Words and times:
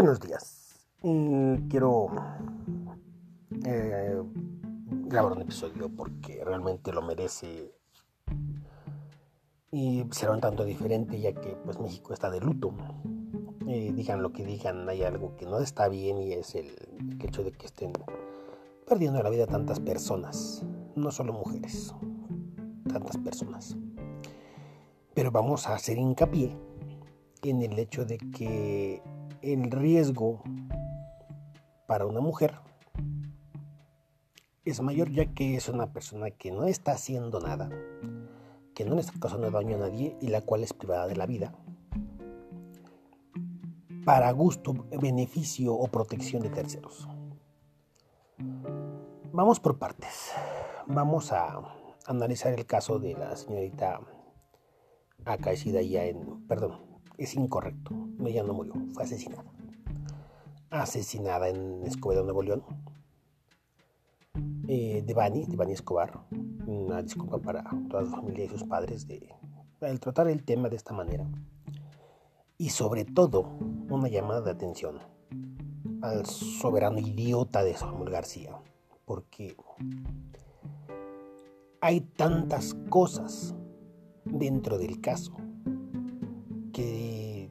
Buenos 0.00 0.20
días. 0.20 0.78
quiero 1.68 2.06
eh, 3.64 4.22
grabar 5.08 5.32
un 5.32 5.42
episodio 5.42 5.88
porque 5.88 6.40
realmente 6.44 6.92
lo 6.92 7.02
merece 7.02 7.74
y 9.72 10.04
será 10.12 10.30
un 10.34 10.40
tanto 10.40 10.64
diferente 10.64 11.18
ya 11.18 11.32
que 11.32 11.56
pues 11.64 11.80
México 11.80 12.14
está 12.14 12.30
de 12.30 12.38
luto. 12.38 12.72
Digan 13.66 14.22
lo 14.22 14.32
que 14.32 14.44
digan, 14.44 14.88
hay 14.88 15.02
algo 15.02 15.34
que 15.34 15.46
no 15.46 15.58
está 15.58 15.88
bien 15.88 16.22
y 16.22 16.32
es 16.32 16.54
el 16.54 16.76
hecho 17.20 17.42
de 17.42 17.50
que 17.50 17.66
estén 17.66 17.92
perdiendo 18.86 19.20
la 19.20 19.30
vida 19.30 19.48
tantas 19.48 19.80
personas, 19.80 20.64
no 20.94 21.10
solo 21.10 21.32
mujeres, 21.32 21.92
tantas 22.88 23.16
personas. 23.16 23.76
Pero 25.12 25.32
vamos 25.32 25.66
a 25.66 25.74
hacer 25.74 25.98
hincapié 25.98 26.56
en 27.42 27.62
el 27.62 27.76
hecho 27.80 28.04
de 28.04 28.18
que 28.18 29.02
el 29.42 29.70
riesgo 29.70 30.42
para 31.86 32.06
una 32.06 32.20
mujer 32.20 32.54
es 34.64 34.80
mayor 34.80 35.10
ya 35.10 35.26
que 35.26 35.56
es 35.56 35.68
una 35.68 35.92
persona 35.92 36.30
que 36.30 36.50
no 36.50 36.64
está 36.64 36.92
haciendo 36.92 37.40
nada, 37.40 37.70
que 38.74 38.84
no 38.84 38.94
le 38.94 39.00
está 39.00 39.12
causando 39.18 39.50
daño 39.50 39.76
a 39.76 39.80
nadie 39.80 40.16
y 40.20 40.28
la 40.28 40.42
cual 40.42 40.62
es 40.62 40.72
privada 40.72 41.06
de 41.06 41.16
la 41.16 41.26
vida 41.26 41.54
para 44.08 44.32
gusto, 44.32 44.72
beneficio 45.02 45.74
o 45.74 45.86
protección 45.88 46.42
de 46.42 46.48
terceros. 46.48 47.06
Vamos 49.34 49.60
por 49.60 49.78
partes. 49.78 50.32
Vamos 50.86 51.30
a 51.30 51.60
analizar 52.06 52.54
el 52.54 52.64
caso 52.64 52.98
de 52.98 53.12
la 53.12 53.36
señorita 53.36 54.00
acaecida 55.26 55.82
ya 55.82 56.04
en... 56.04 56.46
Perdón, 56.46 56.87
es 57.18 57.34
incorrecto. 57.34 57.94
Ella 58.24 58.44
no 58.44 58.54
murió, 58.54 58.72
fue 58.94 59.02
asesinada. 59.02 59.44
Asesinada 60.70 61.48
en 61.48 61.82
Escobedo, 61.84 62.22
Nuevo 62.22 62.42
León. 62.42 62.62
Eh, 64.68 65.02
de 65.04 65.14
Bani, 65.14 65.44
de 65.44 65.56
Bani 65.56 65.72
Escobar. 65.72 66.20
Una 66.66 67.02
disculpa 67.02 67.38
para 67.38 67.64
toda 67.90 68.04
su 68.04 68.12
familia 68.12 68.44
y 68.44 68.48
sus 68.48 68.64
padres 68.64 69.06
de 69.06 69.34
el 69.80 70.00
tratar 70.00 70.28
el 70.28 70.44
tema 70.44 70.68
de 70.68 70.76
esta 70.76 70.92
manera. 70.92 71.26
Y 72.56 72.70
sobre 72.70 73.04
todo, 73.04 73.58
una 73.88 74.08
llamada 74.08 74.40
de 74.40 74.50
atención 74.50 74.98
al 76.02 76.26
soberano 76.26 76.98
idiota 76.98 77.62
de 77.62 77.74
Samuel 77.74 78.10
García. 78.10 78.60
Porque 79.04 79.56
hay 81.80 82.00
tantas 82.00 82.74
cosas 82.90 83.54
dentro 84.24 84.78
del 84.78 85.00
caso 85.00 85.36
que 86.78 87.50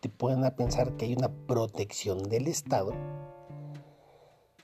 te 0.00 0.08
pueden 0.08 0.42
pensar 0.56 0.96
que 0.96 1.04
hay 1.04 1.14
una 1.14 1.28
protección 1.28 2.24
del 2.24 2.48
Estado 2.48 2.92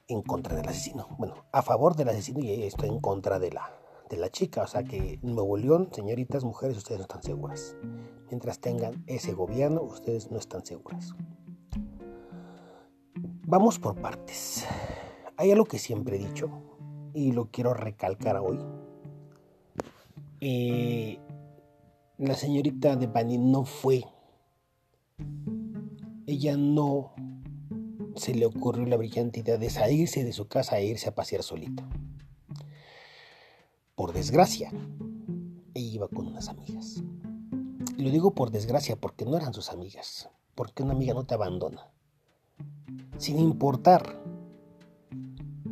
en 0.08 0.20
contra 0.22 0.56
del 0.56 0.68
asesino. 0.68 1.06
Bueno, 1.16 1.44
a 1.52 1.62
favor 1.62 1.94
del 1.94 2.08
asesino 2.08 2.40
y 2.40 2.64
esto 2.64 2.86
en 2.86 2.98
contra 2.98 3.38
de 3.38 3.52
la, 3.52 3.72
de 4.10 4.16
la 4.16 4.30
chica. 4.30 4.62
O 4.62 4.66
sea 4.66 4.82
que 4.82 5.20
Nuevo 5.22 5.56
León, 5.56 5.90
señoritas, 5.92 6.42
mujeres, 6.42 6.76
ustedes 6.76 6.98
no 6.98 7.02
están 7.02 7.22
seguras. 7.22 7.76
Mientras 8.26 8.58
tengan 8.58 9.04
ese 9.06 9.32
gobierno, 9.32 9.82
ustedes 9.82 10.32
no 10.32 10.38
están 10.38 10.66
seguras. 10.66 11.14
Vamos 13.46 13.78
por 13.78 13.94
partes. 14.00 14.66
Hay 15.36 15.52
algo 15.52 15.66
que 15.66 15.78
siempre 15.78 16.16
he 16.16 16.18
dicho 16.18 16.50
y 17.14 17.30
lo 17.30 17.46
quiero 17.52 17.74
recalcar 17.74 18.38
hoy. 18.38 18.58
Eh, 20.40 21.20
la 22.18 22.34
señorita 22.34 22.96
de 22.96 23.06
Bani 23.06 23.38
no 23.38 23.64
fue. 23.64 24.04
Ella 26.26 26.56
no 26.56 27.14
se 28.16 28.34
le 28.34 28.44
ocurrió 28.44 28.84
la 28.86 28.96
brillante 28.96 29.40
idea 29.40 29.56
de 29.56 29.70
salirse 29.70 30.24
de 30.24 30.32
su 30.32 30.48
casa 30.48 30.78
e 30.78 30.86
irse 30.86 31.08
a 31.08 31.14
pasear 31.14 31.44
solita. 31.44 31.88
Por 33.94 34.12
desgracia, 34.12 34.70
ella 35.74 35.94
iba 35.94 36.08
con 36.08 36.26
unas 36.26 36.48
amigas. 36.48 37.02
Y 37.96 38.02
lo 38.02 38.10
digo 38.10 38.34
por 38.34 38.50
desgracia 38.50 38.96
porque 38.96 39.24
no 39.24 39.36
eran 39.36 39.54
sus 39.54 39.70
amigas, 39.70 40.28
porque 40.56 40.82
una 40.82 40.94
amiga 40.94 41.14
no 41.14 41.24
te 41.24 41.34
abandona. 41.34 41.88
Sin 43.16 43.38
importar 43.38 44.20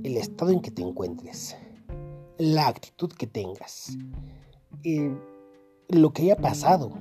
el 0.05 0.17
estado 0.17 0.53
en 0.53 0.61
que 0.61 0.71
te 0.71 0.83
encuentres, 0.83 1.57
la 2.39 2.69
actitud 2.69 3.13
que 3.13 3.27
tengas, 3.27 3.97
eh, 4.85 5.17
lo 5.89 6.13
que 6.13 6.23
haya 6.23 6.37
pasado, 6.37 6.93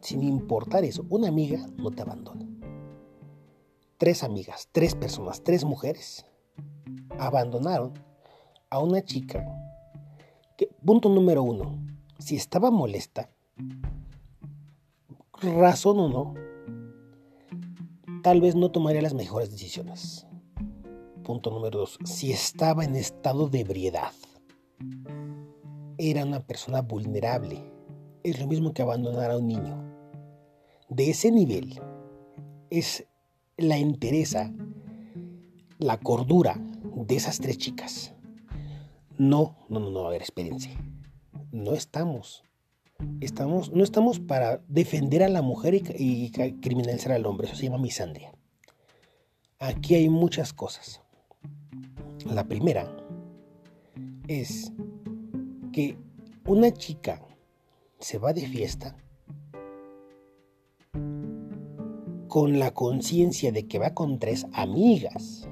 sin 0.00 0.22
importar 0.22 0.84
eso, 0.84 1.06
una 1.08 1.28
amiga 1.28 1.66
no 1.76 1.90
te 1.90 2.02
abandona. 2.02 2.46
Tres 3.98 4.24
amigas, 4.24 4.68
tres 4.72 4.94
personas, 4.94 5.42
tres 5.42 5.64
mujeres 5.64 6.26
abandonaron 7.18 7.92
a 8.68 8.80
una 8.80 9.02
chica 9.02 9.46
que, 10.56 10.68
punto 10.84 11.08
número 11.08 11.42
uno, 11.42 11.78
si 12.18 12.36
estaba 12.36 12.70
molesta, 12.70 13.30
razón 15.40 15.98
o 16.00 16.08
no, 16.08 16.34
tal 18.22 18.40
vez 18.40 18.56
no 18.56 18.70
tomaría 18.70 19.02
las 19.02 19.14
mejores 19.14 19.50
decisiones. 19.50 20.26
Punto 21.22 21.50
número 21.50 21.80
dos, 21.80 21.98
si 22.04 22.32
estaba 22.32 22.84
en 22.84 22.96
estado 22.96 23.48
de 23.48 23.60
ebriedad 23.60 24.12
era 26.10 26.24
una 26.24 26.44
persona 26.44 26.82
vulnerable. 26.82 27.62
Es 28.24 28.40
lo 28.40 28.48
mismo 28.48 28.74
que 28.74 28.82
abandonar 28.82 29.30
a 29.30 29.38
un 29.38 29.46
niño. 29.46 29.82
De 30.88 31.10
ese 31.10 31.30
nivel 31.30 31.80
es 32.70 33.06
la 33.56 33.76
entereza, 33.78 34.52
la 35.78 36.00
cordura 36.00 36.60
de 36.96 37.14
esas 37.14 37.38
tres 37.38 37.56
chicas. 37.58 38.14
No, 39.16 39.56
no, 39.68 39.78
no, 39.78 39.90
no 39.90 40.04
a 40.04 40.08
haber 40.08 40.22
experiencia. 40.22 40.72
No 41.52 41.74
estamos. 41.74 42.42
Estamos, 43.20 43.72
no 43.72 43.84
estamos 43.84 44.18
para 44.18 44.60
defender 44.68 45.22
a 45.22 45.28
la 45.28 45.42
mujer 45.42 45.74
y, 45.74 45.82
y 45.98 46.30
criminalizar 46.30 47.12
al 47.12 47.26
hombre. 47.26 47.46
Eso 47.46 47.56
se 47.56 47.64
llama 47.64 47.78
misandria. 47.78 48.32
Aquí 49.60 49.94
hay 49.94 50.08
muchas 50.08 50.52
cosas. 50.52 51.00
La 52.26 52.48
primera 52.48 52.92
es 54.26 54.72
que 55.72 55.96
una 56.46 56.70
chica 56.72 57.20
se 57.98 58.18
va 58.18 58.32
de 58.32 58.46
fiesta 58.46 58.96
con 62.28 62.58
la 62.58 62.72
conciencia 62.72 63.52
de 63.52 63.66
que 63.66 63.78
va 63.78 63.94
con 63.94 64.18
tres 64.18 64.46
amigas. 64.52 65.48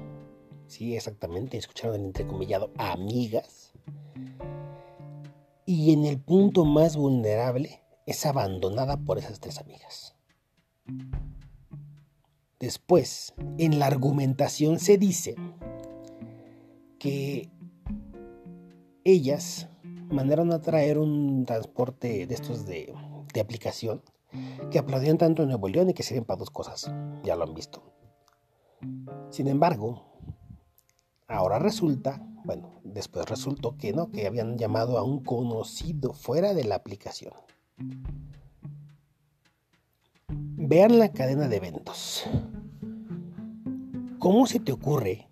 Sí, 0.67 0.95
exactamente, 0.95 1.57
escucharon 1.57 1.97
el 1.97 2.05
entrecomillado 2.05 2.71
amigas. 2.77 3.73
Y 5.65 5.93
en 5.93 6.05
el 6.05 6.19
punto 6.19 6.65
más 6.65 6.97
vulnerable 6.97 7.83
es 8.05 8.25
abandonada 8.25 8.97
por 8.97 9.17
esas 9.17 9.39
tres 9.39 9.59
amigas. 9.59 10.15
Después, 12.59 13.33
en 13.57 13.79
la 13.79 13.87
argumentación 13.87 14.79
se 14.79 14.97
dice 14.97 15.35
que 16.99 17.49
ellas 19.03 19.67
mandaron 20.11 20.51
a 20.51 20.61
traer 20.61 20.97
un 20.97 21.45
transporte 21.45 22.27
de 22.27 22.33
estos 22.33 22.65
de, 22.65 22.93
aplicación 23.39 24.01
que 24.69 24.79
aplaudían 24.79 25.17
tanto 25.17 25.41
en 25.41 25.49
Nuevo 25.49 25.67
León 25.67 25.89
y 25.89 25.93
que 25.93 26.03
sirven 26.03 26.25
para 26.25 26.39
dos 26.39 26.49
cosas. 26.49 26.91
Ya 27.23 27.35
lo 27.35 27.43
han 27.43 27.53
visto. 27.53 27.81
Sin 29.29 29.47
embargo, 29.47 30.03
ahora 31.27 31.59
resulta, 31.59 32.21
bueno, 32.43 32.81
después 32.83 33.27
resultó 33.29 33.77
que 33.77 33.93
no, 33.93 34.11
que 34.11 34.27
habían 34.27 34.57
llamado 34.57 34.97
a 34.97 35.03
un 35.03 35.23
conocido 35.23 36.13
fuera 36.13 36.53
de 36.53 36.65
la 36.65 36.75
aplicación. 36.75 37.33
Vean 40.19 40.99
la 40.99 41.11
cadena 41.11 41.47
de 41.47 41.57
eventos. 41.57 42.25
¿Cómo 44.19 44.45
se 44.45 44.59
te 44.59 44.71
ocurre 44.71 45.27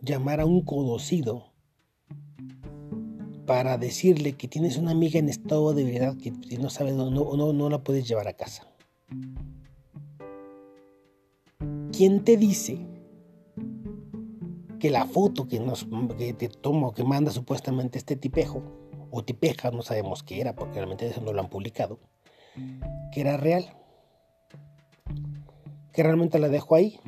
llamar 0.00 0.40
a 0.40 0.46
un 0.46 0.62
conocido 0.62 1.47
para 3.48 3.78
decirle 3.78 4.34
que 4.34 4.46
tienes 4.46 4.76
una 4.76 4.90
amiga 4.90 5.18
en 5.18 5.30
estado 5.30 5.72
de 5.72 5.82
verdad 5.82 6.18
que 6.18 6.30
no 6.58 6.68
sabes 6.68 6.92
no, 6.92 7.10
no, 7.10 7.52
no 7.54 7.70
la 7.70 7.82
puedes 7.82 8.06
llevar 8.06 8.28
a 8.28 8.34
casa. 8.34 8.68
¿Quién 11.90 12.24
te 12.24 12.36
dice 12.36 12.76
que 14.78 14.90
la 14.90 15.06
foto 15.06 15.48
que, 15.48 15.60
nos, 15.60 15.88
que 16.18 16.34
te 16.34 16.50
que 16.94 17.04
manda 17.04 17.30
supuestamente 17.30 17.96
este 17.96 18.16
tipejo, 18.16 18.62
o 19.10 19.24
tipeja, 19.24 19.70
no 19.70 19.80
sabemos 19.80 20.22
qué 20.22 20.42
era, 20.42 20.54
porque 20.54 20.74
realmente 20.74 21.06
eso 21.06 21.22
no 21.22 21.32
lo 21.32 21.40
han 21.40 21.48
publicado, 21.48 21.98
que 23.14 23.22
era 23.22 23.38
real? 23.38 23.64
Que 25.94 26.02
realmente 26.02 26.38
la 26.38 26.50
dejo 26.50 26.74
ahí. 26.74 27.00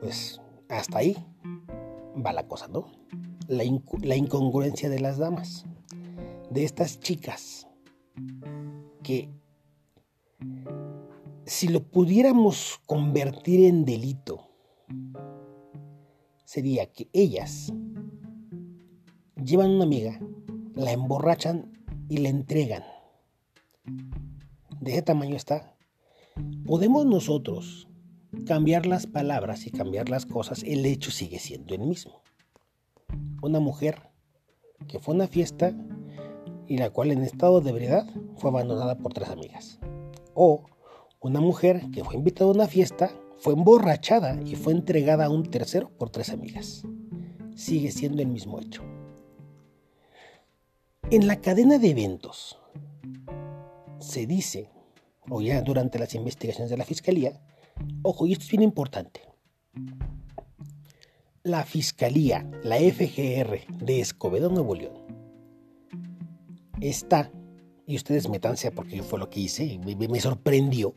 Pues 0.00 0.40
hasta 0.68 0.98
ahí 0.98 1.16
va 2.16 2.32
la 2.32 2.48
cosa, 2.48 2.66
¿no? 2.66 2.98
La, 3.48 3.64
incongruencia 3.64 4.88
de 4.88 5.00
las 5.00 5.18
damas, 5.18 5.64
de 6.50 6.64
estas 6.64 7.00
chicas 7.00 7.66
que 9.02 9.30
si 11.46 11.68
lo 11.68 11.82
pudiéramos 11.82 12.78
convertir 12.86 13.64
en 13.64 13.84
delito, 13.84 14.50
sería 16.44 16.92
que 16.92 17.08
ellas 17.12 17.72
llevan 19.42 19.70
una 19.70 19.84
amiga, 19.84 20.20
la 20.74 20.92
emborrachan 20.92 21.72
y 22.08 22.18
la 22.18 22.28
entregan. 22.28 22.82
De 24.80 24.92
ese 24.92 25.02
tamaño 25.02 25.36
está. 25.36 25.74
Podemos 26.66 27.06
nosotros 27.06 27.88
cambiar 28.46 28.84
las 28.84 29.06
palabras 29.06 29.66
y 29.66 29.70
cambiar 29.70 30.10
las 30.10 30.26
cosas, 30.26 30.62
el 30.62 30.84
hecho 30.84 31.10
sigue 31.10 31.38
siendo 31.38 31.74
el 31.74 31.80
mismo. 31.80 32.22
Una 33.40 33.60
mujer 33.60 34.10
que 34.88 34.98
fue 34.98 35.14
a 35.14 35.16
una 35.16 35.28
fiesta 35.28 35.72
y 36.66 36.78
la 36.78 36.90
cual 36.90 37.12
en 37.12 37.22
estado 37.22 37.60
de 37.60 37.70
ebriedad 37.70 38.06
fue 38.36 38.50
abandonada 38.50 38.98
por 38.98 39.12
tres 39.12 39.28
amigas. 39.28 39.78
O 40.34 40.64
una 41.20 41.40
mujer 41.40 41.82
que 41.92 42.04
fue 42.04 42.14
invitada 42.16 42.50
a 42.50 42.54
una 42.54 42.66
fiesta, 42.66 43.10
fue 43.38 43.54
emborrachada 43.54 44.40
y 44.44 44.56
fue 44.56 44.72
entregada 44.72 45.26
a 45.26 45.30
un 45.30 45.44
tercero 45.50 45.90
por 45.96 46.10
tres 46.10 46.30
amigas. 46.30 46.82
Sigue 47.54 47.90
siendo 47.90 48.22
el 48.22 48.28
mismo 48.28 48.60
hecho. 48.60 48.82
En 51.10 51.26
la 51.26 51.40
cadena 51.40 51.78
de 51.78 51.90
eventos 51.90 52.58
se 53.98 54.26
dice, 54.26 54.70
o 55.30 55.40
ya 55.40 55.62
durante 55.62 55.98
las 55.98 56.14
investigaciones 56.14 56.70
de 56.70 56.76
la 56.76 56.84
Fiscalía, 56.84 57.40
ojo, 58.02 58.26
y 58.26 58.32
esto 58.32 58.44
es 58.44 58.50
bien 58.50 58.62
importante, 58.62 59.22
la 61.48 61.64
Fiscalía, 61.64 62.48
la 62.62 62.76
FGR 62.76 63.84
de 63.84 64.00
Escobedo, 64.00 64.50
Nuevo 64.50 64.74
León, 64.74 64.94
está, 66.80 67.32
y 67.86 67.96
ustedes 67.96 68.28
metanse 68.28 68.70
porque 68.70 69.02
fue 69.02 69.18
lo 69.18 69.30
que 69.30 69.40
hice, 69.40 69.78
me, 69.78 69.96
me 69.96 70.20
sorprendió, 70.20 70.94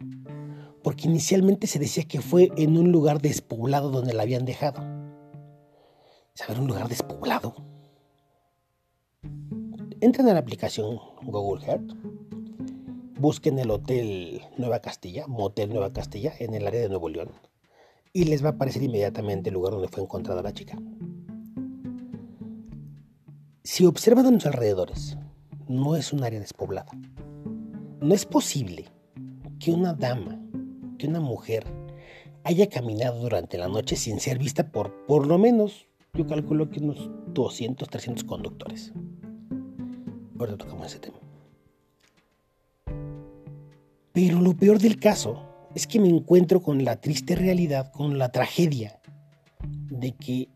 porque 0.84 1.08
inicialmente 1.08 1.68
se 1.68 1.80
decía 1.80 2.04
que 2.04 2.22
fue 2.22 2.52
en 2.58 2.78
un 2.78 2.92
lugar 2.92 3.22
despoblado 3.22 3.90
donde 3.90 4.14
la 4.14 4.24
habían 4.24 4.46
dejado. 4.46 4.82
¿Saber 6.34 6.60
un 6.60 6.68
lugar 6.68 6.88
despoblado? 6.88 7.56
Entren 10.02 10.28
a 10.28 10.34
la 10.34 10.40
aplicación 10.40 11.00
Google 11.24 11.66
Earth, 11.66 11.94
busquen 13.20 13.60
el 13.60 13.70
Hotel 13.72 14.42
Nueva 14.58 14.80
Castilla, 14.80 15.28
Motel 15.28 15.70
Nueva 15.70 15.94
Castilla, 15.94 16.34
en 16.40 16.56
el 16.56 16.68
área 16.68 16.82
de 16.82 16.90
Nuevo 16.90 17.08
León, 17.08 17.30
y 18.14 18.26
les 18.26 18.44
va 18.44 18.50
a 18.50 18.52
aparecer 18.52 18.84
inmediatamente 18.84 19.50
el 19.50 19.56
lugar 19.56 19.74
donde 19.74 19.88
fue 19.88 20.04
encontrada 20.04 20.42
la 20.42 20.54
chica. 20.54 20.78
Si 23.64 23.86
observan 23.86 24.26
a 24.26 24.32
los 24.32 24.46
alrededores, 24.46 25.18
no 25.68 25.96
es 25.96 26.12
un 26.12 26.24
área 26.24 26.40
despoblada. 26.40 26.92
No 28.02 28.14
es 28.14 28.26
posible 28.26 28.90
que 29.60 29.72
una 29.72 29.94
dama, 29.94 30.42
que 30.98 31.08
una 31.08 31.20
mujer, 31.20 31.66
haya 32.44 32.68
caminado 32.68 33.22
durante 33.22 33.58
la 33.58 33.68
noche 33.68 33.96
sin 33.96 34.20
ser 34.20 34.40
vista 34.40 34.72
por 34.72 35.06
por 35.06 35.28
lo 35.28 35.38
menos, 35.38 35.88
yo 36.14 36.28
calculo 36.28 36.70
que 36.70 36.80
unos 36.80 37.10
200, 37.28 37.88
300 37.88 38.24
conductores. 38.24 38.92
Ahora 40.38 40.58
tocamos 40.58 40.88
ese 40.88 41.00
tema. 41.00 41.18
Pero 44.12 44.42
lo 44.42 44.54
peor 44.56 44.80
del 44.80 45.00
caso 45.00 45.51
es 45.76 45.88
que 45.88 46.00
me 46.00 46.10
encuentro 46.10 46.62
con 46.62 46.84
la 46.84 47.00
triste 47.00 47.36
realidad, 47.36 47.92
con 47.92 48.18
la 48.18 48.32
tragedia 48.32 49.00
de 49.90 50.14
que 50.14 50.50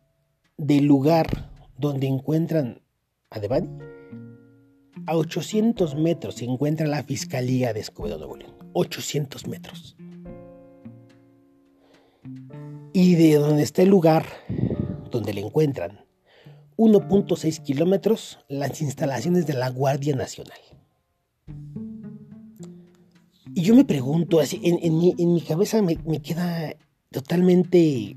del 0.57 0.85
lugar 0.85 1.51
donde 1.77 2.07
encuentran 2.07 2.81
a 3.29 3.39
Devani, 3.39 3.69
a 5.07 5.15
800 5.15 5.95
metros 5.95 6.35
se 6.35 6.45
encuentra 6.45 6.87
la 6.87 7.03
Fiscalía 7.03 7.73
de 7.73 7.81
Escobedo 7.81 8.17
Nuevo 8.17 8.37
León. 8.37 8.55
800 8.73 9.47
metros. 9.47 9.95
Y 12.93 13.15
de 13.15 13.35
donde 13.35 13.63
está 13.63 13.83
el 13.83 13.89
lugar 13.89 14.25
donde 15.11 15.33
le 15.33 15.41
encuentran 15.41 16.05
1.6 16.77 17.61
kilómetros 17.63 18.39
las 18.47 18.81
instalaciones 18.81 19.45
de 19.45 19.53
la 19.53 19.69
Guardia 19.69 20.15
Nacional. 20.15 20.59
Yo 23.65 23.73
me 23.73 23.83
pregunto, 23.83 24.39
así, 24.39 24.61
en, 24.63 25.33
mi, 25.33 25.41
cabeza 25.41 25.81
me, 25.81 25.97
queda 26.21 26.75
totalmente 27.09 28.15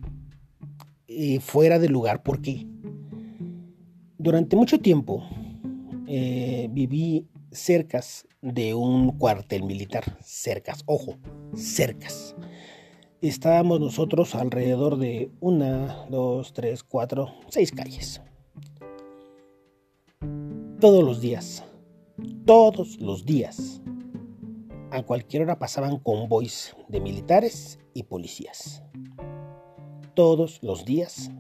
eh, 1.07 1.41
fuera 1.41 1.79
de 1.79 1.89
lugar 1.89 2.23
porque 2.23 2.67
durante 4.19 4.57
mucho 4.57 4.79
tiempo 4.79 5.27
eh, 6.07 6.69
viví 6.71 7.29
cercas 7.51 8.27
de 8.43 8.75
un 8.75 9.13
cuartel 9.17 9.63
militar, 9.63 10.19
cercas, 10.23 10.83
ojo, 10.85 11.17
cercas. 11.55 12.37
Estábamos 13.23 13.81
nosotros 13.81 14.35
alrededor 14.35 14.99
de 14.99 15.31
una, 15.41 16.05
dos, 16.11 16.53
tres, 16.53 16.83
cuatro, 16.83 17.33
seis 17.49 17.73
calles 17.73 18.21
todos 20.79 21.03
los 21.03 21.23
días, 21.23 21.65
todos 22.45 23.01
los 23.01 23.25
días. 23.25 23.81
A 24.91 25.03
cualquier 25.03 25.43
hora 25.43 25.59
pasaban 25.59 25.99
convoys 25.99 26.75
de 26.89 27.01
militares 27.01 27.79
y 27.93 28.05
policías. 28.05 28.83
Todos 30.15 30.63
los 30.63 30.85
días 30.85 31.31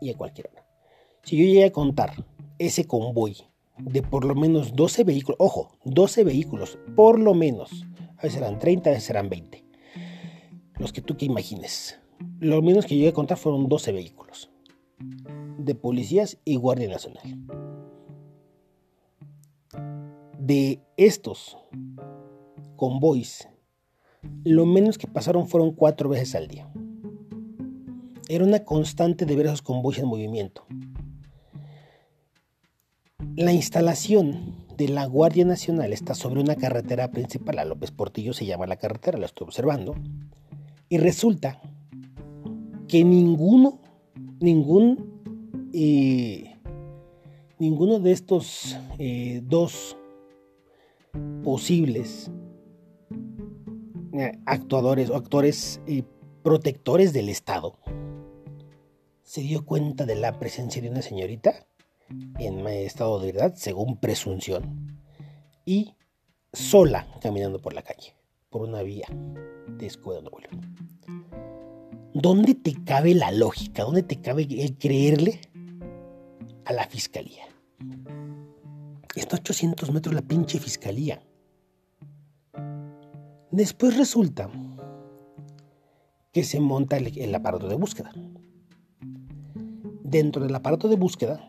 y 0.00 0.10
a 0.10 0.16
cualquier 0.16 0.50
hora. 0.50 0.66
Si 1.22 1.36
yo 1.36 1.44
llegué 1.44 1.64
a 1.64 1.72
contar 1.72 2.26
ese 2.58 2.86
convoy 2.86 3.36
de 3.78 4.02
por 4.02 4.24
lo 4.24 4.34
menos 4.34 4.74
12 4.74 5.04
vehículos, 5.04 5.36
ojo, 5.40 5.78
12 5.84 6.24
vehículos, 6.24 6.78
por 6.94 7.18
lo 7.18 7.32
menos, 7.32 7.86
a 8.18 8.22
veces 8.22 8.38
eran 8.38 8.58
30, 8.58 8.90
a 8.90 8.92
veces 8.92 9.10
eran 9.10 9.30
20, 9.30 9.64
los 10.78 10.92
que 10.92 11.00
tú 11.00 11.16
que 11.16 11.24
imagines. 11.24 11.98
Lo 12.38 12.60
menos 12.60 12.84
que 12.84 12.96
llegué 12.96 13.08
a 13.08 13.14
contar 13.14 13.38
fueron 13.38 13.68
12 13.68 13.92
vehículos 13.92 14.50
de 15.58 15.74
policías 15.74 16.38
y 16.44 16.56
Guardia 16.56 16.88
Nacional 16.88 17.22
de 20.50 20.82
estos 20.96 21.56
convoys, 22.80 23.46
lo 24.42 24.64
menos 24.64 24.96
que 24.96 25.06
pasaron 25.06 25.46
fueron 25.46 25.72
cuatro 25.72 26.08
veces 26.08 26.34
al 26.34 26.48
día. 26.48 26.66
Era 28.26 28.42
una 28.42 28.64
constante 28.64 29.26
de 29.26 29.36
ver 29.36 29.44
esos 29.44 29.60
convoys 29.60 29.98
en 29.98 30.06
movimiento. 30.06 30.64
La 33.36 33.52
instalación 33.52 34.56
de 34.78 34.88
la 34.88 35.04
Guardia 35.04 35.44
Nacional 35.44 35.92
está 35.92 36.14
sobre 36.14 36.40
una 36.40 36.56
carretera 36.56 37.10
principal, 37.10 37.58
a 37.58 37.66
López 37.66 37.90
Portillo 37.90 38.32
se 38.32 38.46
llama 38.46 38.66
la 38.66 38.76
carretera, 38.76 39.18
la 39.18 39.26
estoy 39.26 39.44
observando, 39.44 39.94
y 40.88 40.96
resulta 40.96 41.60
que 42.88 43.04
ninguno, 43.04 43.78
ningún, 44.40 45.68
eh, 45.74 46.56
ninguno 47.58 48.00
de 48.00 48.12
estos 48.12 48.78
eh, 48.98 49.42
dos 49.44 49.98
posibles 51.44 52.30
actuadores 54.46 55.10
o 55.10 55.16
actores 55.16 55.80
y 55.86 56.04
protectores 56.42 57.12
del 57.12 57.28
Estado, 57.28 57.78
se 59.22 59.42
dio 59.42 59.64
cuenta 59.64 60.06
de 60.06 60.16
la 60.16 60.38
presencia 60.38 60.82
de 60.82 60.90
una 60.90 61.02
señorita 61.02 61.66
en 62.38 62.66
estado 62.66 63.20
de 63.20 63.32
verdad, 63.32 63.54
según 63.54 63.98
presunción, 63.98 65.00
y 65.64 65.94
sola 66.52 67.06
caminando 67.20 67.60
por 67.60 67.74
la 67.74 67.82
calle, 67.82 68.16
por 68.48 68.62
una 68.62 68.82
vía 68.82 69.06
de 69.68 69.86
Escuela 69.86 70.20
Nuevo 70.20 70.40
León. 70.40 70.74
¿Dónde 72.12 72.56
te 72.56 72.74
cabe 72.82 73.14
la 73.14 73.30
lógica? 73.30 73.84
¿Dónde 73.84 74.02
te 74.02 74.20
cabe 74.20 74.42
el 74.50 74.76
creerle 74.76 75.40
a 76.64 76.72
la 76.72 76.86
fiscalía? 76.88 77.44
Está 79.14 79.36
a 79.36 79.38
800 79.38 79.92
metros 79.92 80.14
la 80.14 80.22
pinche 80.22 80.58
fiscalía. 80.58 81.22
Después 83.52 83.96
resulta 83.96 84.48
que 86.32 86.44
se 86.44 86.60
monta 86.60 86.96
el, 86.96 87.34
aparato 87.34 87.68
de 87.68 87.74
búsqueda. 87.74 88.12
Dentro 90.04 90.42
del 90.42 90.54
aparato 90.54 90.88
de 90.88 90.96
búsqueda 90.96 91.48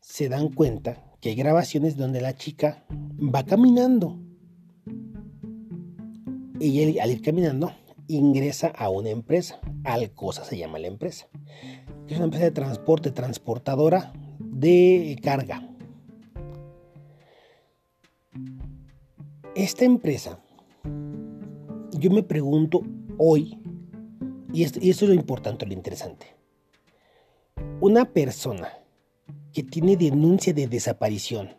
se 0.00 0.28
dan 0.28 0.48
cuenta 0.48 1.04
que 1.20 1.30
hay 1.30 1.34
grabaciones 1.34 1.96
donde 1.96 2.20
la 2.20 2.34
chica 2.34 2.84
va 3.18 3.44
caminando. 3.44 4.18
Y 6.58 6.98
al 6.98 7.10
ir 7.10 7.22
caminando 7.22 7.72
ingresa 8.06 8.68
a 8.68 8.88
una 8.88 9.10
empresa. 9.10 9.60
Alcosa 9.84 10.44
se 10.44 10.58
llama 10.58 10.78
la 10.78 10.88
empresa. 10.88 11.28
Es 12.08 12.16
una 12.16 12.24
empresa 12.24 12.46
de 12.46 12.50
transporte, 12.50 13.10
transportadora 13.10 14.12
de 14.38 15.18
carga. 15.22 15.69
Esta 19.60 19.84
empresa, 19.84 20.42
yo 21.92 22.10
me 22.10 22.22
pregunto 22.22 22.80
hoy, 23.18 23.58
y 24.54 24.62
esto, 24.62 24.80
es 24.80 25.02
lo 25.02 25.12
importante, 25.12 25.66
lo 25.66 25.74
interesante, 25.74 26.34
una 27.78 28.06
persona 28.06 28.70
que 29.52 29.62
tiene 29.62 29.98
denuncia 29.98 30.54
de 30.54 30.66
desaparición 30.66 31.50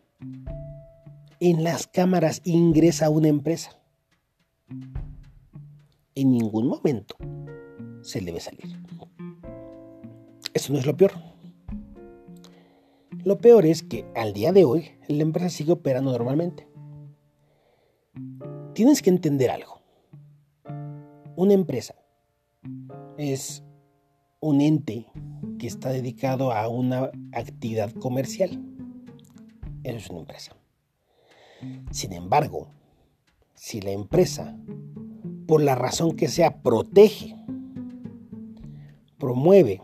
en 1.39 1.63
las 1.63 1.85
cámaras 1.85 2.41
ingresa 2.43 3.05
a 3.05 3.11
una 3.11 3.27
empresa. 3.27 3.79
en 6.15 6.31
ningún 6.31 6.69
momento 6.69 7.15
se 8.01 8.19
le 8.19 8.39
salir. 8.39 8.81
Eso 10.55 10.73
no 10.73 10.79
es 10.79 10.87
lo 10.87 10.97
peor. 10.97 11.11
Lo 13.23 13.37
peor 13.37 13.67
es 13.67 13.83
que 13.83 14.05
al 14.15 14.33
día 14.33 14.51
de 14.51 14.65
hoy 14.65 14.89
la 15.07 15.21
empresa 15.21 15.49
sigue 15.49 15.73
operando 15.73 16.11
normalmente. 16.11 16.70
Tienes 18.73 19.01
que 19.01 19.09
entender 19.09 19.51
algo. 19.51 19.81
Una 21.35 21.53
empresa 21.53 21.95
es 23.17 23.63
un 24.39 24.61
ente 24.61 25.07
que 25.59 25.67
está 25.67 25.89
dedicado 25.89 26.53
a 26.53 26.69
una 26.69 27.11
actividad 27.33 27.91
comercial. 27.93 28.63
Eso 29.83 29.97
es 29.97 30.09
una 30.09 30.19
empresa. 30.19 30.55
Sin 31.91 32.13
embargo, 32.13 32.69
si 33.55 33.81
la 33.81 33.91
empresa, 33.91 34.57
por 35.47 35.61
la 35.61 35.75
razón 35.75 36.15
que 36.15 36.29
sea, 36.29 36.61
protege, 36.61 37.35
promueve 39.17 39.81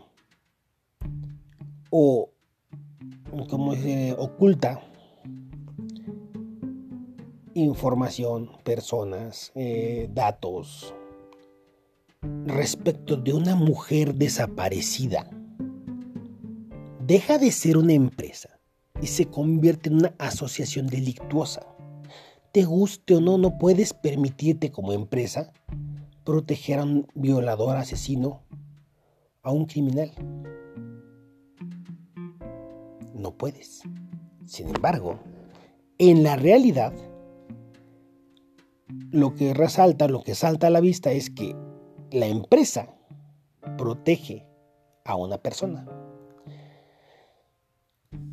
o 1.90 2.30
como 3.48 3.74
se 3.74 4.14
oculta 4.18 4.80
información, 7.64 8.50
personas, 8.64 9.52
eh, 9.54 10.08
datos 10.12 10.94
respecto 12.46 13.16
de 13.16 13.32
una 13.32 13.54
mujer 13.54 14.14
desaparecida, 14.14 15.30
deja 17.06 17.38
de 17.38 17.52
ser 17.52 17.76
una 17.76 17.92
empresa 17.92 18.58
y 19.00 19.06
se 19.06 19.26
convierte 19.26 19.88
en 19.88 19.96
una 19.96 20.14
asociación 20.18 20.86
delictuosa. 20.88 21.66
Te 22.52 22.64
guste 22.64 23.16
o 23.16 23.20
no, 23.20 23.38
no 23.38 23.58
puedes 23.58 23.92
permitirte 23.92 24.70
como 24.70 24.92
empresa 24.92 25.52
proteger 26.24 26.80
a 26.80 26.84
un 26.84 27.06
violador, 27.14 27.76
asesino, 27.76 28.42
a 29.42 29.52
un 29.52 29.66
criminal. 29.66 30.10
No 33.14 33.32
puedes. 33.32 33.82
Sin 34.44 34.68
embargo, 34.68 35.18
en 35.98 36.22
la 36.22 36.36
realidad, 36.36 36.92
lo 39.10 39.34
que 39.34 39.54
resalta, 39.54 40.08
lo 40.08 40.22
que 40.22 40.34
salta 40.34 40.68
a 40.68 40.70
la 40.70 40.80
vista 40.80 41.12
es 41.12 41.30
que 41.30 41.56
la 42.10 42.26
empresa 42.26 42.94
protege 43.76 44.46
a 45.04 45.16
una 45.16 45.38
persona. 45.38 45.86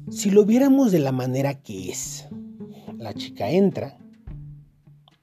Si 0.09 0.29
lo 0.29 0.45
viéramos 0.45 0.91
de 0.91 0.99
la 0.99 1.11
manera 1.11 1.61
que 1.61 1.89
es, 1.89 2.27
la 2.97 3.13
chica 3.13 3.49
entra, 3.49 3.97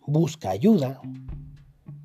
busca 0.07 0.51
ayuda, 0.51 1.01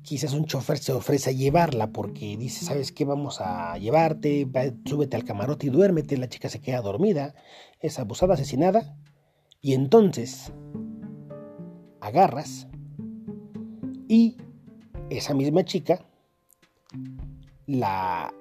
quizás 0.02 0.32
un 0.32 0.46
chofer 0.46 0.78
se 0.78 0.92
ofrece 0.92 1.30
a 1.30 1.32
llevarla 1.34 1.92
porque 1.92 2.36
dice, 2.38 2.64
¿sabes 2.64 2.92
qué? 2.92 3.04
Vamos 3.04 3.40
a 3.40 3.76
llevarte, 3.76 4.48
súbete 4.86 5.16
al 5.16 5.24
camarote 5.24 5.66
y 5.66 5.70
duérmete, 5.70 6.16
la 6.16 6.28
chica 6.28 6.48
se 6.48 6.60
queda 6.60 6.80
dormida, 6.80 7.34
es 7.80 7.98
abusada, 7.98 8.34
asesinada, 8.34 8.96
y 9.60 9.74
entonces 9.74 10.52
agarras 12.00 12.68
y 14.08 14.36
esa 15.10 15.34
misma 15.34 15.64
chica 15.64 16.00
la 17.66 18.32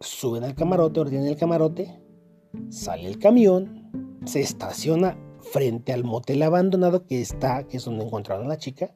suben 0.00 0.44
al 0.44 0.54
camarote, 0.54 1.00
ordenan 1.00 1.28
el 1.28 1.36
camarote, 1.36 2.00
sale 2.70 3.08
el 3.08 3.18
camión, 3.18 4.18
se 4.24 4.40
estaciona 4.40 5.16
frente 5.40 5.92
al 5.92 6.04
motel 6.04 6.42
abandonado 6.42 7.06
que 7.06 7.20
está, 7.20 7.66
que 7.68 7.76
es 7.76 7.84
donde 7.84 8.04
encontraron 8.04 8.46
a 8.46 8.48
la 8.48 8.58
chica, 8.58 8.94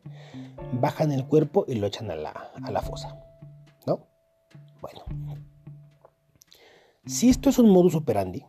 bajan 0.80 1.12
el 1.12 1.26
cuerpo 1.26 1.64
y 1.68 1.76
lo 1.76 1.86
echan 1.86 2.10
a 2.10 2.16
la, 2.16 2.30
a 2.30 2.70
la 2.70 2.82
fosa. 2.82 3.16
¿No? 3.86 4.06
Bueno. 4.80 5.02
Si 7.04 7.28
esto 7.28 7.50
es 7.50 7.58
un 7.60 7.70
modus 7.70 7.94
operandi, 7.94 8.44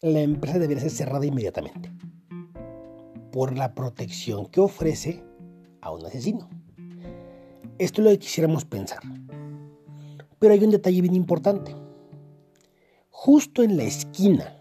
la 0.00 0.20
empresa 0.20 0.58
debería 0.60 0.82
ser 0.82 0.92
cerrada 0.92 1.26
inmediatamente 1.26 1.90
por 3.32 3.56
la 3.56 3.74
protección 3.74 4.46
que 4.46 4.60
ofrece 4.60 5.24
a 5.80 5.90
un 5.90 6.06
asesino. 6.06 6.48
Esto 7.78 8.00
es 8.00 8.04
lo 8.04 8.10
que 8.10 8.18
quisiéramos 8.18 8.64
pensar. 8.64 9.00
Pero 10.38 10.54
hay 10.54 10.64
un 10.64 10.70
detalle 10.70 11.00
bien 11.00 11.14
importante. 11.14 11.74
Justo 13.10 13.62
en 13.62 13.76
la 13.76 13.84
esquina 13.84 14.56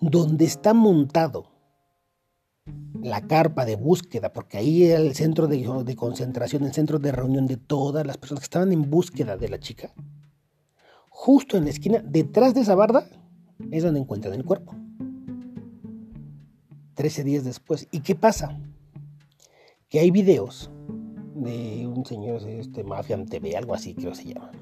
donde 0.00 0.44
está 0.44 0.74
montado 0.74 1.52
la 3.00 3.26
carpa 3.26 3.64
de 3.64 3.76
búsqueda, 3.76 4.32
porque 4.32 4.58
ahí 4.58 4.84
era 4.84 5.00
el 5.00 5.14
centro 5.14 5.46
de, 5.46 5.96
concentración, 5.96 6.64
el 6.64 6.72
centro 6.72 6.98
de 6.98 7.12
reunión 7.12 7.46
de 7.46 7.56
todas 7.56 8.04
las 8.04 8.18
personas 8.18 8.40
que 8.40 8.46
estaban 8.46 8.72
en 8.72 8.90
búsqueda 8.90 9.36
de 9.36 9.48
la 9.48 9.60
chica, 9.60 9.92
justo 11.08 11.56
en 11.56 11.64
la 11.64 11.70
esquina, 11.70 12.02
detrás 12.04 12.52
de 12.52 12.62
esa 12.62 12.74
barda, 12.74 13.06
es 13.70 13.84
donde 13.84 14.00
encuentran 14.00 14.34
el 14.34 14.44
cuerpo. 14.44 14.74
Trece 16.94 17.22
días 17.22 17.44
después. 17.44 17.86
¿Y 17.92 18.00
qué 18.00 18.16
pasa? 18.16 18.58
Que 19.88 20.00
hay 20.00 20.10
videos 20.10 20.71
de 21.42 21.86
un 21.86 22.04
señor, 22.04 22.42
este 22.48 22.84
Mafian 22.84 23.26
TV, 23.26 23.56
algo 23.56 23.74
así 23.74 23.94
creo 23.94 24.14
se 24.14 24.24
llama, 24.24 24.52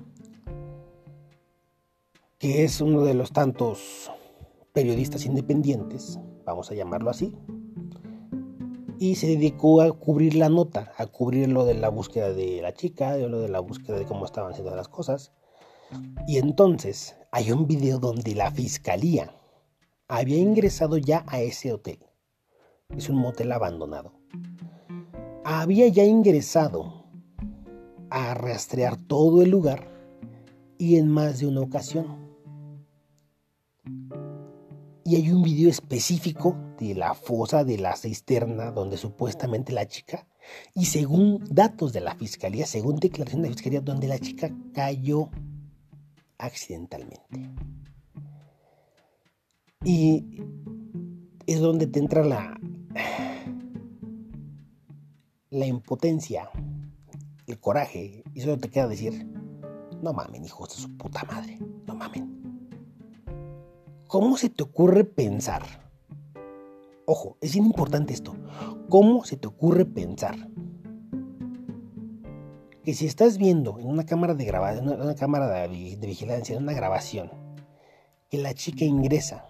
que 2.38 2.64
es 2.64 2.80
uno 2.80 3.02
de 3.02 3.14
los 3.14 3.32
tantos 3.32 4.10
periodistas 4.72 5.26
independientes, 5.26 6.18
vamos 6.44 6.70
a 6.70 6.74
llamarlo 6.74 7.10
así, 7.10 7.36
y 9.00 9.14
se 9.14 9.28
dedicó 9.28 9.80
a 9.80 9.90
cubrir 9.92 10.34
la 10.34 10.50
nota, 10.50 10.92
a 10.98 11.06
cubrir 11.06 11.48
lo 11.48 11.64
de 11.64 11.72
la 11.74 11.88
búsqueda 11.88 12.34
de 12.34 12.60
la 12.60 12.74
chica, 12.74 13.16
lo 13.16 13.40
de 13.40 13.48
la 13.48 13.60
búsqueda 13.60 13.98
de 13.98 14.04
cómo 14.04 14.26
estaban 14.26 14.52
haciendo 14.52 14.76
las 14.76 14.88
cosas. 14.88 15.32
Y 16.26 16.36
entonces 16.36 17.16
hay 17.32 17.50
un 17.50 17.66
video 17.66 17.98
donde 17.98 18.34
la 18.34 18.50
fiscalía 18.50 19.34
había 20.06 20.36
ingresado 20.36 20.98
ya 20.98 21.24
a 21.28 21.40
ese 21.40 21.72
hotel. 21.72 21.98
Es 22.90 23.08
un 23.08 23.16
motel 23.16 23.52
abandonado. 23.52 24.19
Había 25.52 25.88
ya 25.88 26.04
ingresado 26.04 27.06
a 28.08 28.34
rastrear 28.34 28.96
todo 28.96 29.42
el 29.42 29.50
lugar 29.50 29.90
y 30.78 30.94
en 30.94 31.08
más 31.08 31.40
de 31.40 31.48
una 31.48 31.60
ocasión 31.60 32.06
y 35.04 35.16
hay 35.16 35.28
un 35.32 35.42
video 35.42 35.68
específico 35.68 36.56
de 36.78 36.94
la 36.94 37.14
fosa 37.14 37.64
de 37.64 37.78
la 37.78 37.96
cisterna 37.96 38.70
donde 38.70 38.96
supuestamente 38.96 39.72
la 39.72 39.88
chica, 39.88 40.24
y 40.72 40.84
según 40.84 41.42
datos 41.50 41.92
de 41.92 42.00
la 42.00 42.14
fiscalía, 42.14 42.64
según 42.64 43.00
declaración 43.00 43.42
de 43.42 43.48
la 43.48 43.54
fiscalía, 43.54 43.80
donde 43.80 44.06
la 44.06 44.20
chica 44.20 44.54
cayó 44.72 45.30
accidentalmente. 46.38 47.50
Y 49.82 50.44
es 51.44 51.58
donde 51.58 51.88
te 51.88 51.98
entra 51.98 52.24
la, 52.24 52.56
la 55.50 55.66
impotencia, 55.66 56.48
el 57.46 57.58
coraje, 57.58 58.22
y 58.32 58.40
solo 58.40 58.58
te 58.58 58.70
queda 58.70 58.86
decir, 58.86 59.26
no 60.00 60.12
mamen, 60.12 60.44
hijos 60.44 60.68
de 60.70 60.82
su 60.82 60.96
puta 60.96 61.24
madre, 61.24 61.58
no 61.86 61.94
mamen. 61.96 62.40
¿Cómo 64.06 64.36
se 64.36 64.48
te 64.48 64.62
ocurre 64.62 65.04
pensar? 65.04 65.62
Ojo, 67.04 67.36
es 67.40 67.52
bien 67.52 67.66
importante 67.66 68.14
esto. 68.14 68.36
¿Cómo 68.88 69.24
se 69.24 69.36
te 69.36 69.48
ocurre 69.48 69.84
pensar 69.84 70.36
que 72.84 72.94
si 72.94 73.06
estás 73.06 73.36
viendo 73.36 73.78
en 73.78 73.88
una 73.88 74.06
cámara 74.06 74.34
de 74.34 74.44
grabación, 74.44 74.88
en 74.88 75.00
una 75.00 75.14
cámara 75.14 75.48
de, 75.48 75.68
vigilancia, 75.68 76.56
en 76.56 76.62
una 76.62 76.72
grabación, 76.72 77.30
que 78.28 78.38
la 78.38 78.54
chica 78.54 78.84
ingresa 78.84 79.46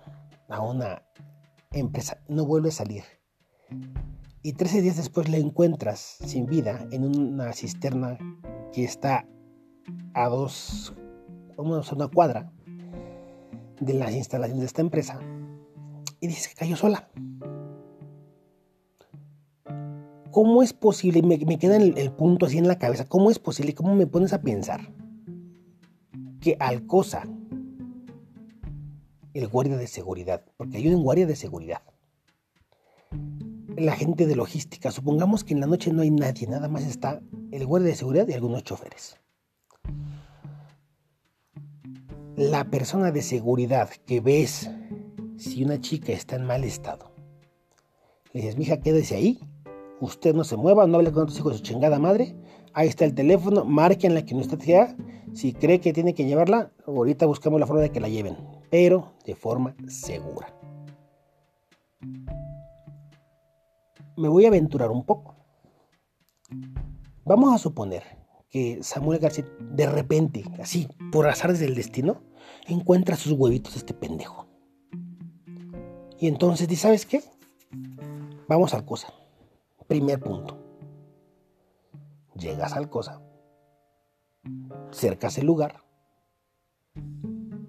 a 0.49 0.63
una 0.63 1.03
empresa, 1.71 2.19
no 2.29 2.47
vuelve 2.47 2.71
a 2.71 2.73
salir, 2.73 3.05
y 4.43 4.55
13 4.55 4.83
días 4.83 4.97
después 4.97 5.29
la 5.29 5.37
encuentras 5.37 6.19
sin 6.25 6.47
vida 6.47 6.87
en 6.91 7.05
una 7.05 7.53
cisterna 7.53 8.19
que 8.73 8.85
está 8.85 9.27
a 10.15 10.29
dos, 10.29 10.95
a 11.57 11.63
una 11.63 12.09
cuadra, 12.09 12.53
de 13.81 13.95
las 13.95 14.13
instalaciones 14.13 14.61
de 14.61 14.67
esta 14.67 14.83
empresa 14.83 15.21
y 16.21 16.27
dices 16.27 16.49
que 16.49 16.55
cayó 16.55 16.77
sola. 16.77 17.09
¿Cómo 20.31 20.63
es 20.63 20.73
posible? 20.73 21.23
Me, 21.23 21.39
me 21.39 21.59
queda 21.59 21.77
el, 21.77 21.99
el, 21.99 22.13
punto 22.13 22.47
así 22.47 22.59
en 22.59 22.69
la 22.69 22.79
cabeza. 22.79 23.09
¿Cómo 23.09 23.31
es 23.31 23.39
posible? 23.39 23.75
¿Cómo 23.75 23.97
me 23.97 24.07
pones 24.07 24.33
a 24.33 24.43
pensar 24.43 24.93
que 26.41 26.57
Alcosa, 26.61 27.27
el 29.35 29.49
guardia 29.49 29.77
de 29.77 29.87
seguridad, 29.87 30.45
porque 30.57 30.77
hay 30.77 30.89
un 30.89 31.03
guardia 31.03 31.27
de 31.27 31.37
seguridad, 31.37 31.83
la 33.77 33.97
gente 33.97 34.27
de 34.27 34.37
logística, 34.37 34.91
supongamos 34.91 35.45
que 35.45 35.55
en 35.55 35.61
la 35.61 35.67
noche 35.67 35.93
no 35.93 36.03
hay 36.03 36.11
nadie, 36.11 36.47
nada 36.47 36.69
más 36.69 36.85
está 36.85 37.21
el 37.51 37.67
guardia 37.67 37.91
de 37.91 37.97
seguridad 37.97 38.29
y 38.29 38.33
algunos 38.33 38.65
choferes 38.65 39.17
la 42.37 42.71
persona 42.71 43.11
de 43.11 43.21
seguridad 43.21 43.91
que 44.07 44.21
ves 44.21 44.71
si 45.37 45.63
una 45.63 45.79
chica 45.79 46.13
está 46.13 46.37
en 46.37 46.47
mal 46.47 46.65
estado, 46.65 47.13
le 48.33 48.41
dices, 48.41 48.57
mija, 48.57 48.81
quédese 48.81 49.15
ahí, 49.15 49.41
usted 50.01 50.35
no 50.35 50.45
se 50.45 50.57
mueva, 50.57 50.87
no 50.87 50.97
hable 50.97 51.13
con 51.13 51.25
otros 51.25 51.39
hijos 51.39 51.53
de 51.53 51.59
su 51.59 51.65
chingada 51.65 51.99
madre, 51.99 52.35
Ahí 52.73 52.87
está 52.87 53.05
el 53.05 53.15
teléfono, 53.15 53.65
la 53.65 53.89
que 53.97 54.35
no 54.35 54.41
está 54.41 54.59
sea. 54.59 54.97
Si 55.35 55.53
cree 55.53 55.81
que 55.81 55.93
tiene 55.93 56.15
que 56.15 56.25
llevarla, 56.25 56.71
ahorita 56.87 57.27
buscamos 57.27 57.59
la 57.59 57.67
forma 57.67 57.83
de 57.83 57.91
que 57.91 58.01
la 58.01 58.09
lleven, 58.09 58.37
pero 58.71 59.13
de 59.25 59.35
forma 59.35 59.75
segura. 59.89 60.60
Me 64.21 64.29
voy 64.29 64.45
a 64.45 64.49
aventurar 64.49 64.91
un 64.91 65.07
poco. 65.07 65.35
Vamos 67.25 67.55
a 67.55 67.59
suponer 67.59 68.03
que 68.51 68.83
Samuel 68.83 69.19
García 69.19 69.47
de 69.59 69.87
repente, 69.87 70.45
así, 70.61 70.89
por 71.11 71.27
azares 71.27 71.59
del 71.59 71.75
destino, 71.75 72.21
encuentra 72.67 73.17
sus 73.17 73.33
huevitos 73.33 73.77
este 73.77 73.95
pendejo. 73.95 74.47
Y 76.19 76.27
entonces 76.27 76.69
dice, 76.69 76.83
¿sabes 76.83 77.07
qué? 77.07 77.23
Vamos 78.47 78.75
al 78.75 78.85
cosa. 78.85 79.09
Primer 79.89 80.21
punto. 80.21 80.59
Llegas 82.35 82.75
al 82.75 82.91
cosa, 82.91 83.23
cercas 84.91 85.39
el 85.39 85.47
lugar 85.47 85.83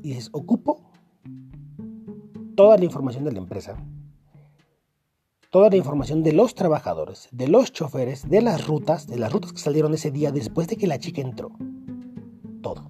y 0.01 0.09
dices, 0.09 0.29
ocupo 0.33 0.91
toda 2.55 2.77
la 2.77 2.85
información 2.85 3.23
de 3.23 3.31
la 3.31 3.39
empresa, 3.39 3.77
toda 5.51 5.69
la 5.69 5.75
información 5.75 6.23
de 6.23 6.31
los 6.31 6.55
trabajadores, 6.55 7.27
de 7.31 7.49
los 7.49 7.73
choferes, 7.73 8.27
de 8.27 8.41
las 8.41 8.65
rutas, 8.65 9.05
de 9.05 9.19
las 9.19 9.31
rutas 9.31 9.51
que 9.51 9.59
salieron 9.59 9.93
ese 9.93 10.09
día 10.09 10.31
después 10.31 10.67
de 10.69 10.77
que 10.77 10.87
la 10.87 10.97
chica 10.97 11.21
entró. 11.21 11.51
Todo. 12.61 12.89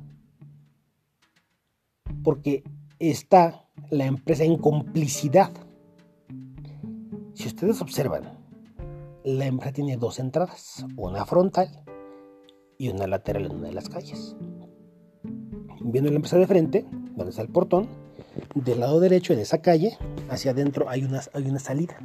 Porque 2.23 2.63
está 2.99 3.67
la 3.89 4.05
empresa 4.05 4.43
en 4.43 4.57
complicidad. 4.57 5.51
Si 7.33 7.47
ustedes 7.47 7.81
observan, 7.81 8.37
la 9.23 9.47
empresa 9.47 9.73
tiene 9.73 9.97
dos 9.97 10.19
entradas, 10.19 10.85
una 10.97 11.25
frontal 11.25 11.83
y 12.77 12.89
una 12.89 13.07
lateral 13.07 13.47
en 13.47 13.55
una 13.55 13.69
de 13.69 13.73
las 13.73 13.89
calles. 13.89 14.35
Viendo 15.83 16.11
la 16.11 16.17
empresa 16.17 16.37
de 16.37 16.45
frente, 16.45 16.85
donde 17.15 17.31
está 17.31 17.41
el 17.41 17.49
portón, 17.49 17.89
del 18.53 18.81
lado 18.81 18.99
derecho 18.99 19.35
de 19.35 19.41
esa 19.41 19.63
calle, 19.63 19.97
hacia 20.29 20.51
adentro 20.51 20.87
hay 20.89 21.03
una, 21.03 21.21
hay 21.33 21.49
una 21.49 21.59
salida. 21.59 21.97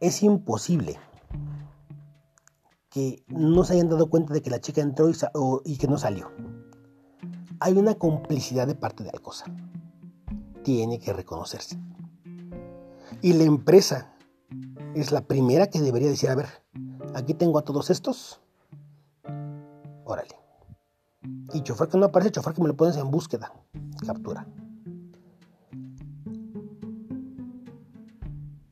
Es 0.00 0.22
imposible 0.22 0.96
que 2.88 3.24
no 3.28 3.64
se 3.64 3.74
hayan 3.74 3.88
dado 3.88 4.08
cuenta 4.08 4.32
de 4.32 4.42
que 4.42 4.50
la 4.50 4.60
chica 4.60 4.80
entró 4.80 5.10
y, 5.64 5.76
que 5.76 5.88
no 5.88 5.98
salió. 5.98 6.30
Hay 7.60 7.74
una 7.74 7.94
complicidad 7.96 8.66
de 8.66 8.74
parte 8.74 9.02
de 9.02 9.10
Alcosa. 9.10 9.46
Tiene 10.62 10.98
que 10.98 11.12
reconocerse. 11.12 11.78
Y 13.22 13.32
la 13.32 13.44
empresa 13.44 14.14
es 14.94 15.10
la 15.10 15.22
primera 15.22 15.68
que 15.68 15.80
debería 15.80 16.08
decir, 16.08 16.30
a 16.30 16.36
ver, 16.36 16.46
aquí 17.14 17.34
tengo 17.34 17.58
a 17.58 17.62
todos 17.62 17.90
estos. 17.90 18.40
Órale. 20.04 20.36
Y 21.52 21.62
chofer 21.62 21.88
que 21.88 21.98
no 21.98 22.06
aparece, 22.06 22.30
chofer 22.30 22.54
que 22.54 22.62
me 22.62 22.68
lo 22.68 22.76
pones 22.76 22.96
en 22.96 23.10
búsqueda. 23.10 23.52
Captura. 24.06 24.46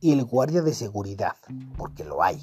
Y 0.06 0.12
el 0.12 0.24
guardia 0.24 0.62
de 0.62 0.72
seguridad, 0.72 1.34
porque 1.76 2.04
lo 2.04 2.22
hay, 2.22 2.40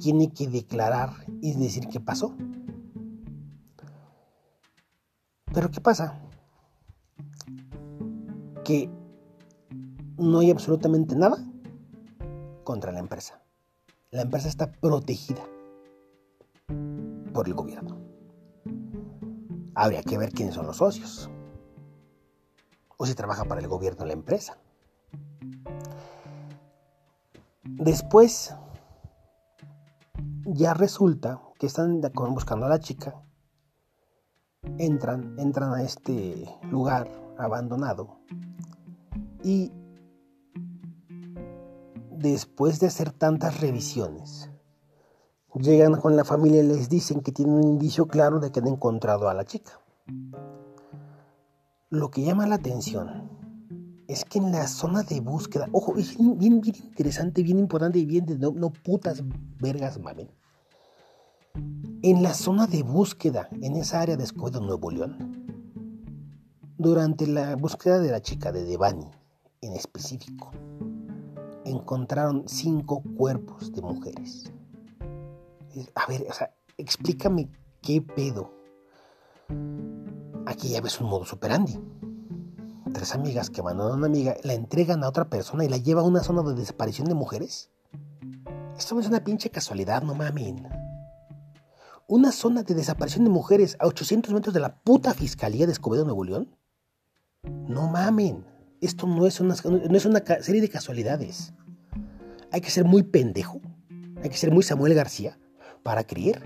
tiene 0.00 0.32
que 0.32 0.48
declarar 0.48 1.10
y 1.40 1.54
decir 1.54 1.86
qué 1.86 2.00
pasó. 2.00 2.34
Pero 5.54 5.70
¿qué 5.70 5.80
pasa? 5.80 6.20
Que 8.64 8.90
no 10.18 10.40
hay 10.40 10.50
absolutamente 10.50 11.14
nada 11.14 11.36
contra 12.64 12.90
la 12.90 12.98
empresa. 12.98 13.40
La 14.10 14.22
empresa 14.22 14.48
está 14.48 14.72
protegida 14.72 15.44
por 17.32 17.46
el 17.46 17.54
gobierno. 17.54 18.00
Habría 19.76 20.02
que 20.02 20.18
ver 20.18 20.32
quiénes 20.32 20.56
son 20.56 20.66
los 20.66 20.78
socios. 20.78 21.30
O 22.96 23.06
si 23.06 23.14
trabaja 23.14 23.44
para 23.44 23.60
el 23.60 23.68
gobierno 23.68 24.04
la 24.04 24.14
empresa. 24.14 24.58
Después, 27.64 28.54
ya 30.44 30.74
resulta 30.74 31.40
que 31.58 31.66
están 31.66 32.00
buscando 32.30 32.66
a 32.66 32.68
la 32.68 32.78
chica. 32.78 33.22
Entran, 34.78 35.36
entran 35.38 35.74
a 35.74 35.82
este 35.82 36.48
lugar 36.70 37.08
abandonado. 37.38 38.18
Y 39.42 39.72
después 42.10 42.78
de 42.78 42.86
hacer 42.86 43.10
tantas 43.10 43.60
revisiones, 43.60 44.50
llegan 45.54 46.00
con 46.00 46.16
la 46.16 46.24
familia 46.24 46.62
y 46.62 46.66
les 46.68 46.88
dicen 46.88 47.20
que 47.20 47.32
tienen 47.32 47.56
un 47.56 47.64
indicio 47.64 48.06
claro 48.06 48.38
de 48.38 48.52
que 48.52 48.60
han 48.60 48.68
encontrado 48.68 49.28
a 49.28 49.34
la 49.34 49.44
chica. 49.44 49.80
Lo 51.90 52.10
que 52.10 52.22
llama 52.22 52.46
la 52.46 52.54
atención 52.54 53.41
es 54.12 54.26
que 54.26 54.38
en 54.38 54.52
la 54.52 54.68
zona 54.68 55.02
de 55.02 55.20
búsqueda, 55.20 55.68
ojo, 55.72 55.96
es 55.96 56.18
bien, 56.18 56.38
bien 56.38 56.62
interesante, 56.84 57.42
bien 57.42 57.58
importante 57.58 57.98
y 57.98 58.04
bien 58.04 58.26
de 58.26 58.36
no, 58.38 58.70
putas 58.70 59.22
vergas 59.58 59.98
mamen. 59.98 60.30
En 62.02 62.22
la 62.22 62.34
zona 62.34 62.66
de 62.66 62.82
búsqueda, 62.82 63.48
en 63.62 63.76
esa 63.76 64.02
área 64.02 64.16
de 64.16 64.24
Escobedo, 64.24 64.60
Nuevo 64.60 64.90
León, 64.90 65.46
durante 66.76 67.26
la 67.26 67.56
búsqueda 67.56 68.00
de 68.00 68.10
la 68.10 68.20
chica 68.20 68.52
de 68.52 68.64
Devani, 68.64 69.06
en 69.62 69.72
específico, 69.72 70.50
encontraron 71.64 72.44
cinco 72.46 73.02
cuerpos 73.16 73.72
de 73.72 73.80
mujeres. 73.80 74.52
A 75.94 76.06
ver, 76.06 76.26
o 76.28 76.32
sea, 76.34 76.52
explícame 76.76 77.48
qué 77.80 78.02
pedo. 78.02 78.52
Aquí 80.44 80.68
ya 80.68 80.82
ves 80.82 81.00
un 81.00 81.08
modo 81.08 81.24
superandi. 81.24 81.78
Tres 82.92 83.14
amigas 83.14 83.50
que 83.50 83.60
abandonan 83.60 83.92
a 83.92 83.96
una 83.96 84.06
amiga, 84.06 84.36
la 84.42 84.54
entregan 84.54 85.02
a 85.02 85.08
otra 85.08 85.28
persona 85.28 85.64
y 85.64 85.68
la 85.68 85.78
lleva 85.78 86.02
a 86.02 86.04
una 86.04 86.22
zona 86.22 86.42
de 86.42 86.54
desaparición 86.54 87.08
de 87.08 87.14
mujeres. 87.14 87.70
Esto 88.76 88.94
no 88.94 89.00
es 89.00 89.06
una 89.06 89.24
pinche 89.24 89.50
casualidad, 89.50 90.02
no 90.02 90.14
mamen. 90.14 90.68
Una 92.06 92.32
zona 92.32 92.62
de 92.62 92.74
desaparición 92.74 93.24
de 93.24 93.30
mujeres 93.30 93.76
a 93.78 93.86
800 93.86 94.32
metros 94.34 94.54
de 94.54 94.60
la 94.60 94.76
puta 94.82 95.14
fiscalía 95.14 95.66
de 95.66 95.72
Escobedo, 95.72 96.04
Nuevo 96.04 96.24
León. 96.24 96.56
No 97.42 97.88
mamen. 97.88 98.44
Esto 98.80 99.06
no 99.06 99.26
es, 99.26 99.40
una, 99.40 99.54
no 99.64 99.96
es 99.96 100.04
una 100.04 100.22
serie 100.40 100.60
de 100.60 100.68
casualidades. 100.68 101.54
Hay 102.50 102.60
que 102.60 102.70
ser 102.70 102.84
muy 102.84 103.02
pendejo, 103.02 103.60
hay 104.22 104.28
que 104.28 104.36
ser 104.36 104.50
muy 104.50 104.62
Samuel 104.62 104.94
García 104.94 105.38
para 105.82 106.04
creer 106.04 106.42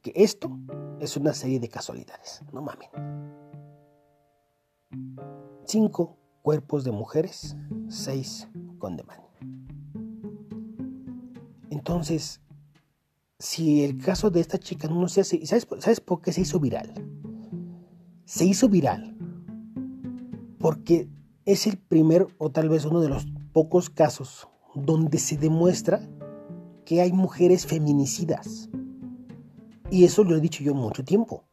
que 0.00 0.12
esto 0.14 0.56
es 1.00 1.16
una 1.16 1.34
serie 1.34 1.60
de 1.60 1.68
casualidades. 1.68 2.42
No 2.52 2.62
mamen. 2.62 2.88
Cinco 5.64 6.16
cuerpos 6.42 6.84
de 6.84 6.92
mujeres, 6.92 7.56
seis 7.88 8.48
con 8.78 8.96
demonio. 8.96 9.30
Entonces, 11.70 12.40
si 13.38 13.84
el 13.84 13.98
caso 13.98 14.30
de 14.30 14.40
esta 14.40 14.58
chica 14.58 14.88
no 14.88 15.08
se 15.08 15.20
hace, 15.20 15.44
¿sabes, 15.46 15.66
¿sabes 15.80 16.00
por 16.00 16.20
qué 16.20 16.32
se 16.32 16.42
hizo 16.42 16.60
viral? 16.60 16.94
Se 18.24 18.44
hizo 18.44 18.68
viral 18.68 19.16
porque 20.58 21.08
es 21.44 21.66
el 21.66 21.78
primer 21.78 22.26
o 22.38 22.50
tal 22.50 22.68
vez 22.68 22.84
uno 22.84 23.00
de 23.00 23.08
los 23.08 23.26
pocos 23.52 23.90
casos 23.90 24.48
donde 24.74 25.18
se 25.18 25.36
demuestra 25.36 26.00
que 26.84 27.00
hay 27.00 27.12
mujeres 27.12 27.66
feminicidas. 27.66 28.68
Y 29.90 30.04
eso 30.04 30.24
lo 30.24 30.36
he 30.36 30.40
dicho 30.40 30.64
yo 30.64 30.74
mucho 30.74 31.04
tiempo. 31.04 31.44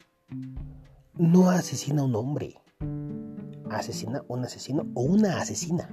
No 1.16 1.50
asesina 1.50 2.04
un 2.04 2.16
hombre, 2.16 2.56
asesina 3.78 4.24
un 4.28 4.46
asesino 4.46 4.86
o 4.94 5.02
una 5.02 5.40
asesina. 5.40 5.90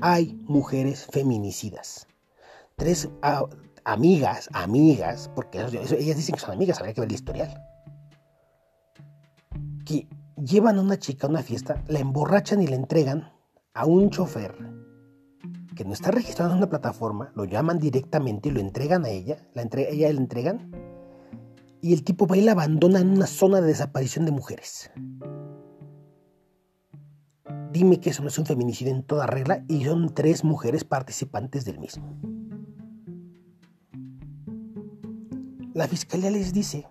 Hay 0.00 0.40
mujeres 0.44 1.06
feminicidas. 1.06 2.06
Tres 2.76 3.08
amigas, 3.84 4.48
amigas, 4.52 5.30
porque 5.34 5.60
ellas 5.60 6.16
dicen 6.16 6.34
que 6.34 6.40
son 6.40 6.52
amigas, 6.52 6.78
habría 6.78 6.94
que 6.94 7.00
ver 7.00 7.08
el 7.08 7.14
historial. 7.14 7.62
Que 9.84 10.08
llevan 10.36 10.78
a 10.78 10.82
una 10.82 10.98
chica 10.98 11.26
a 11.26 11.30
una 11.30 11.42
fiesta, 11.42 11.82
la 11.88 11.98
emborrachan 11.98 12.62
y 12.62 12.66
la 12.66 12.76
entregan 12.76 13.32
a 13.74 13.86
un 13.86 14.10
chofer 14.10 14.54
que 15.78 15.84
no 15.84 15.92
está 15.92 16.10
registrado 16.10 16.50
en 16.50 16.58
una 16.58 16.68
plataforma, 16.68 17.30
lo 17.36 17.44
llaman 17.44 17.78
directamente 17.78 18.48
y 18.48 18.52
lo 18.52 18.58
entregan 18.58 19.04
a 19.04 19.10
ella, 19.10 19.36
la 19.54 19.62
entre, 19.62 19.92
ella 19.92 20.12
le 20.12 20.18
entregan, 20.18 20.72
y 21.80 21.92
el 21.92 22.02
tipo 22.02 22.26
va 22.26 22.36
y 22.36 22.40
la 22.40 22.52
abandona 22.52 22.98
en 22.98 23.10
una 23.10 23.28
zona 23.28 23.60
de 23.60 23.68
desaparición 23.68 24.24
de 24.24 24.32
mujeres. 24.32 24.90
Dime 27.70 28.00
que 28.00 28.10
eso 28.10 28.22
no 28.22 28.28
es 28.28 28.38
un 28.38 28.46
feminicidio 28.46 28.92
en 28.94 29.02
toda 29.02 29.26
regla 29.26 29.62
y 29.68 29.84
son 29.84 30.14
tres 30.14 30.42
mujeres 30.42 30.84
participantes 30.84 31.64
del 31.66 31.78
mismo. 31.78 32.18
La 35.74 35.86
fiscalía 35.86 36.30
les 36.30 36.52
dice, 36.52 36.88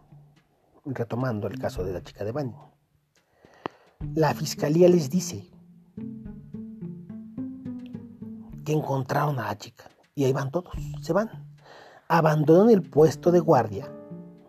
retomando 0.86 1.48
el 1.48 1.58
caso 1.58 1.84
de 1.84 1.94
la 1.94 2.04
chica 2.04 2.24
de 2.24 2.32
baño, 2.32 2.72
la 4.14 4.34
fiscalía 4.36 4.88
les 4.88 5.10
dice 5.10 5.50
que 8.64 8.74
encontraron 8.74 9.40
a 9.40 9.48
la 9.48 9.58
chica. 9.58 9.90
Y 10.14 10.26
ahí 10.26 10.34
van 10.34 10.52
todos, 10.52 10.74
se 11.02 11.12
van. 11.12 11.30
Abandonan 12.08 12.70
el 12.70 12.82
puesto 12.82 13.32
de 13.32 13.40
guardia, 13.40 13.92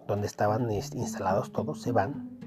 donde 0.07 0.27
estaban 0.27 0.71
instalados 0.71 1.53
todos, 1.53 1.81
se 1.83 1.93
van 1.93 2.38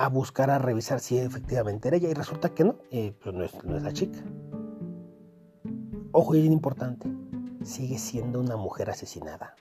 a 0.00 0.08
buscar, 0.08 0.48
a 0.48 0.58
revisar 0.58 0.98
si 0.98 1.18
efectivamente 1.18 1.88
era 1.88 1.98
ella. 1.98 2.08
Y 2.08 2.14
resulta 2.14 2.48
que 2.54 2.64
no, 2.64 2.76
eh, 2.90 3.14
pues 3.22 3.34
no 3.34 3.44
es, 3.44 3.64
no 3.64 3.76
es 3.76 3.82
la 3.82 3.92
chica. 3.92 4.18
Ojo, 6.12 6.34
y 6.34 6.40
bien 6.40 6.54
importante, 6.54 7.06
sigue 7.62 7.98
siendo 7.98 8.40
una 8.40 8.56
mujer 8.56 8.88
asesinada. 8.88 9.54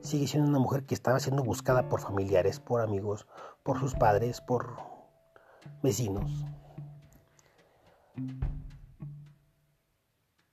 Sigue 0.00 0.26
siendo 0.26 0.48
una 0.48 0.58
mujer 0.58 0.86
que 0.86 0.94
estaba 0.94 1.20
siendo 1.20 1.44
buscada 1.44 1.86
por 1.90 2.00
familiares, 2.00 2.60
por 2.60 2.80
amigos, 2.80 3.26
por 3.62 3.78
sus 3.78 3.94
padres, 3.94 4.40
por 4.40 4.78
vecinos. 5.82 6.46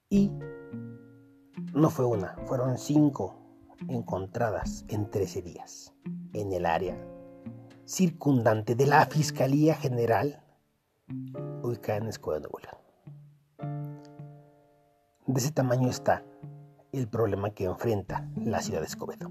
Y 0.10 0.30
no 1.74 1.90
fue 1.90 2.06
una, 2.06 2.36
fueron 2.48 2.78
cinco 2.78 3.34
encontradas 3.88 4.84
en 4.90 5.10
13 5.10 5.42
días 5.42 5.94
en 6.34 6.52
el 6.52 6.66
área 6.66 7.11
circundante 7.92 8.74
de 8.74 8.86
la 8.86 9.06
Fiscalía 9.06 9.76
General 9.76 10.42
ubicada 11.62 11.98
en 11.98 12.08
Escuela 12.08 12.40
de 12.40 12.48
Nuevo. 12.48 12.82
De 15.28 15.40
ese 15.40 15.52
tamaño 15.52 15.90
está 15.90 16.24
el 16.94 17.10
problema 17.10 17.50
que 17.50 17.66
enfrenta 17.66 18.30
la 18.38 18.62
ciudad 18.62 18.80
de 18.80 18.86
Escobedo. 18.86 19.30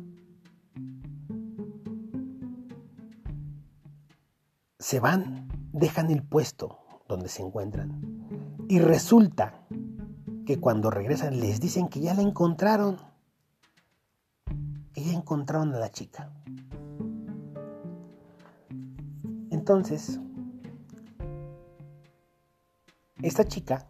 Se 4.78 5.00
van, 5.00 5.48
dejan 5.72 6.10
el 6.10 6.22
puesto 6.22 6.80
donde 7.08 7.30
se 7.30 7.42
encuentran 7.42 8.28
y 8.68 8.78
resulta 8.78 9.66
que 10.44 10.60
cuando 10.60 10.90
regresan 10.90 11.40
les 11.40 11.60
dicen 11.60 11.88
que 11.88 12.00
ya 12.00 12.12
la 12.12 12.22
encontraron. 12.22 12.98
Que 14.92 15.02
ya 15.02 15.12
encontraron 15.12 15.74
a 15.74 15.78
la 15.78 15.90
chica. 15.90 16.30
Entonces, 19.70 20.18
esta 23.22 23.44
chica 23.44 23.86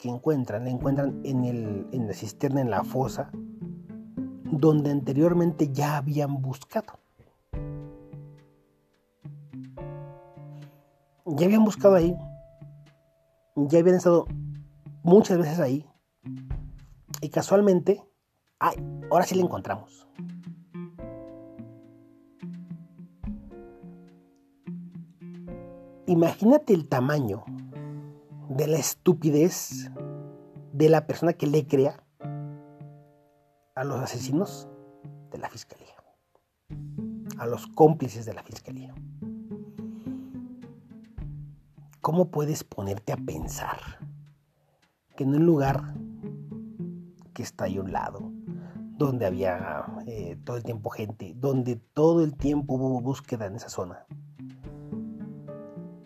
que 0.00 0.08
encuentran, 0.08 0.64
la 0.64 0.70
encuentran 0.70 1.20
en, 1.22 1.44
el, 1.44 1.86
en 1.92 2.08
la 2.08 2.12
cisterna, 2.12 2.62
en 2.62 2.68
la 2.68 2.82
fosa, 2.82 3.30
donde 4.42 4.90
anteriormente 4.90 5.70
ya 5.72 5.98
habían 5.98 6.42
buscado. 6.42 6.98
Ya 11.26 11.46
habían 11.46 11.64
buscado 11.64 11.94
ahí, 11.94 12.16
ya 13.54 13.78
habían 13.78 13.94
estado 13.94 14.26
muchas 15.04 15.38
veces 15.38 15.60
ahí, 15.60 15.86
y 17.20 17.28
casualmente, 17.28 18.02
ay, 18.58 18.74
ahora 19.12 19.26
sí 19.26 19.36
la 19.36 19.42
encontramos. 19.42 20.08
Imagínate 26.12 26.74
el 26.74 26.88
tamaño 26.88 27.42
de 28.50 28.66
la 28.66 28.76
estupidez 28.76 29.90
de 30.74 30.90
la 30.90 31.06
persona 31.06 31.32
que 31.32 31.46
le 31.46 31.66
crea 31.66 32.04
a 33.74 33.82
los 33.82 33.98
asesinos 33.98 34.68
de 35.30 35.38
la 35.38 35.48
fiscalía, 35.48 35.94
a 37.38 37.46
los 37.46 37.66
cómplices 37.66 38.26
de 38.26 38.34
la 38.34 38.42
fiscalía. 38.42 38.94
¿Cómo 42.02 42.30
puedes 42.30 42.62
ponerte 42.62 43.14
a 43.14 43.16
pensar 43.16 43.80
que 45.16 45.24
en 45.24 45.34
un 45.34 45.46
lugar 45.46 45.94
que 47.32 47.42
está 47.42 47.64
ahí 47.64 47.78
a 47.78 47.80
un 47.80 47.90
lado, 47.90 48.30
donde 48.98 49.24
había 49.24 49.86
eh, 50.06 50.36
todo 50.44 50.58
el 50.58 50.62
tiempo 50.62 50.90
gente, 50.90 51.32
donde 51.38 51.76
todo 51.76 52.22
el 52.22 52.36
tiempo 52.36 52.74
hubo 52.74 53.00
búsqueda 53.00 53.46
en 53.46 53.56
esa 53.56 53.70
zona, 53.70 54.04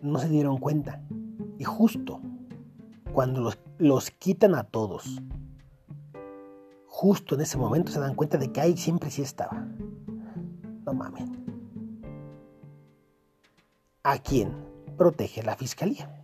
no 0.07 0.19
se 0.19 0.29
dieron 0.29 0.59
cuenta? 0.59 1.03
Y 1.59 1.65
justo 1.65 2.21
cuando 3.13 3.41
los, 3.41 3.59
los 3.79 4.11
quitan 4.11 4.55
a 4.55 4.65
todos, 4.65 5.21
justo 6.87 7.35
en 7.35 7.41
ese 7.43 7.59
momento 7.59 7.93
se 7.93 8.01
dan 8.01 8.15
cuenta 8.15 8.39
de 8.39 8.53
que 8.53 8.61
ahí 8.61 8.77
siempre 8.77 9.11
sí 9.11 9.23
estaba. 9.23 9.67
No 10.85 10.95
mames. 10.95 11.29
¿A 14.03 14.19
quién 14.19 14.53
protege 14.97 15.43
la 15.43 15.57
fiscalía? 15.57 16.23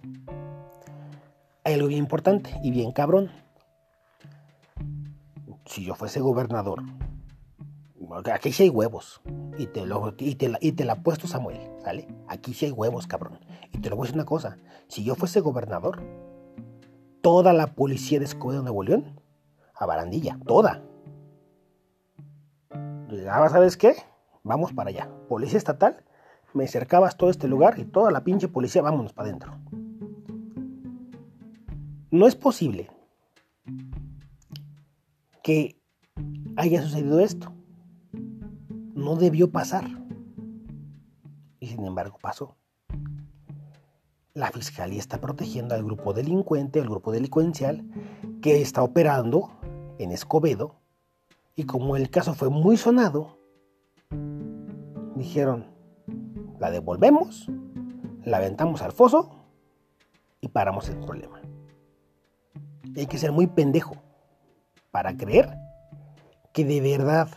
Hay 1.65 1.75
algo 1.75 1.89
bien 1.89 2.01
importante 2.01 2.59
y 2.63 2.71
bien 2.71 2.93
cabrón. 2.93 3.31
Si 5.67 5.85
yo 5.85 5.95
fuese 5.95 6.21
gobernador, 6.21 6.83
aquí 8.33 8.53
sí 8.53 8.65
hay 8.65 8.69
huevos. 8.69 9.21
Y 9.59 9.67
te, 9.67 9.87
lo, 9.87 10.15
y 10.19 10.35
te, 10.35 10.49
la, 10.49 10.59
y 10.61 10.73
te 10.73 10.85
la 10.85 11.03
puesto 11.03 11.27
Samuel, 11.27 11.61
¿sale? 11.83 12.09
Aquí 12.29 12.55
sí 12.55 12.67
hay 12.67 12.73
huevos, 12.73 13.07
cabrón. 13.07 13.39
Y 13.73 13.79
te 13.79 13.91
lo 13.91 13.97
voy 13.97 14.05
a 14.05 14.07
decir 14.07 14.17
una 14.17 14.27
cosa. 14.27 14.57
Si 14.89 15.05
yo 15.05 15.15
fuese 15.15 15.41
gobernador, 15.41 16.03
toda 17.21 17.53
la 17.53 17.69
policía 17.69 18.19
de 18.19 18.25
Escobedo, 18.25 18.63
Nuevo 18.63 18.83
León, 18.83 19.21
a 19.75 19.87
Barandilla, 19.87 20.39
toda. 20.47 20.83
Ah, 23.31 23.49
¿sabes 23.49 23.77
qué? 23.77 23.95
Vamos 24.43 24.73
para 24.73 24.91
allá. 24.91 25.11
Policía 25.29 25.59
estatal, 25.59 26.05
me 26.55 26.67
cercabas 26.67 27.17
todo 27.17 27.31
este 27.31 27.49
lugar 27.49 27.79
y 27.79 27.85
toda 27.85 28.11
la 28.11 28.25
pinche 28.25 28.49
policía, 28.49 28.83
vámonos 28.83 29.13
para 29.13 29.29
adentro. 29.29 29.59
No 32.11 32.27
es 32.27 32.37
posible 32.37 32.91
que 35.43 35.81
haya 36.57 36.83
sucedido 36.83 37.21
esto. 37.21 37.53
No 38.95 39.17
debió 39.17 39.51
pasar. 39.51 39.85
Y 41.61 41.69
sin 41.69 41.85
embargo 41.85 42.19
pasó 42.21 42.57
la 44.35 44.51
fiscalía 44.51 44.99
está 44.99 45.21
protegiendo 45.21 45.75
al 45.75 45.85
grupo 45.85 46.13
delincuente, 46.15 46.81
al 46.81 46.89
grupo 46.89 47.13
delincuencial 47.13 47.85
que 48.41 48.63
está 48.63 48.83
operando 48.83 49.51
en 49.99 50.11
Escobedo. 50.11 50.77
Y 51.55 51.65
como 51.65 51.97
el 51.97 52.09
caso 52.09 52.35
fue 52.35 52.49
muy 52.49 52.79
sonado, 52.79 53.39
dijeron, 55.17 55.67
la 56.59 56.71
devolvemos, 56.71 57.51
la 58.25 58.39
aventamos 58.39 58.81
al 58.81 58.93
foso 58.93 59.45
y 60.41 60.49
paramos 60.49 60.89
el 60.89 60.99
problema. 60.99 61.41
hay 62.97 63.07
que 63.07 63.19
ser 63.19 63.33
muy 63.33 63.47
pendejo 63.47 63.97
para 64.91 65.17
creer 65.17 65.59
que 66.55 66.65
de 66.65 66.81
verdad 66.81 67.29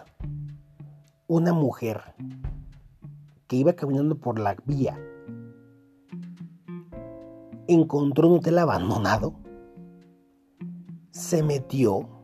una 1.28 1.54
mujer 1.54 2.16
que 3.48 3.56
iba 3.56 3.74
caminando 3.74 4.18
por 4.18 4.40
la 4.40 4.56
vía 4.66 5.00
encontró 7.68 8.28
un 8.30 8.38
hotel 8.38 8.60
abandonado, 8.60 9.34
se 11.12 11.42
metió, 11.44 12.24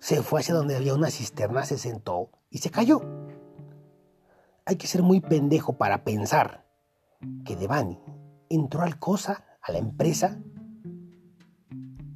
se 0.00 0.22
fue 0.22 0.40
hacia 0.40 0.54
donde 0.54 0.76
había 0.76 0.94
una 0.94 1.10
cisterna, 1.10 1.64
se 1.64 1.78
sentó 1.78 2.30
y 2.50 2.58
se 2.58 2.70
cayó. 2.70 3.00
Hay 4.66 4.76
que 4.76 4.86
ser 4.86 5.02
muy 5.02 5.20
pendejo 5.20 5.76
para 5.76 6.04
pensar 6.04 6.66
que 7.44 7.56
Devani 7.56 8.00
entró 8.48 8.82
al 8.82 8.98
COSA, 8.98 9.44
a 9.62 9.72
la 9.72 9.78
empresa, 9.78 10.40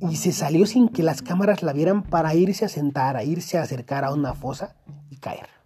y 0.01 0.17
se 0.17 0.33
salió 0.33 0.67
sin 0.67 0.89
que 0.89 1.03
las 1.03 1.23
cámaras 1.23 1.63
la 1.63 1.73
vieran 1.73 2.03
para 2.03 2.35
irse 2.35 2.65
a 2.65 2.69
sentar, 2.69 3.17
a 3.17 3.25
irse 3.25 3.59
a 3.59 3.63
acercar 3.63 4.05
a 4.05 4.13
una 4.13 4.35
fosa 4.35 4.77
y 5.11 5.17
caer. 5.17 5.58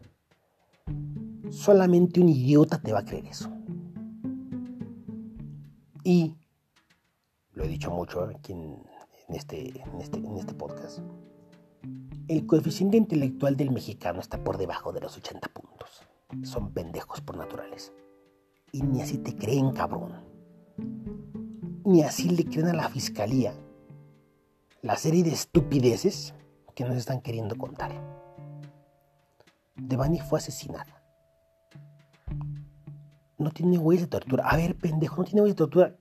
Solamente 1.53 2.19
un 2.19 2.31
idiota 2.31 2.81
te 2.81 2.93
va 2.93 3.01
a 3.01 3.05
creer 3.05 3.27
eso. 3.27 3.51
Y 6.03 6.35
lo 7.53 7.65
he 7.65 7.69
dicho 7.69 7.91
mucho 7.91 8.25
aquí 8.25 8.55
este, 9.29 9.83
en, 9.83 10.01
este, 10.01 10.19
en 10.19 10.37
este 10.39 10.55
podcast, 10.55 11.01
el 12.29 12.47
coeficiente 12.47 12.97
intelectual 12.97 13.57
del 13.57 13.71
mexicano 13.71 14.21
está 14.21 14.43
por 14.43 14.57
debajo 14.57 14.93
de 14.93 15.01
los 15.01 15.17
80 15.17 15.49
puntos. 15.49 16.03
Son 16.43 16.73
pendejos 16.73 17.21
por 17.21 17.37
naturales. 17.37 17.93
Y 18.73 18.83
ni 18.83 19.03
así 19.03 19.19
te 19.19 19.37
creen, 19.37 19.73
cabrón. 19.73 20.25
Ni 21.85 22.03
así 22.03 22.31
le 22.31 22.47
creen 22.47 22.69
a 22.69 22.73
la 22.73 22.89
fiscalía 22.89 23.55
la 24.81 24.97
serie 24.97 25.23
de 25.23 25.31
estupideces 25.31 26.35
que 26.75 26.85
nos 26.85 26.97
están 26.97 27.21
queriendo 27.21 27.57
contar. 27.57 27.93
Devani 29.77 30.19
fue 30.19 30.39
asesinada. 30.39 31.02
No 33.43 33.51
tiene 33.51 33.79
huellas 33.79 34.05
de 34.05 34.09
tortura. 34.09 34.49
A 34.49 34.57
ver, 34.57 34.77
pendejo, 34.77 35.17
no 35.19 35.25
tiene 35.25 35.43
huellas 35.43 35.57
de 35.57 35.65
tortura 35.65 35.99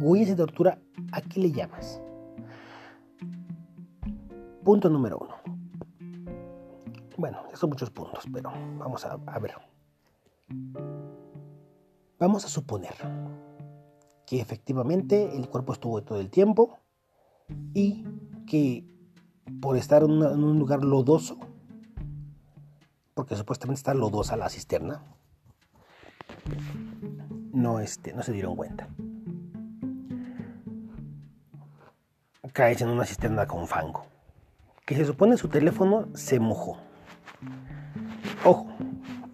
huellas 0.00 0.28
de 0.28 0.36
tortura, 0.36 0.78
¿a 1.12 1.20
qué 1.20 1.40
le 1.40 1.52
llamas? 1.52 2.00
Punto 4.64 4.88
número 4.88 5.18
uno. 5.18 5.34
Bueno, 7.16 7.42
son 7.54 7.70
muchos 7.70 7.90
puntos, 7.90 8.24
pero 8.32 8.50
vamos 8.78 9.04
a, 9.04 9.18
a 9.26 9.38
ver. 9.38 9.52
Vamos 12.18 12.44
a 12.44 12.48
suponer 12.48 12.94
que 14.26 14.40
efectivamente 14.40 15.36
el 15.36 15.48
cuerpo 15.48 15.72
estuvo 15.72 16.02
todo 16.02 16.20
el 16.20 16.30
tiempo 16.30 16.78
y 17.74 18.04
que 18.46 18.86
por 19.60 19.76
estar 19.76 20.02
en, 20.02 20.10
un 20.10 20.58
lugar 20.58 20.84
lodoso, 20.84 21.38
porque 23.14 23.36
supuestamente 23.36 23.78
está 23.78 23.94
lodosa 23.94 24.36
la 24.36 24.48
cisterna, 24.48 25.04
no, 27.52 27.80
este, 27.80 28.12
no 28.12 28.22
se 28.22 28.32
dieron 28.32 28.56
cuenta. 28.56 28.88
Caes 32.52 32.80
en 32.80 32.88
una 32.88 33.04
cisterna 33.04 33.46
con 33.46 33.68
fango, 33.68 34.06
que 34.84 34.96
se 34.96 35.04
supone 35.04 35.36
su 35.36 35.48
teléfono 35.48 36.08
se 36.14 36.40
mojó. 36.40 36.78
Ojo, 38.44 38.66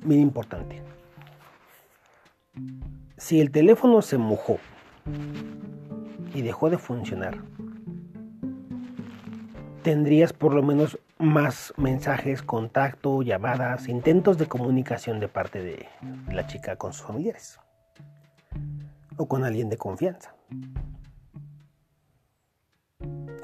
bien 0.02 0.20
importante. 0.20 0.82
Si 3.16 3.40
el 3.40 3.50
teléfono 3.50 4.02
se 4.02 4.18
mojó 4.18 4.58
y 6.34 6.42
dejó 6.42 6.68
de 6.68 6.78
funcionar, 6.78 7.38
tendrías 9.82 10.32
por 10.32 10.54
lo 10.54 10.62
menos 10.62 10.98
más 11.18 11.72
mensajes, 11.76 12.42
contacto, 12.42 13.22
llamadas, 13.22 13.88
intentos 13.88 14.36
de 14.38 14.46
comunicación 14.46 15.18
de 15.20 15.28
parte 15.28 15.62
de 15.62 15.88
la 16.30 16.46
chica 16.46 16.76
con 16.76 16.92
sus 16.92 17.06
familiares 17.06 17.58
o 19.16 19.26
con 19.26 19.44
alguien 19.44 19.70
de 19.70 19.78
confianza. 19.78 20.34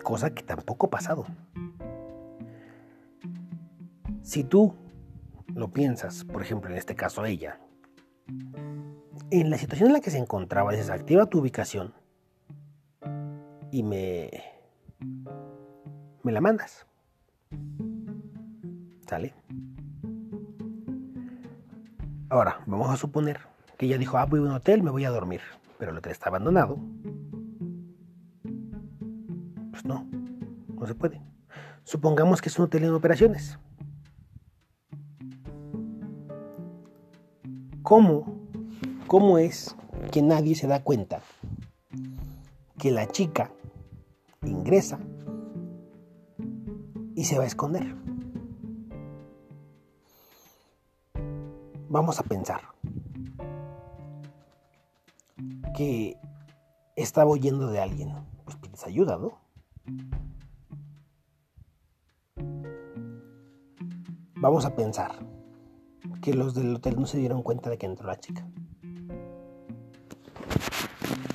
Cosa 0.03 0.35
que 0.35 0.43
tampoco 0.43 0.87
ha 0.87 0.91
pasado. 0.91 1.27
Si 4.23 4.45
tú 4.45 4.75
lo 5.55 5.73
piensas, 5.73 6.25
por 6.25 6.43
ejemplo 6.43 6.71
en 6.71 6.77
este 6.77 6.95
caso 6.95 7.25
ella, 7.25 7.59
en 9.31 9.51
la 9.51 9.57
situación 9.57 9.89
en 9.89 9.95
la 9.95 10.01
que 10.01 10.11
se 10.11 10.19
encontraba, 10.19 10.73
desactiva 10.73 11.27
tu 11.27 11.39
ubicación 11.41 11.95
y 13.71 13.83
me, 13.83 14.31
me 16.23 16.33
la 16.33 16.41
mandas. 16.41 16.87
Ahora, 22.31 22.61
vamos 22.67 22.89
a 22.89 22.97
suponer 22.97 23.41
que 23.77 23.87
ella 23.87 23.99
dijo, 23.99 24.17
ah, 24.17 24.25
voy 24.25 24.41
a 24.41 24.43
un 24.43 24.51
hotel, 24.53 24.83
me 24.83 24.91
voy 24.91 25.05
a 25.05 25.11
dormir, 25.11 25.41
pero 25.79 25.91
el 25.91 25.99
hotel 25.99 26.13
está 26.13 26.31
abandonado. 26.31 26.79
Pues 29.71 29.85
no, 29.85 30.07
no 30.79 30.87
se 30.87 30.95
puede. 30.95 31.21
Supongamos 31.85 32.41
que 32.41 32.49
es 32.49 32.59
un 32.59 32.67
hotel 32.67 32.85
en 32.85 32.95
operaciones. 32.95 33.59
¿Cómo, 37.83 38.49
cómo 39.09 39.37
es 39.37 39.77
que 40.11 40.23
nadie 40.23 40.55
se 40.55 40.67
da 40.67 40.83
cuenta 40.83 41.21
que 42.79 42.91
la 42.91 43.09
chica 43.09 43.51
ingresa 44.43 44.99
y 47.15 47.25
se 47.25 47.37
va 47.37 47.45
a 47.45 47.47
esconder? 47.47 48.02
Vamos 51.93 52.19
a 52.19 52.23
pensar 52.23 52.63
que 55.77 56.17
estaba 56.97 57.31
oyendo 57.31 57.67
de 57.67 57.83
alguien. 57.83 58.15
Pues 58.47 58.57
pides 58.57 58.87
ayuda, 58.87 59.19
¿no? 59.19 59.39
Vamos 64.37 64.65
a 64.65 64.75
pensar 64.75 65.17
que 66.23 66.33
los 66.33 66.55
del 66.55 66.77
hotel 66.77 66.99
no 66.99 67.05
se 67.05 67.19
dieron 67.19 67.43
cuenta 67.43 67.69
de 67.69 67.77
que 67.77 67.85
entró 67.85 68.07
la 68.07 68.19
chica. 68.19 68.43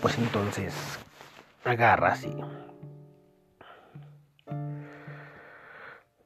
Pues 0.02 0.18
entonces 0.18 0.74
agarras 1.66 2.24
y 2.24 2.36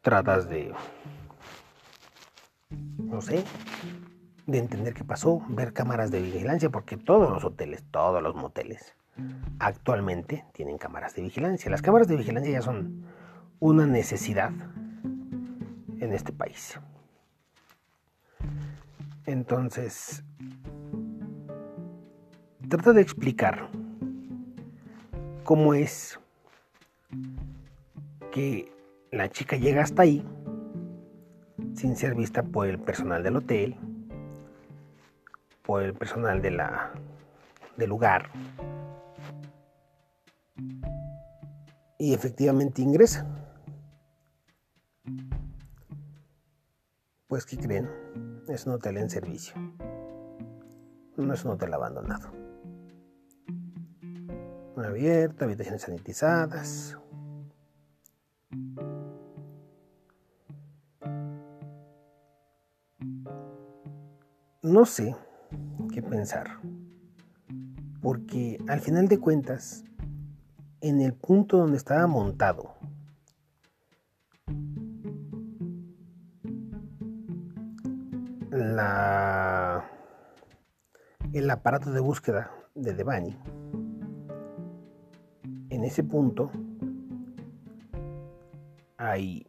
tratas 0.02 0.48
de, 0.48 0.74
no 2.98 3.22
sé, 3.22 3.44
de 4.52 4.60
entender 4.60 4.94
qué 4.94 5.04
pasó, 5.04 5.42
ver 5.50 5.74
cámaras 5.74 6.12
de 6.12 6.22
vigilancia, 6.22 6.70
porque 6.70 6.98
todos 6.98 7.30
los 7.30 7.44
hoteles, 7.44 7.84
todos 7.92 8.22
los 8.22 8.36
moteles 8.36 8.96
actualmente 9.60 10.46
tienen 10.54 10.78
cámaras 10.78 11.16
de 11.16 11.24
vigilancia. 11.24 11.72
Las 11.72 11.82
cámaras 11.82 12.08
de 12.08 12.18
vigilancia 12.18 12.52
ya 12.52 12.62
son 12.62 13.04
una 13.60 13.86
necesidad 13.86 14.52
en 16.00 16.14
este 16.14 16.34
país. 16.34 16.80
Entonces, 19.26 20.24
trata 22.68 22.94
de 22.94 23.02
explicar 23.02 23.70
cómo 25.44 25.74
es 25.74 26.20
que 28.32 28.72
la 29.12 29.30
chica 29.30 29.58
llega 29.58 29.84
hasta 29.84 30.04
ahí 30.04 30.26
sin 31.76 31.96
ser 31.96 32.16
vista 32.16 32.44
por 32.44 32.68
el 32.68 32.80
personal 32.80 33.24
del 33.24 33.38
hotel, 33.38 33.76
el 35.80 35.94
personal 35.94 36.42
de 36.42 36.52
la, 36.52 36.92
del 37.78 37.90
lugar. 37.90 38.30
Y 41.98 42.14
efectivamente 42.14 42.82
ingresa. 42.82 43.26
Pues, 47.28 47.46
¿qué 47.46 47.58
creen? 47.58 47.90
Es 48.50 48.66
un 48.66 48.74
hotel 48.74 48.98
en 48.98 49.10
servicio. 49.10 49.56
No 51.16 51.34
es 51.34 51.46
un 51.46 51.52
hotel 51.52 51.74
abandonado. 51.74 52.32
Abierto, 54.76 55.46
habitaciones 55.46 55.84
sanitizadas. 55.84 56.98
No 64.64 64.86
sé 64.86 65.16
qué 65.92 66.02
pensar. 66.02 66.48
Porque 68.02 68.58
al 68.68 68.80
final 68.80 69.08
de 69.08 69.20
cuentas, 69.20 69.84
en 70.82 71.02
el 71.02 71.14
punto 71.14 71.58
donde 71.58 71.78
estaba 71.78 72.08
montado, 72.08 72.74
la, 78.50 79.86
el 81.34 81.50
aparato 81.50 81.92
de 81.92 82.00
búsqueda 82.00 82.52
de 82.76 82.94
Devani. 82.94 83.38
En 85.70 85.84
ese 85.84 86.04
punto 86.04 86.52
hay 88.98 89.48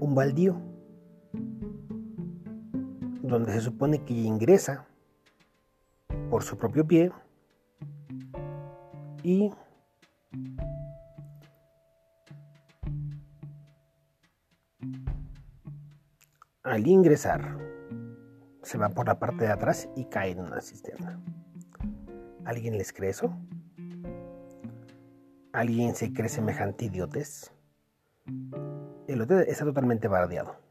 un 0.00 0.14
baldío 0.14 0.56
donde 3.26 3.52
se 3.52 3.60
supone 3.60 4.04
que 4.04 4.14
ingresa 4.14 4.86
por 6.30 6.42
su 6.42 6.56
propio 6.56 6.86
pie 6.86 7.12
y 9.22 9.52
Al 16.66 16.84
ingresar, 16.84 17.56
se 18.62 18.76
va 18.76 18.88
por 18.88 19.06
la 19.06 19.20
parte 19.20 19.44
de 19.44 19.52
atrás 19.52 19.88
y 19.94 20.06
cae 20.06 20.32
en 20.32 20.40
una 20.40 20.60
cisterna. 20.60 21.22
¿Alguien 22.44 22.76
les 22.76 22.92
cree 22.92 23.10
eso? 23.10 23.32
¿Alguien 25.52 25.94
se 25.94 26.12
cree 26.12 26.28
semejante 26.28 26.86
idiotes? 26.86 27.52
El 29.06 29.20
hotel 29.20 29.44
está 29.46 29.64
totalmente 29.64 30.08
bardeado. 30.08 30.65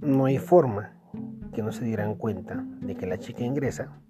No 0.00 0.24
hay 0.24 0.38
forma 0.38 0.92
que 1.54 1.62
no 1.62 1.72
se 1.72 1.84
dieran 1.84 2.14
cuenta 2.16 2.64
de 2.80 2.96
que 2.96 3.06
la 3.06 3.18
chica 3.18 3.44
ingresa 3.44 4.00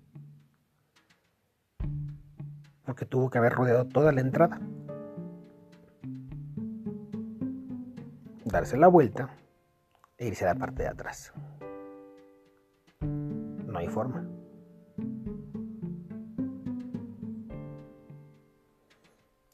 porque 2.90 3.06
tuvo 3.06 3.30
que 3.30 3.38
haber 3.38 3.52
rodeado 3.52 3.86
toda 3.86 4.10
la 4.10 4.20
entrada, 4.20 4.60
darse 8.44 8.76
la 8.76 8.88
vuelta 8.88 9.30
e 10.18 10.26
irse 10.26 10.44
a 10.44 10.54
la 10.54 10.58
parte 10.58 10.82
de 10.82 10.88
atrás. 10.88 11.32
Hay 13.80 13.88
forma. 13.88 14.28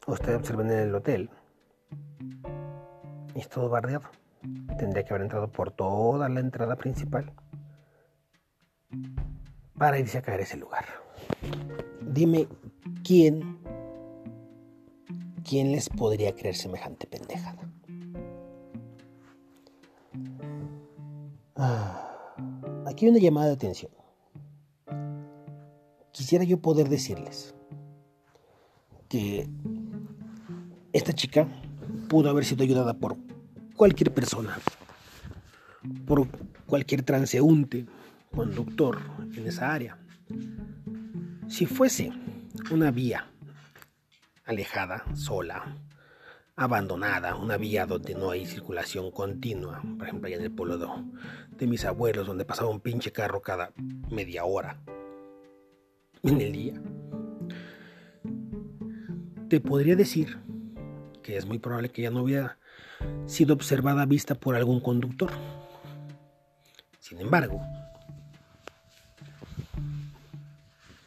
Usted 0.09 0.35
observen 0.35 0.69
en 0.69 0.79
el 0.81 0.95
hotel 0.97 1.31
y 3.37 3.39
es 3.39 3.49
todo 3.49 3.69
bardeado. 3.69 4.09
Tendría 4.79 5.05
que 5.05 5.11
haber 5.11 5.23
entrado 5.23 5.47
por 5.47 5.71
toda 5.71 6.29
la 6.29 6.41
entrada 6.41 6.75
principal 6.75 7.33
para 9.79 10.01
irse 10.01 10.19
a 10.19 10.23
caer 10.23 10.41
ese 10.41 10.57
lugar. 10.57 10.87
Dime 12.01 12.49
quién 13.05 13.61
¿quién 15.49 15.71
les 15.71 15.89
podría 15.89 16.35
creer 16.35 16.57
semejante 16.57 17.07
pendejada? 17.07 17.63
Ah, 21.55 22.43
aquí 22.87 23.05
hay 23.05 23.13
una 23.13 23.21
llamada 23.21 23.47
de 23.47 23.53
atención. 23.53 23.96
Quisiera 26.27 26.45
yo 26.45 26.59
poder 26.59 26.89
decirles 26.89 27.55
que 29.09 29.49
esta 30.93 31.13
chica 31.13 31.47
pudo 32.09 32.29
haber 32.31 32.45
sido 32.45 32.65
ayudada 32.65 32.95
por 32.95 33.17
cualquier 33.77 34.13
persona, 34.13 34.59
por 36.05 36.27
cualquier 36.67 37.05
transeúnte, 37.05 37.87
conductor 38.35 38.99
en 39.37 39.47
esa 39.47 39.73
área. 39.73 40.01
Si 41.47 41.65
fuese 41.65 42.11
una 42.73 42.91
vía 42.91 43.31
alejada, 44.47 45.05
sola, 45.15 45.77
abandonada, 46.57 47.37
una 47.37 47.57
vía 47.57 47.87
donde 47.87 48.17
no 48.17 48.33
hay 48.33 48.47
circulación 48.47 49.13
continua, 49.13 49.81
por 49.97 50.09
ejemplo 50.09 50.27
allá 50.27 50.39
en 50.39 50.43
el 50.43 50.51
pueblo 50.51 50.77
de, 50.77 50.89
de 51.57 51.67
mis 51.69 51.85
abuelos, 51.85 52.27
donde 52.27 52.45
pasaba 52.45 52.69
un 52.69 52.81
pinche 52.81 53.13
carro 53.13 53.41
cada 53.43 53.71
media 54.11 54.45
hora 54.45 54.83
en 56.27 56.41
el 56.41 56.53
día, 56.53 56.75
te 59.49 59.61
podría 59.61 59.97
decir 59.97 60.39
que 61.23 61.37
es 61.37 61.47
muy 61.47 61.59
probable 61.59 61.91
que 61.91 62.03
ya 62.03 62.11
no 62.11 62.23
hubiera 62.23 62.59
sido 63.27 63.55
observada 63.55 64.07
vista 64.07 64.35
por 64.35 64.57
algún 64.57 64.81
conductor. 64.81 65.31
Sin 66.99 67.21
embargo, 67.21 67.61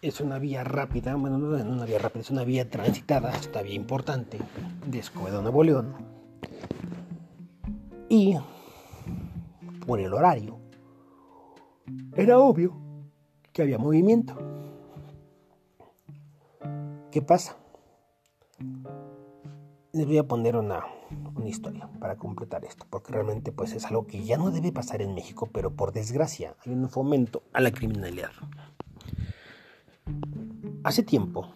es 0.01 0.21
una 0.21 0.39
vía 0.39 0.63
rápida, 0.63 1.15
bueno, 1.15 1.37
no 1.37 1.57
es 1.57 1.63
una 1.63 1.85
vía 1.85 1.99
rápida, 1.99 2.21
es 2.21 2.29
una 2.29 2.43
vía 2.43 2.69
transitada, 2.69 3.31
esta 3.31 3.61
vía 3.61 3.75
importante 3.75 4.39
de 4.87 4.99
Escobedo, 4.99 5.41
Nuevo 5.41 5.63
León. 5.63 5.95
Y 8.07 8.35
por 9.85 9.99
el 9.99 10.13
horario, 10.13 10.59
era 12.15 12.39
obvio 12.39 12.77
que 13.51 13.61
había 13.61 13.77
movimiento. 13.77 14.58
¿Qué 17.11 17.23
pasa? 17.23 17.57
Les 19.93 20.05
voy 20.05 20.19
a 20.19 20.27
poner 20.27 20.55
una, 20.55 20.85
una 21.35 21.47
historia 21.47 21.89
para 21.99 22.17
completar 22.17 22.63
esto, 22.65 22.85
porque 22.87 23.11
realmente 23.11 23.51
pues 23.51 23.73
es 23.73 23.85
algo 23.85 24.05
que 24.05 24.23
ya 24.23 24.37
no 24.37 24.51
debe 24.51 24.71
pasar 24.71 25.01
en 25.01 25.15
México, 25.15 25.49
pero 25.51 25.71
por 25.71 25.91
desgracia 25.91 26.55
hay 26.63 26.73
un 26.73 26.87
fomento 26.87 27.41
a 27.51 27.61
la 27.61 27.71
criminalidad. 27.71 28.29
Hace 30.83 31.01
tiempo 31.01 31.47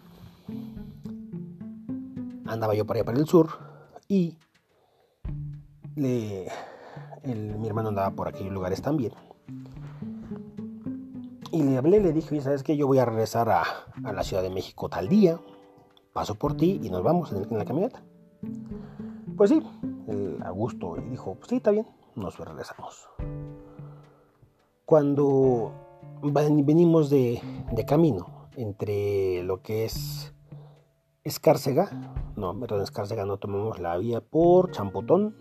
andaba 2.46 2.74
yo 2.74 2.84
para 2.84 2.98
allá 2.98 3.04
para 3.04 3.18
el 3.18 3.26
sur 3.26 3.48
y 4.08 4.36
le, 5.94 6.48
mi 7.24 7.68
hermano 7.68 7.90
andaba 7.90 8.10
por 8.10 8.26
aquellos 8.26 8.52
lugares 8.52 8.82
también. 8.82 9.12
Y 11.54 11.62
le 11.62 11.78
hablé, 11.78 12.00
le 12.00 12.12
dije, 12.12 12.40
¿sabes 12.40 12.64
qué? 12.64 12.76
Yo 12.76 12.88
voy 12.88 12.98
a 12.98 13.04
regresar 13.04 13.48
a, 13.48 13.62
a, 14.02 14.12
la 14.12 14.24
Ciudad 14.24 14.42
de 14.42 14.50
México 14.50 14.88
tal 14.88 15.08
día, 15.08 15.38
paso 16.12 16.34
por 16.34 16.56
ti 16.56 16.80
y 16.82 16.90
nos 16.90 17.04
vamos 17.04 17.30
en, 17.30 17.56
la 17.56 17.64
camioneta. 17.64 18.02
Pues 19.36 19.50
sí, 19.50 19.62
el 20.08 20.42
Augusto 20.42 20.96
dijo, 21.08 21.36
pues 21.36 21.50
sí, 21.50 21.56
está 21.58 21.70
bien, 21.70 21.86
nos 22.16 22.40
regresamos. 22.40 23.08
Cuando 24.84 25.72
venimos 26.24 27.08
de, 27.08 27.40
de 27.70 27.84
camino, 27.84 28.48
entre 28.56 29.44
lo 29.44 29.62
que 29.62 29.84
es 29.84 30.34
Escárcega, 31.22 31.88
no, 32.34 32.58
perdón, 32.58 32.82
Escárcega 32.82 33.26
no 33.26 33.36
tomamos 33.36 33.78
la 33.78 33.96
vía 33.96 34.20
por 34.20 34.72
Champotón 34.72 35.36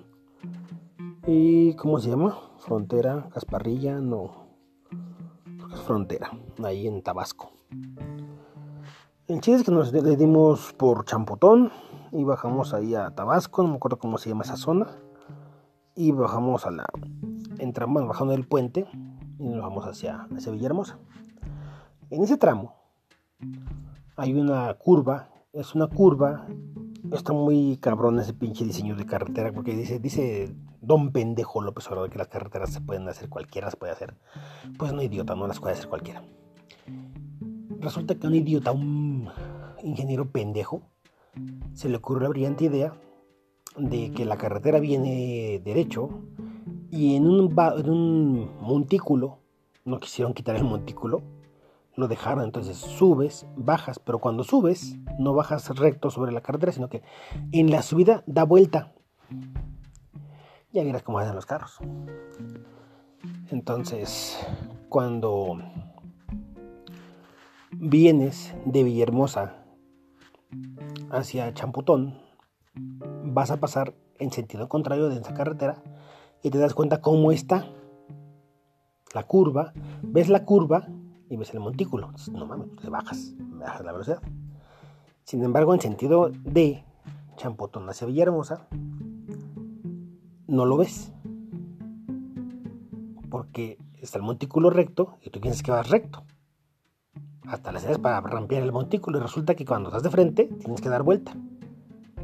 y 1.25 1.73
¿cómo 1.73 1.97
se 1.97 2.11
llama? 2.11 2.37
Frontera, 2.59 3.29
Casparrilla, 3.33 3.99
no, 3.99 4.42
frontera, 5.83 6.31
ahí 6.63 6.87
en 6.87 7.01
Tabasco. 7.01 7.51
El 9.27 9.41
chiste 9.41 9.55
es 9.55 9.63
que 9.63 9.71
nos 9.71 9.93
le 9.93 10.15
dimos 10.15 10.73
por 10.73 11.05
Champotón 11.05 11.71
y 12.11 12.23
bajamos 12.23 12.73
ahí 12.73 12.95
a 12.95 13.11
Tabasco, 13.11 13.63
no 13.63 13.69
me 13.69 13.75
acuerdo 13.75 13.97
cómo 13.97 14.17
se 14.17 14.29
llama 14.29 14.43
esa 14.43 14.57
zona, 14.57 14.87
y 15.95 16.11
bajamos 16.11 16.65
a 16.65 16.71
la, 16.71 16.85
entramos 17.59 18.07
bajando 18.07 18.33
del 18.33 18.47
puente 18.47 18.87
y 19.39 19.47
nos 19.47 19.61
vamos 19.61 19.85
hacia, 19.85 20.27
hacia 20.35 20.51
Villahermosa. 20.51 20.97
En 22.09 22.23
ese 22.23 22.37
tramo 22.37 22.75
hay 24.15 24.33
una 24.33 24.73
curva, 24.75 25.29
es 25.51 25.75
una 25.75 25.87
curva, 25.87 26.47
está 27.11 27.33
muy 27.33 27.77
cabrón 27.77 28.19
ese 28.19 28.33
pinche 28.33 28.65
diseño 28.65 28.95
de 28.95 29.05
carretera, 29.05 29.51
porque 29.51 29.75
dice, 29.75 29.99
dice 29.99 30.55
Don 30.81 31.11
Pendejo 31.11 31.61
López 31.61 31.87
Obrador 31.87 32.09
que 32.09 32.17
las 32.17 32.27
carreteras 32.27 32.71
se 32.71 32.81
pueden 32.81 33.07
hacer, 33.07 33.29
cualquiera 33.29 33.67
las 33.67 33.75
puede 33.75 33.91
hacer. 33.91 34.15
Pues 34.77 34.93
no 34.93 35.01
idiota, 35.01 35.35
no 35.35 35.47
las 35.47 35.59
puede 35.59 35.73
hacer 35.73 35.87
cualquiera. 35.87 36.23
Resulta 37.79 38.15
que 38.15 38.27
un 38.27 38.35
idiota, 38.35 38.71
un 38.71 39.29
ingeniero 39.83 40.31
pendejo, 40.31 40.81
se 41.73 41.89
le 41.89 41.97
ocurrió 41.97 42.23
la 42.23 42.29
brillante 42.29 42.65
idea 42.65 42.93
de 43.77 44.11
que 44.11 44.25
la 44.25 44.37
carretera 44.37 44.79
viene 44.79 45.61
derecho 45.63 46.09
y 46.91 47.15
en 47.15 47.27
un, 47.27 47.55
en 47.77 47.89
un 47.89 48.51
montículo, 48.61 49.39
no 49.83 49.99
quisieron 49.99 50.33
quitar 50.33 50.55
el 50.55 50.63
montículo, 50.63 51.23
lo 51.95 52.07
dejaron. 52.07 52.43
Entonces 52.43 52.77
subes, 52.77 53.45
bajas, 53.55 53.99
pero 53.99 54.19
cuando 54.19 54.43
subes 54.43 54.97
no 55.19 55.33
bajas 55.33 55.75
recto 55.77 56.09
sobre 56.09 56.31
la 56.31 56.41
carretera, 56.41 56.71
sino 56.71 56.89
que 56.89 57.03
en 57.51 57.71
la 57.71 57.81
subida 57.81 58.23
da 58.25 58.43
vuelta. 58.43 58.93
Ya 60.71 60.83
miras 60.83 61.03
cómo 61.03 61.19
hacen 61.19 61.35
los 61.35 61.45
carros. 61.45 61.79
Entonces, 63.51 64.43
cuando 64.89 65.57
vienes 67.71 68.55
de 68.65 68.83
Villahermosa 68.83 69.63
hacia 71.11 71.53
Champutón, 71.53 72.19
vas 73.23 73.51
a 73.51 73.59
pasar 73.59 73.93
en 74.19 74.31
sentido 74.31 74.67
contrario 74.67 75.09
de 75.09 75.19
esa 75.19 75.33
carretera 75.33 75.83
y 76.41 76.49
te 76.49 76.57
das 76.57 76.73
cuenta 76.73 77.01
cómo 77.01 77.31
está 77.31 77.67
la 79.13 79.23
curva. 79.23 79.73
Ves 80.01 80.29
la 80.29 80.43
curva 80.45 80.87
y 81.33 81.37
ves 81.37 81.51
el 81.53 81.59
montículo. 81.59 82.11
no 82.31 82.45
mames, 82.45 82.67
le 82.83 82.89
bajas, 82.91 83.33
bajas 83.37 83.83
la 83.83 83.91
velocidad. 83.91 84.21
Sin 85.23 85.43
embargo, 85.43 85.73
en 85.73 85.81
sentido 85.81 86.29
de 86.29 86.83
Champotón 87.37 87.89
hacia 87.89 88.05
Villahermosa, 88.05 88.67
no 90.47 90.65
lo 90.65 90.77
ves. 90.77 91.11
Porque 93.31 93.79
está 93.99 94.19
el 94.19 94.23
montículo 94.23 94.69
recto 94.69 95.17
y 95.23 95.31
tú 95.31 95.41
piensas 95.41 95.63
que 95.63 95.71
vas 95.71 95.89
recto. 95.89 96.23
Hasta 97.47 97.71
las 97.71 97.81
veces 97.83 97.97
para 97.97 98.21
rampear 98.21 98.61
el 98.61 98.71
montículo 98.71 99.17
y 99.17 99.21
resulta 99.21 99.55
que 99.55 99.65
cuando 99.65 99.89
estás 99.89 100.03
de 100.03 100.11
frente 100.11 100.45
tienes 100.59 100.81
que 100.81 100.89
dar 100.89 101.01
vuelta. 101.01 101.33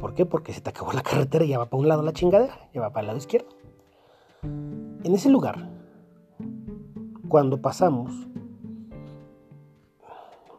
¿Por 0.00 0.14
qué? 0.14 0.24
Porque 0.24 0.52
se 0.52 0.60
te 0.60 0.70
acabó 0.70 0.92
la 0.92 1.02
carretera 1.02 1.44
y 1.44 1.48
ya 1.48 1.58
va 1.58 1.68
para 1.68 1.80
un 1.80 1.88
lado 1.88 2.02
la 2.02 2.12
chingadera, 2.12 2.70
ya 2.72 2.80
va 2.80 2.90
para 2.90 3.00
el 3.00 3.06
lado 3.08 3.18
izquierdo. 3.18 3.48
En 4.42 5.14
ese 5.14 5.30
lugar, 5.30 5.68
cuando 7.28 7.60
pasamos 7.60 8.29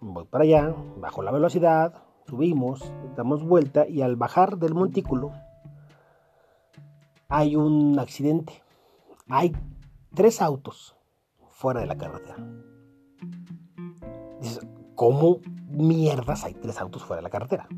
voy 0.02 0.26
para 0.26 0.44
allá, 0.44 0.76
bajo 0.98 1.22
la 1.22 1.32
velocidad, 1.32 1.94
subimos, 2.26 2.92
damos 3.16 3.44
vuelta 3.44 3.88
y 3.88 4.02
al 4.02 4.16
bajar 4.16 4.58
del 4.58 4.74
montículo 4.74 5.32
hay 7.30 7.56
un 7.56 7.98
accidente. 8.00 8.62
Hay 9.30 9.56
tres 10.14 10.42
autos 10.42 10.98
fuera 11.50 11.80
de 11.80 11.86
la 11.86 11.98
carretera. 11.98 12.36
Dices, 14.42 14.68
¿cómo 14.96 15.40
mierdas 15.70 16.44
hay 16.44 16.56
tres 16.56 16.82
autos 16.82 17.04
fuera 17.04 17.20
de 17.20 17.24
la 17.24 17.30
carretera? 17.30 17.70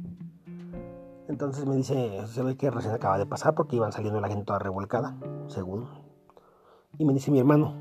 Entonces 1.28 1.66
me 1.66 1.76
dice, 1.76 2.26
se 2.28 2.44
ve 2.44 2.58
que 2.58 2.72
recién 2.72 2.94
acaba 2.94 3.18
de 3.18 3.26
pasar 3.26 3.54
porque 3.54 3.76
iban 3.76 3.92
saliendo 3.92 4.20
la 4.20 4.30
gente 4.30 4.46
toda 4.46 4.60
revolcada, 4.60 5.16
según. 5.48 5.88
Y 6.98 7.06
me 7.06 7.14
dice 7.14 7.32
mi 7.32 7.40
hermano, 7.40 7.76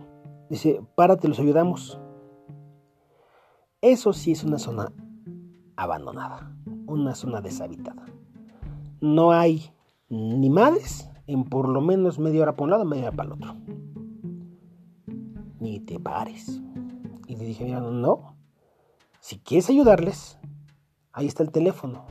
dice, 0.50 0.82
párate, 0.94 1.28
los 1.28 1.38
ayudamos. 1.38 1.98
Eso 3.82 4.12
sí 4.12 4.30
es 4.30 4.44
una 4.44 4.60
zona 4.60 4.92
abandonada, 5.74 6.56
una 6.86 7.16
zona 7.16 7.40
deshabitada. 7.40 8.06
No 9.00 9.32
hay 9.32 9.72
ni 10.08 10.50
madres 10.50 11.10
en 11.26 11.42
por 11.42 11.68
lo 11.68 11.80
menos 11.80 12.20
media 12.20 12.42
hora 12.42 12.52
para 12.52 12.62
un 12.62 12.70
lado, 12.70 12.84
media 12.84 13.08
hora 13.08 13.16
para 13.16 13.26
el 13.26 13.32
otro. 13.32 13.56
Ni 15.58 15.80
te 15.80 15.98
pares. 15.98 16.62
Y 17.26 17.34
le 17.34 17.44
dije, 17.44 17.64
mira, 17.64 17.80
no, 17.80 18.36
si 19.18 19.40
quieres 19.40 19.68
ayudarles, 19.68 20.38
ahí 21.12 21.26
está 21.26 21.42
el 21.42 21.50
teléfono. 21.50 22.06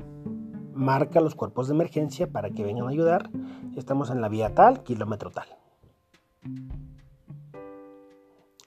Marca 0.74 1.22
los 1.22 1.36
cuerpos 1.36 1.70
de 1.70 1.76
emergencia 1.76 2.30
para 2.30 2.50
que 2.50 2.66
vengan 2.66 2.88
a 2.88 2.90
ayudar. 2.90 3.30
Estamos 3.78 4.10
en 4.10 4.20
la 4.20 4.28
vía 4.28 4.54
tal, 4.54 4.84
kilómetro 4.84 5.32
tal. 5.32 5.48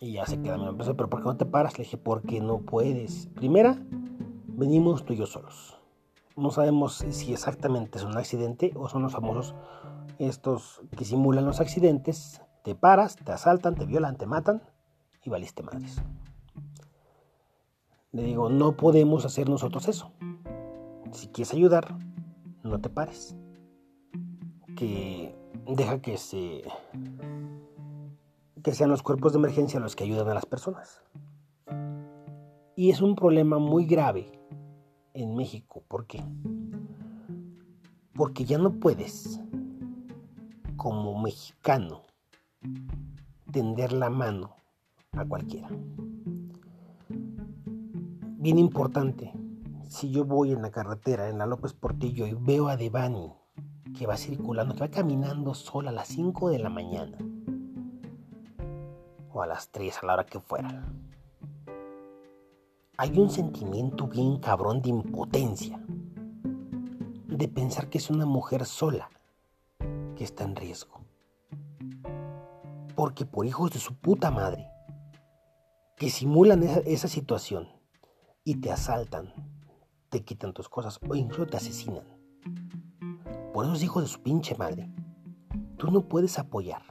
Y 0.05 0.13
ya 0.13 0.27
se 0.27 0.39
queda 0.39 0.59
mi 0.59 0.67
empresa, 0.67 0.93
pero 0.93 1.09
¿por 1.09 1.21
qué 1.21 1.29
no 1.29 1.37
te 1.39 1.47
paras? 1.47 1.79
Le 1.79 1.85
dije, 1.85 1.97
porque 1.97 2.39
no 2.39 2.59
puedes. 2.59 3.29
Primera, 3.29 3.79
venimos 4.47 5.03
tú 5.07 5.15
y 5.15 5.17
yo 5.17 5.25
solos. 5.25 5.79
no 6.37 6.51
sabemos 6.51 7.03
si 7.09 7.33
exactamente 7.33 7.97
es 7.97 8.05
un 8.05 8.15
accidente 8.15 8.75
o 8.77 8.87
son 8.87 9.01
los 9.01 9.13
famosos 9.13 9.55
estos 10.19 10.83
que 10.95 11.07
simulan 11.07 11.47
los 11.47 11.59
accidentes. 11.59 12.43
Te 12.65 12.75
paras, 12.75 13.17
te 13.17 13.33
asaltan, 13.33 13.77
te 13.77 13.87
violan, 13.87 14.19
te 14.19 14.27
matan 14.27 14.63
y 15.23 15.31
valiste 15.31 15.63
madres. 15.63 15.97
Le 18.13 18.25
digo, 18.25 18.51
no 18.51 18.77
podemos 18.77 19.25
hacer 19.25 19.49
nosotros 19.49 19.89
eso. 19.89 20.13
Si 21.13 21.29
quieres 21.29 21.55
ayudar, 21.55 21.97
no 22.63 22.79
te 22.79 22.91
pares. 22.91 23.37
Que 24.77 25.35
deja 25.67 26.03
que 26.03 26.19
se 26.19 26.63
que 28.65 28.73
sean 28.73 28.89
los 28.89 29.03
cuerpos 29.03 29.35
de 29.35 29.39
emergencia 29.39 29.79
los 29.79 29.95
que 29.95 30.05
ayuden 30.05 30.27
a 30.29 30.35
las 30.35 30.47
personas. 30.47 31.03
Y 32.75 32.91
es 32.91 33.03
un 33.03 33.15
problema 33.15 33.59
muy 33.59 33.85
grave 33.85 34.33
en 35.13 35.37
México. 35.37 35.85
¿Por 35.87 36.07
qué? 36.07 36.25
Porque 38.15 38.47
ya 38.47 38.57
no 38.57 38.73
puedes, 38.81 39.39
como 40.77 41.21
mexicano, 41.21 42.05
tender 43.53 43.93
la 43.93 44.09
mano 44.09 44.57
a 45.13 45.27
cualquiera. 45.27 45.69
Bien 48.39 48.59
importante, 48.59 49.35
si 49.89 50.11
yo 50.11 50.25
voy 50.25 50.53
en 50.53 50.63
la 50.63 50.71
carretera, 50.71 51.29
en 51.29 51.37
la 51.37 51.45
López 51.45 51.75
Portillo, 51.75 52.27
y 52.27 52.33
veo 52.33 52.69
a 52.69 52.79
Devani 52.79 53.31
que 53.97 54.07
va 54.07 54.17
circulando, 54.17 54.75
que 54.75 54.81
va 54.81 54.89
caminando 54.89 55.53
sola 55.53 55.91
a 55.91 55.93
las 55.95 56.09
5 56.09 56.49
de 56.49 56.59
la 56.59 56.71
mañana, 56.71 57.19
o 59.35 59.43
a 59.43 59.47
las 59.47 59.69
3, 59.71 59.99
a 60.03 60.07
la 60.07 60.15
hora 60.15 60.27
que 60.27 60.39
fuera, 60.39 60.87
hay 62.97 63.19
un 63.19 63.29
sentimiento 63.29 64.07
bien 64.07 64.39
cabrón 64.39 64.81
de 64.81 64.91
impotencia, 64.91 65.81
de 67.27 67.49
pensar 67.49 67.91
que 67.91 67.99
es 67.99 68.11
una 68.11 68.27
mujer 68.27 68.65
sola 68.65 69.11
que 70.15 70.23
está 70.23 70.45
en 70.45 70.55
riesgo. 70.55 71.01
Porque 72.95 73.27
por 73.27 73.45
hijos 73.45 73.73
de 73.73 73.81
su 73.81 73.95
puta 73.95 74.31
madre, 74.31 74.69
que 75.97 76.11
simulan 76.11 76.63
esa, 76.63 77.09
situación 77.09 77.69
y 78.45 78.61
te 78.61 78.71
asaltan, 78.71 79.33
te 80.11 80.23
quitan 80.25 80.53
tus 80.53 80.69
cosas 80.69 81.01
o 81.09 81.17
incluso 81.17 81.47
te 81.47 81.57
asesinan. 81.57 82.05
Por 83.53 83.65
esos 83.65 83.83
hijos 83.83 84.05
de 84.05 84.09
su 84.09 84.23
pinche 84.23 84.55
madre, 84.55 84.89
tú 85.77 85.91
no 85.91 86.03
puedes 86.03 86.39
apoyar 86.39 86.83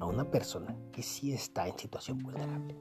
a 0.00 0.06
una 0.06 0.24
persona 0.24 0.74
que 0.98 1.04
sí 1.04 1.32
está 1.32 1.68
en 1.68 1.78
situación 1.78 2.18
vulnerable. 2.18 2.76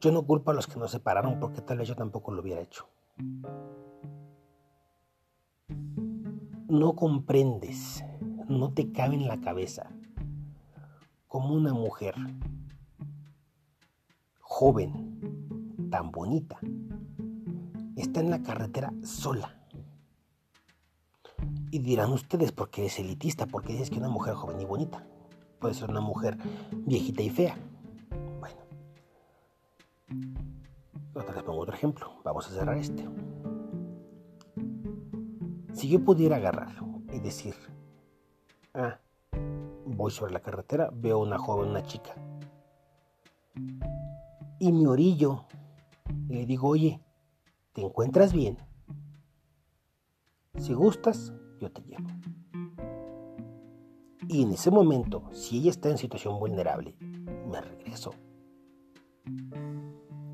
Yo 0.00 0.10
no 0.10 0.22
culpo 0.26 0.50
a 0.50 0.54
los 0.54 0.66
que 0.66 0.78
nos 0.78 0.90
separaron 0.90 1.38
porque 1.38 1.60
tal 1.60 1.76
vez 1.76 1.88
yo 1.88 1.94
tampoco 1.94 2.32
lo 2.32 2.40
hubiera 2.40 2.62
hecho. 2.62 2.88
No 6.68 6.96
comprendes, 6.96 8.02
no 8.48 8.72
te 8.72 8.90
cabe 8.92 9.16
en 9.16 9.28
la 9.28 9.38
cabeza 9.38 9.90
como 11.28 11.52
una 11.52 11.74
mujer 11.74 12.14
joven, 14.40 15.90
tan 15.90 16.12
bonita, 16.12 16.58
está 17.94 18.20
en 18.20 18.30
la 18.30 18.42
carretera 18.42 18.90
sola. 19.02 19.54
Y 21.70 21.80
dirán 21.80 22.10
ustedes, 22.10 22.52
porque 22.52 22.86
es 22.86 22.98
elitista, 22.98 23.44
porque 23.44 23.74
dices 23.74 23.90
que 23.90 23.98
una 23.98 24.08
mujer 24.08 24.32
joven 24.32 24.58
y 24.62 24.64
bonita 24.64 25.06
puede 25.66 25.74
ser 25.74 25.90
una 25.90 26.00
mujer 26.00 26.38
viejita 26.86 27.22
y 27.22 27.28
fea. 27.28 27.56
Otra 31.12 31.34
les 31.34 31.42
pongo 31.42 31.62
otro 31.62 31.74
ejemplo. 31.74 32.20
Vamos 32.22 32.46
a 32.46 32.50
cerrar 32.50 32.76
este. 32.76 33.04
Si 35.72 35.88
yo 35.88 36.04
pudiera 36.04 36.36
agarrar 36.36 36.72
y 37.12 37.18
decir, 37.18 37.56
ah, 38.74 39.00
voy 39.86 40.12
sobre 40.12 40.34
la 40.34 40.38
carretera, 40.38 40.88
veo 40.92 41.18
una 41.18 41.36
joven, 41.36 41.70
una 41.70 41.82
chica, 41.82 42.14
y 44.60 44.70
me 44.70 44.86
orillo 44.86 45.46
le 46.28 46.46
digo, 46.46 46.68
oye, 46.68 47.00
¿te 47.72 47.82
encuentras 47.82 48.32
bien? 48.32 48.56
Si 50.58 50.74
gustas, 50.74 51.32
yo 51.58 51.72
te 51.72 51.82
llevo. 51.82 52.06
Y 54.28 54.42
en 54.42 54.52
ese 54.52 54.70
momento, 54.70 55.24
si 55.32 55.58
ella 55.58 55.70
está 55.70 55.88
en 55.88 55.98
situación 55.98 56.38
vulnerable, 56.38 56.96
me 57.50 57.60
regreso 57.60 58.12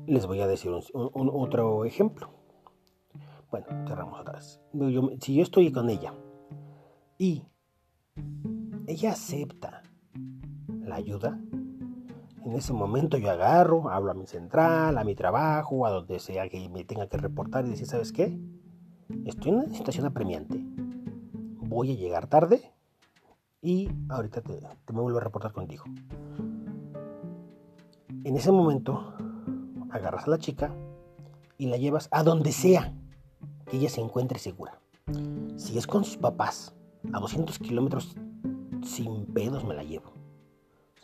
les 0.05 0.25
voy 0.25 0.41
a 0.41 0.47
decir 0.47 0.71
un, 0.71 1.29
otro 1.33 1.85
ejemplo. 1.85 2.29
Bueno, 3.51 3.67
cerramos 3.87 4.19
otra 4.19 4.33
vez. 4.33 4.61
si 5.21 5.35
yo 5.35 5.43
estoy 5.43 5.71
con 5.71 5.89
ella 5.89 6.13
y 7.17 7.43
ella 8.87 9.11
acepta 9.11 9.83
la 10.67 10.95
ayuda, 10.95 11.39
en 12.43 12.53
ese 12.53 12.73
momento 12.73 13.17
yo 13.17 13.29
agarro, 13.29 13.89
hablo 13.89 14.11
a 14.11 14.15
mi 14.15 14.25
central, 14.25 14.97
a 14.97 15.03
mi 15.03 15.15
trabajo, 15.15 15.85
a 15.85 15.91
donde 15.91 16.19
sea 16.19 16.49
que 16.49 16.67
me 16.69 16.83
tenga 16.83 17.07
que 17.07 17.17
reportar 17.17 17.65
y 17.65 17.69
decir, 17.69 17.87
¿sabes 17.87 18.11
qué? 18.11 18.37
Estoy 19.25 19.51
en 19.51 19.57
una 19.59 19.69
situación 19.69 20.05
apremiante. 20.05 20.61
Voy 21.65 21.91
a 21.91 21.95
llegar 21.95 22.27
tarde 22.27 22.73
y 23.63 23.89
ahorita 24.09 24.41
te, 24.41 24.59
me 24.93 24.99
vuelvo 25.01 25.17
a 25.17 25.21
reportar 25.21 25.53
contigo. 25.53 25.85
En 28.25 28.35
ese 28.35 28.51
momento 28.51 29.15
agarras 29.89 30.27
a 30.27 30.31
la 30.31 30.37
chica 30.37 30.75
y 31.57 31.67
la 31.67 31.77
llevas 31.77 32.09
a 32.11 32.23
donde 32.23 32.51
sea 32.51 32.93
que 33.65 33.77
ella 33.77 33.89
se 33.89 34.01
encuentre 34.01 34.37
segura. 34.37 34.79
Si 35.55 35.77
es 35.77 35.87
con 35.87 36.03
sus 36.03 36.17
papás, 36.17 36.75
a 37.13 37.19
200 37.19 37.57
kilómetros 37.59 38.15
sin 38.83 39.25
pedos 39.27 39.63
me 39.63 39.73
la 39.73 39.83
llevo. 39.83 40.13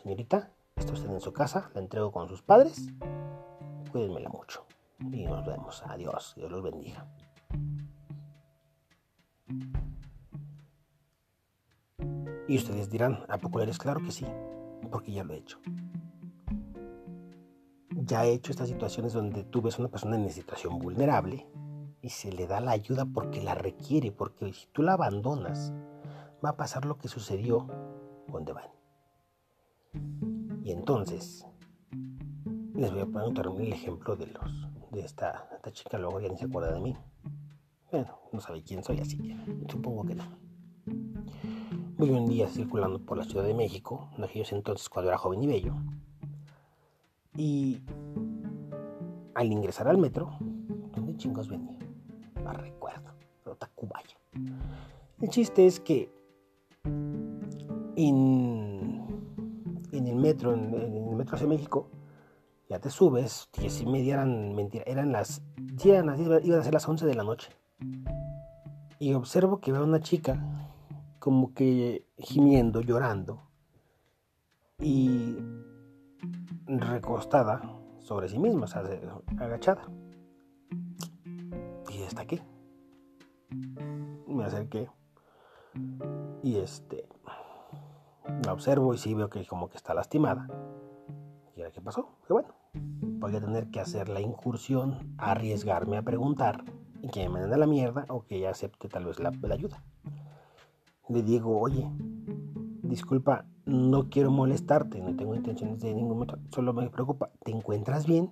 Señorita, 0.02 0.52
está 0.76 0.92
usted 0.92 1.10
en 1.10 1.20
su 1.20 1.32
casa, 1.32 1.70
la 1.74 1.80
entrego 1.80 2.12
con 2.12 2.28
sus 2.28 2.42
padres. 2.42 2.88
Cuídenmela 3.90 4.28
mucho. 4.28 4.66
Y 5.00 5.24
nos 5.24 5.46
vemos. 5.46 5.82
Adiós. 5.86 6.34
Dios 6.36 6.50
los 6.50 6.62
bendiga. 6.62 7.06
Y 12.50 12.56
ustedes 12.56 12.90
dirán, 12.90 13.20
¿a 13.28 13.38
poco 13.38 13.60
eres 13.60 13.78
claro 13.78 14.02
que 14.04 14.10
sí? 14.10 14.26
Porque 14.90 15.12
ya 15.12 15.24
lo 15.24 15.32
he 15.32 15.38
hecho 15.38 15.58
ya 18.10 18.24
he 18.24 18.32
hecho 18.32 18.50
estas 18.50 18.68
situaciones 18.68 19.12
donde 19.12 19.44
tú 19.44 19.62
ves 19.62 19.78
a 19.78 19.82
una 19.82 19.88
persona 19.88 20.16
en 20.16 20.28
situación 20.30 20.80
vulnerable 20.80 21.46
y 22.02 22.08
se 22.08 22.32
le 22.32 22.48
da 22.48 22.60
la 22.60 22.72
ayuda 22.72 23.04
porque 23.04 23.40
la 23.40 23.54
requiere, 23.54 24.10
porque 24.10 24.52
si 24.52 24.66
tú 24.72 24.82
la 24.82 24.94
abandonas, 24.94 25.72
va 26.44 26.50
a 26.50 26.56
pasar 26.56 26.86
lo 26.86 26.98
que 26.98 27.06
sucedió 27.06 27.68
con 28.28 28.44
Devani. 28.44 28.72
Y 30.64 30.72
entonces, 30.72 31.46
les 32.74 32.90
voy 32.90 33.00
a 33.00 33.06
poner 33.06 33.46
el 33.46 33.72
ejemplo 33.72 34.16
de 34.16 34.26
los 34.26 34.90
de 34.90 35.02
esta, 35.02 35.48
esta 35.54 35.70
chica, 35.70 35.98
luego 35.98 36.20
ya 36.20 36.28
ni 36.28 36.36
se 36.36 36.46
acuerda 36.46 36.72
de 36.72 36.80
mí. 36.80 36.96
Bueno, 37.92 38.18
no 38.32 38.40
sabe 38.40 38.64
quién 38.64 38.82
soy, 38.82 38.98
así 38.98 39.18
que 39.18 39.36
supongo 39.70 40.04
que 40.04 40.16
no. 40.16 40.24
Voy 42.00 42.12
un 42.12 42.26
día 42.26 42.48
circulando 42.48 42.98
por 42.98 43.18
la 43.18 43.24
Ciudad 43.24 43.44
de 43.44 43.52
México, 43.52 44.08
en 44.16 44.24
aquellos 44.24 44.50
entonces 44.52 44.88
cuando 44.88 45.10
era 45.10 45.18
joven 45.18 45.42
y 45.42 45.46
bello, 45.46 45.74
y 47.36 47.78
al 49.34 49.52
ingresar 49.52 49.86
al 49.86 49.98
metro, 49.98 50.30
¿dónde 50.96 51.14
chingos 51.18 51.50
venía? 51.50 51.76
No 52.42 52.54
recuerdo, 52.54 53.12
pero 53.44 53.54
Tacubaya. 53.54 54.16
El 55.20 55.28
chiste 55.28 55.66
es 55.66 55.78
que 55.78 56.10
en, 57.96 59.04
el 59.92 60.16
metro, 60.16 60.54
en, 60.54 60.72
el 60.72 61.16
metro 61.16 61.36
hacia 61.36 61.46
México, 61.46 61.90
ya 62.70 62.78
te 62.78 62.88
subes, 62.88 63.50
diez 63.58 63.78
y 63.82 63.84
media 63.84 64.14
eran 64.14 64.54
mentira, 64.54 64.84
eran 64.86 65.12
las, 65.12 65.42
iban 65.84 66.08
a 66.08 66.62
ser 66.62 66.72
las 66.72 66.88
11 66.88 67.04
de 67.04 67.14
la 67.14 67.24
noche. 67.24 67.50
Y 68.98 69.12
observo 69.12 69.60
que 69.60 69.70
veo 69.70 69.84
una 69.84 70.00
chica 70.00 70.69
como 71.20 71.54
que 71.54 72.06
gimiendo, 72.18 72.80
llorando. 72.80 73.42
Y 74.80 75.36
recostada 76.66 77.60
sobre 77.98 78.28
sí 78.28 78.38
misma, 78.38 78.64
o 78.64 78.66
sea, 78.66 78.82
agachada. 79.38 79.82
Y 81.90 82.02
está 82.02 82.22
aquí. 82.22 82.40
Me 84.26 84.44
acerqué. 84.44 84.88
Y 86.42 86.56
este. 86.56 87.06
La 88.44 88.52
observo 88.52 88.94
y 88.94 88.98
sí 88.98 89.14
veo 89.14 89.28
que 89.28 89.46
como 89.46 89.68
que 89.68 89.76
está 89.76 89.92
lastimada. 89.92 90.48
¿Y 91.54 91.60
ahora 91.60 91.72
qué 91.72 91.80
pasó? 91.82 92.16
Que 92.26 92.32
bueno, 92.32 92.54
voy 92.72 93.36
a 93.36 93.40
tener 93.40 93.70
que 93.70 93.80
hacer 93.80 94.08
la 94.08 94.20
incursión, 94.20 95.14
arriesgarme 95.18 95.98
a 95.98 96.02
preguntar 96.02 96.64
y 97.02 97.08
que 97.08 97.20
me 97.24 97.28
manden 97.28 97.52
a 97.52 97.56
la 97.58 97.66
mierda 97.66 98.06
o 98.08 98.24
que 98.24 98.36
ella 98.36 98.50
acepte 98.50 98.88
tal 98.88 99.04
vez 99.04 99.18
la, 99.20 99.30
la 99.42 99.54
ayuda. 99.54 99.82
Le 101.10 101.24
digo, 101.24 101.58
oye, 101.58 101.90
disculpa, 102.82 103.44
no 103.64 104.08
quiero 104.08 104.30
molestarte, 104.30 105.00
no 105.00 105.16
tengo 105.16 105.34
intenciones 105.34 105.80
de 105.80 105.92
ningún 105.92 106.10
momento, 106.10 106.38
solo 106.54 106.72
me 106.72 106.88
preocupa, 106.88 107.30
¿te 107.42 107.50
encuentras 107.50 108.06
bien? 108.06 108.30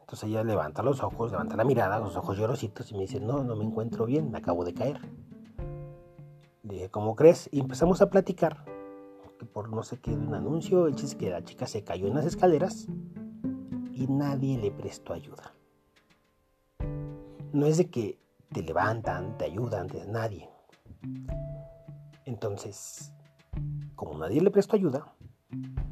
Entonces 0.00 0.30
ella 0.30 0.44
levanta 0.44 0.82
los 0.82 1.02
ojos, 1.02 1.30
levanta 1.30 1.54
la 1.56 1.64
mirada, 1.64 1.98
los 1.98 2.16
ojos 2.16 2.38
llorositos 2.38 2.90
y 2.90 2.94
me 2.94 3.02
dice, 3.02 3.20
no, 3.20 3.44
no 3.44 3.54
me 3.54 3.64
encuentro 3.64 4.06
bien, 4.06 4.30
me 4.30 4.38
acabo 4.38 4.64
de 4.64 4.72
caer. 4.72 4.98
Le 6.62 6.72
dije, 6.72 6.90
¿cómo 6.90 7.16
crees? 7.16 7.50
Y 7.52 7.60
empezamos 7.60 8.00
a 8.00 8.08
platicar, 8.08 8.64
que 9.38 9.44
por 9.44 9.68
no 9.68 9.82
sé 9.82 9.98
qué, 9.98 10.10
un 10.10 10.34
anuncio, 10.34 10.86
el 10.86 10.94
chiste 10.94 11.18
que 11.18 11.30
la 11.30 11.44
chica 11.44 11.66
se 11.66 11.84
cayó 11.84 12.06
en 12.06 12.14
las 12.14 12.24
escaleras 12.24 12.88
y 13.92 14.06
nadie 14.06 14.56
le 14.56 14.70
prestó 14.70 15.12
ayuda. 15.12 15.54
No 17.52 17.66
es 17.66 17.76
de 17.76 17.90
que 17.90 18.18
te 18.50 18.62
levantan, 18.62 19.36
te 19.36 19.44
ayudan, 19.44 19.88
nadie. 20.08 20.51
Entonces, 22.24 23.12
como 23.94 24.18
nadie 24.18 24.40
le 24.40 24.50
prestó 24.50 24.76
ayuda, 24.76 25.14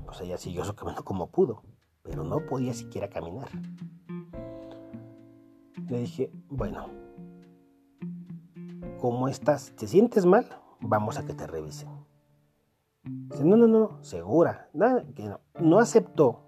pues 0.07 0.21
ella 0.21 0.39
siguió 0.39 0.65
su 0.65 0.75
camino 0.75 1.05
como 1.05 1.31
pudo, 1.31 1.63
pero 2.03 2.25
no 2.25 2.47
podía 2.47 2.75
siquiera 2.75 3.09
caminar. 3.09 3.49
Le 5.89 5.99
dije, 5.99 6.31
bueno, 6.49 6.89
¿cómo 9.01 9.29
estás? 9.29 9.75
¿Te 9.77 9.87
sientes 9.87 10.25
mal? 10.25 10.47
Vamos 10.81 11.19
a 11.19 11.27
que 11.27 11.35
te 11.35 11.47
revisen. 11.47 11.89
Dice, 13.03 13.45
no, 13.45 13.57
no, 13.57 13.67
no, 13.67 14.03
segura. 14.03 14.69
Que 15.15 15.31
no. 15.61 15.79
aceptó 15.79 16.43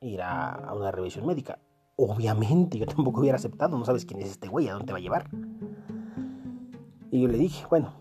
ir 0.00 0.22
a, 0.22 0.72
una 0.74 0.90
revisión 0.90 1.26
médica. 1.26 1.58
Obviamente, 1.96 2.78
yo 2.78 2.86
tampoco 2.86 3.20
hubiera 3.20 3.36
aceptado, 3.36 3.78
no 3.78 3.84
sabes 3.84 4.04
quién 4.04 4.20
es 4.20 4.30
este 4.30 4.48
güey, 4.48 4.68
a 4.68 4.74
dónde 4.74 4.92
va 4.92 4.98
a 4.98 5.02
llevar. 5.02 5.30
Y 7.10 7.22
yo 7.22 7.28
le 7.28 7.38
dije, 7.38 7.64
bueno, 7.68 7.92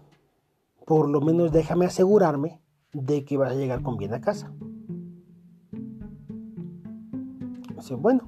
por 0.85 1.09
lo 1.09 1.21
menos 1.21 1.51
déjame 1.51 1.85
asegurarme 1.85 2.61
de 2.93 3.25
que 3.25 3.37
vas 3.37 3.51
a 3.51 3.55
llegar 3.55 3.81
con 3.81 3.97
bien 3.97 4.13
a 4.13 4.21
casa. 4.21 4.51
Dice, 7.75 7.95
bueno, 7.95 8.21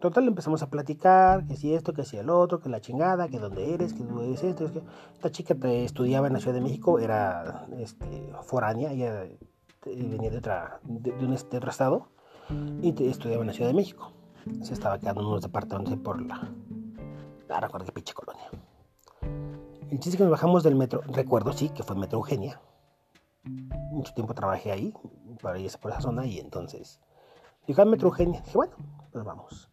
total 0.00 0.28
empezamos 0.28 0.62
a 0.62 0.70
platicar, 0.70 1.46
que 1.46 1.56
si 1.56 1.74
esto, 1.74 1.92
que 1.92 2.04
si 2.04 2.16
el 2.16 2.30
otro, 2.30 2.60
que 2.60 2.68
la 2.68 2.80
chingada, 2.80 3.28
que 3.28 3.38
dónde 3.38 3.74
eres, 3.74 3.92
que 3.94 4.04
tú 4.04 4.20
eres 4.20 4.44
esto. 4.44 4.72
que... 4.72 4.82
Esta 5.14 5.30
chica 5.30 5.56
estudiaba 5.68 6.26
en 6.26 6.34
la 6.34 6.40
Ciudad 6.40 6.54
de 6.54 6.60
México, 6.60 6.98
era 6.98 7.66
este, 7.78 8.32
foránea, 8.42 8.92
ella 8.92 9.24
eh, 9.24 9.38
venía 9.84 10.30
de, 10.30 10.38
otra, 10.38 10.80
de, 10.84 11.10
un, 11.24 11.32
otro 11.32 11.70
estado 11.70 12.08
y 12.82 12.90
estudiaba 13.04 13.42
en 13.42 13.48
la 13.48 13.52
Ciudad 13.52 13.70
de 13.70 13.74
México. 13.74 14.12
Se 14.62 14.74
estaba 14.74 14.98
quedando 14.98 15.22
en 15.22 15.26
unos 15.28 15.42
departamentos 15.42 15.96
por 15.98 16.20
la... 16.20 16.50
Ah, 17.48 17.60
recuerdo 17.60 17.86
que 17.86 17.92
pinche 17.92 18.12
colonia. 18.12 18.50
El 19.94 20.00
chiste 20.00 20.18
que 20.18 20.24
nos 20.24 20.32
bajamos 20.32 20.64
del 20.64 20.74
metro, 20.74 21.02
recuerdo 21.02 21.52
sí, 21.52 21.68
que 21.68 21.84
fue 21.84 21.94
Metro 21.94 22.18
Eugenia. 22.18 22.60
Mucho 23.92 24.12
tiempo 24.12 24.34
trabajé 24.34 24.72
ahí, 24.72 24.92
para 25.40 25.56
irse 25.60 25.78
por 25.78 25.92
esa 25.92 26.00
zona, 26.00 26.26
y 26.26 26.40
entonces 26.40 27.00
dije 27.68 27.80
al 27.80 27.88
Metro 27.88 28.08
Eugenia. 28.08 28.40
Dije, 28.40 28.56
bueno, 28.56 28.72
pues 29.12 29.24
vamos. 29.24 29.70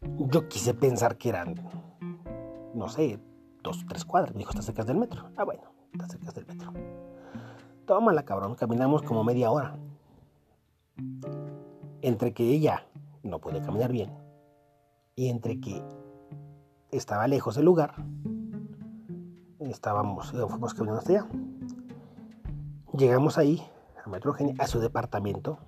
Yo 0.00 0.48
quise 0.48 0.72
pensar 0.72 1.18
que 1.18 1.28
eran, 1.28 1.54
no 2.72 2.88
sé, 2.88 3.20
dos 3.62 3.82
o 3.82 3.86
tres 3.86 4.06
cuadras. 4.06 4.32
Me 4.32 4.38
dijo, 4.38 4.52
¿estás 4.52 4.64
cerca 4.64 4.84
del 4.84 4.96
metro? 4.96 5.28
Ah, 5.36 5.44
bueno, 5.44 5.64
estás 5.92 6.12
cerca 6.12 6.32
del 6.32 6.46
metro. 6.46 6.72
Tómala, 7.84 8.22
cabrón. 8.22 8.54
Caminamos 8.54 9.02
como 9.02 9.22
media 9.22 9.50
hora 9.50 9.76
entre 12.00 12.32
que 12.32 12.44
ella 12.44 12.86
no 13.22 13.38
puede 13.38 13.60
caminar 13.60 13.92
bien 13.92 14.16
y 15.14 15.28
entre 15.28 15.60
que 15.60 15.84
estaba 16.90 17.28
lejos 17.28 17.56
del 17.56 17.66
lugar, 17.66 17.96
estábamos, 19.70 20.32
eh, 20.34 20.44
fuimos 20.48 20.74
caminando 20.74 21.00
hasta 21.00 21.12
allá. 21.12 21.28
Llegamos 22.96 23.38
ahí, 23.38 23.62
a 24.04 24.08
Metro 24.08 24.34
a 24.58 24.66
su 24.66 24.80
departamento, 24.80 25.58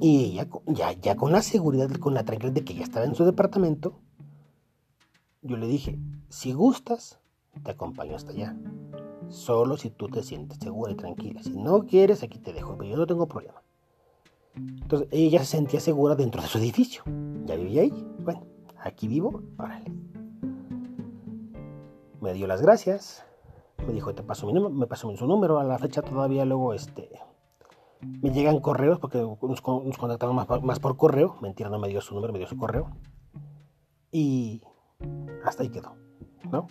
y 0.00 0.24
ella, 0.24 0.48
ya, 0.66 0.92
ya 0.92 1.16
con 1.16 1.32
la 1.32 1.42
seguridad, 1.42 1.90
con 1.90 2.14
la 2.14 2.24
tranquilidad 2.24 2.54
de 2.54 2.64
que 2.64 2.74
ya 2.74 2.84
estaba 2.84 3.04
en 3.04 3.14
su 3.14 3.24
departamento, 3.24 4.00
yo 5.42 5.56
le 5.56 5.66
dije, 5.66 5.98
si 6.28 6.52
gustas, 6.52 7.20
te 7.62 7.70
acompaño 7.70 8.16
hasta 8.16 8.32
allá. 8.32 8.56
Solo 9.28 9.76
si 9.76 9.90
tú 9.90 10.08
te 10.08 10.22
sientes 10.22 10.58
segura 10.58 10.92
y 10.92 10.96
tranquila. 10.96 11.42
Si 11.42 11.50
no 11.50 11.86
quieres, 11.86 12.22
aquí 12.22 12.38
te 12.38 12.52
dejo, 12.52 12.76
pero 12.76 12.90
yo 12.90 12.96
no 12.96 13.06
tengo 13.06 13.28
problema. 13.28 13.62
Entonces 14.54 15.08
ella 15.12 15.38
se 15.40 15.56
sentía 15.56 15.80
segura 15.80 16.14
dentro 16.14 16.42
de 16.42 16.48
su 16.48 16.58
edificio. 16.58 17.02
Ya 17.44 17.56
vivía 17.56 17.82
ahí. 17.82 18.06
Bueno, 18.20 18.46
aquí 18.82 19.06
vivo, 19.06 19.42
órale. 19.58 19.92
Me 22.20 22.32
dio 22.32 22.46
las 22.46 22.62
gracias. 22.62 23.24
Me 23.86 23.92
dijo, 23.92 24.14
te 24.14 24.22
paso 24.22 24.46
mi 24.46 24.52
número, 24.52 24.74
me 24.74 24.86
pasó 24.86 25.14
su 25.16 25.26
número. 25.26 25.58
A 25.58 25.64
la 25.64 25.78
fecha 25.78 26.02
todavía 26.02 26.44
luego 26.44 26.74
este, 26.74 27.10
me 28.00 28.30
llegan 28.30 28.60
correos 28.60 28.98
porque 28.98 29.18
nos, 29.18 29.60
contactaron 29.62 30.36
más, 30.36 30.46
más, 30.62 30.78
por 30.78 30.96
correo. 30.96 31.36
Mentira, 31.40 31.70
no 31.70 31.78
me 31.78 31.88
dio 31.88 32.00
su 32.00 32.14
número, 32.14 32.32
me 32.32 32.38
dio 32.38 32.48
su 32.48 32.56
correo. 32.56 32.90
Y 34.12 34.62
hasta 35.44 35.62
ahí 35.62 35.70
quedó, 35.70 35.96
¿no? 36.50 36.66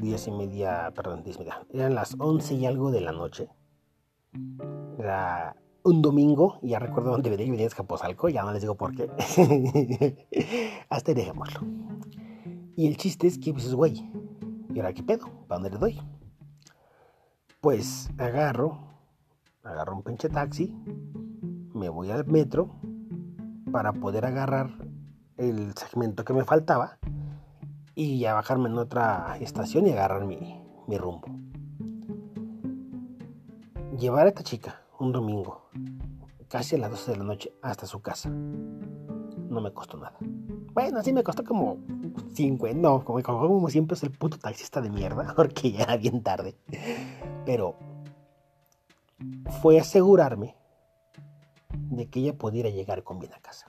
diez 0.00 0.28
y 0.28 0.30
media, 0.30 0.92
perdón, 0.94 1.22
diez 1.24 1.36
y 1.36 1.40
media, 1.40 1.66
eran 1.70 1.94
las 1.94 2.14
once 2.18 2.54
y 2.54 2.66
algo 2.66 2.90
de 2.90 3.00
la 3.00 3.12
noche. 3.12 3.48
Era 4.98 5.56
un 5.84 6.02
domingo, 6.02 6.58
ya 6.62 6.78
recuerdo 6.78 7.10
dónde 7.10 7.30
venía, 7.30 7.46
venía 7.46 7.60
de 7.60 7.66
Escapozalco, 7.66 8.28
ya 8.28 8.42
no 8.42 8.52
les 8.52 8.62
digo 8.62 8.74
por 8.74 8.94
qué. 8.94 9.08
Hasta 10.88 11.10
ahí 11.10 11.14
dejémoslo. 11.14 11.60
Y 12.76 12.86
el 12.86 12.96
chiste 12.96 13.26
es 13.26 13.38
que, 13.38 13.52
pues, 13.52 13.74
güey, 13.74 14.08
¿y 14.72 14.78
ahora 14.78 14.92
qué 14.92 15.02
pedo? 15.02 15.26
¿Para 15.48 15.60
dónde 15.60 15.70
le 15.70 15.78
doy? 15.78 16.00
Pues 17.60 18.10
agarro, 18.18 18.78
agarro 19.64 19.96
un 19.96 20.02
pinche 20.02 20.28
taxi, 20.28 20.72
me 21.74 21.88
voy 21.88 22.10
al 22.10 22.26
metro 22.26 22.70
para 23.72 23.92
poder 23.92 24.24
agarrar 24.26 24.70
el 25.36 25.74
segmento 25.74 26.24
que 26.24 26.32
me 26.32 26.44
faltaba 26.44 26.98
y 27.94 28.18
ya 28.18 28.34
bajarme 28.34 28.68
en 28.68 28.78
otra 28.78 29.36
estación 29.40 29.86
y 29.86 29.90
agarrar 29.90 30.24
mi, 30.24 30.60
rumbo. 30.98 31.26
Llevar 33.98 34.26
a 34.26 34.28
esta 34.28 34.44
chica 34.44 34.82
un 35.00 35.10
domingo, 35.10 35.67
casi 36.48 36.76
a 36.76 36.78
las 36.78 36.90
12 36.90 37.12
de 37.12 37.16
la 37.18 37.24
noche, 37.24 37.52
hasta 37.62 37.86
su 37.86 38.00
casa, 38.00 38.30
no 38.30 39.60
me 39.60 39.72
costó 39.72 39.98
nada. 39.98 40.16
Bueno, 40.72 41.02
sí 41.02 41.12
me 41.12 41.22
costó 41.22 41.44
como 41.44 41.78
50, 42.34 42.78
no, 42.80 43.04
como, 43.04 43.68
siempre 43.68 43.94
es 43.96 44.02
el 44.02 44.10
puto 44.10 44.38
taxista 44.38 44.80
de 44.80 44.90
mierda, 44.90 45.32
porque 45.36 45.72
ya 45.72 45.84
era 45.84 45.96
bien 45.96 46.22
tarde. 46.22 46.56
Pero 47.44 47.76
fue 49.60 49.78
asegurarme 49.78 50.56
de 51.90 52.08
que 52.08 52.20
ella 52.20 52.36
pudiera 52.36 52.70
llegar 52.70 53.02
con 53.02 53.18
bien 53.18 53.32
a 53.34 53.40
casa. 53.40 53.66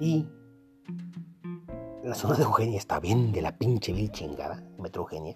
Y 0.00 0.26
la 2.02 2.14
zona 2.14 2.34
de 2.34 2.42
Eugenia 2.42 2.78
está 2.78 3.00
bien 3.00 3.32
de 3.32 3.40
la 3.40 3.56
pinche 3.56 3.92
vil 3.92 4.10
chingada, 4.10 4.62
Metro 4.78 5.02
Eugenia. 5.02 5.34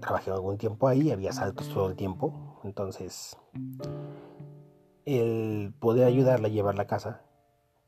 Trabajé 0.00 0.30
algún 0.30 0.58
tiempo 0.58 0.86
ahí, 0.86 1.10
había 1.10 1.32
saltos 1.32 1.68
todo 1.70 1.88
el 1.88 1.96
tiempo, 1.96 2.47
entonces 2.68 3.36
el 5.06 5.72
poder 5.80 6.04
ayudarla 6.04 6.48
a 6.48 6.50
llevar 6.50 6.74
la 6.74 6.86
casa 6.86 7.22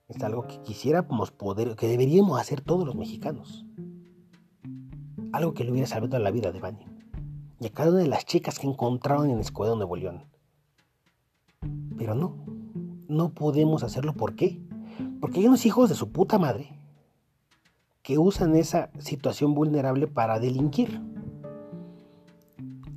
es 0.08 0.22
algo 0.24 0.46
que 0.46 0.60
quisiéramos 0.62 1.30
poder, 1.30 1.76
que 1.76 1.86
deberíamos 1.86 2.40
hacer 2.40 2.62
todos 2.62 2.86
los 2.86 2.96
mexicanos. 2.96 3.66
Algo 5.32 5.54
que 5.54 5.64
le 5.64 5.70
hubiera 5.70 5.86
salvado 5.86 6.18
la 6.18 6.30
vida 6.30 6.50
de 6.50 6.60
Bani. 6.60 6.84
Y 7.60 7.66
a 7.66 7.70
cada 7.70 7.90
una 7.90 8.00
de 8.00 8.08
las 8.08 8.24
chicas 8.24 8.58
que 8.58 8.66
encontraron 8.66 9.26
en 9.26 9.32
el 9.32 9.40
escuadrón 9.40 9.78
de 9.78 9.84
Nuevo 9.84 9.96
León. 9.96 10.24
Pero 11.96 12.14
no, 12.14 12.36
no 13.06 13.34
podemos 13.34 13.84
hacerlo. 13.84 14.14
¿Por 14.14 14.34
qué? 14.34 14.60
Porque 15.20 15.40
hay 15.40 15.46
unos 15.46 15.66
hijos 15.66 15.90
de 15.90 15.94
su 15.94 16.10
puta 16.10 16.38
madre 16.38 16.80
que 18.02 18.18
usan 18.18 18.56
esa 18.56 18.90
situación 18.98 19.54
vulnerable 19.54 20.06
para 20.06 20.40
delinquir. 20.40 21.00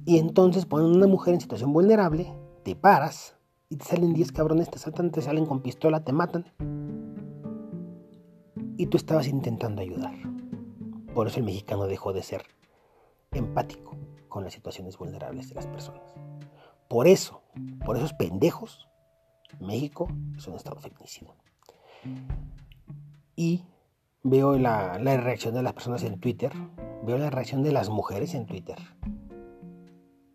Y 0.06 0.18
entonces 0.18 0.66
ponen 0.66 0.91
una 0.91 1.08
mujer 1.08 1.34
en 1.34 1.41
situación 1.41 1.72
vulnerable, 1.72 2.34
te 2.64 2.76
paras 2.76 3.38
y 3.70 3.78
te 3.78 3.86
salen 3.86 4.14
10 4.14 4.32
cabrones, 4.32 4.70
te 4.70 4.80
saltan, 4.80 5.12
te 5.12 5.22
salen 5.22 5.45
con 5.45 5.62
pistola, 5.62 6.04
te 6.04 6.12
matan. 6.12 6.45
Y 8.78 8.88
tú 8.88 8.97
estabas 8.97 9.28
intentando 9.28 9.82
ayudar. 9.82 10.14
Por 11.14 11.28
eso 11.28 11.39
el 11.39 11.45
mexicano 11.45 11.86
dejó 11.86 12.12
de 12.12 12.24
ser 12.24 12.43
empático 13.32 13.95
con 14.28 14.43
las 14.43 14.54
situaciones 14.54 14.97
vulnerables 14.97 15.49
de 15.49 15.56
las 15.56 15.68
personas. 15.68 16.01
Por 16.89 17.08
eso, 17.08 17.41
por 17.86 17.97
esos 17.97 18.14
pendejos, 18.14 18.88
México 19.60 20.08
es 20.38 20.47
un 20.47 20.56
estado 20.56 20.80
feminicida. 20.80 21.36
Y 23.36 23.64
veo 24.24 24.58
la, 24.58 24.97
reacción 24.97 25.54
de 25.54 25.64
las 25.64 25.74
personas 25.74 26.04
en 26.04 26.20
Twitter, 26.20 26.51
veo 27.04 27.18
la 27.18 27.30
reacción 27.30 27.64
de 27.64 27.72
las 27.72 27.89
mujeres 27.89 28.34
en 28.34 28.45
Twitter, 28.45 28.78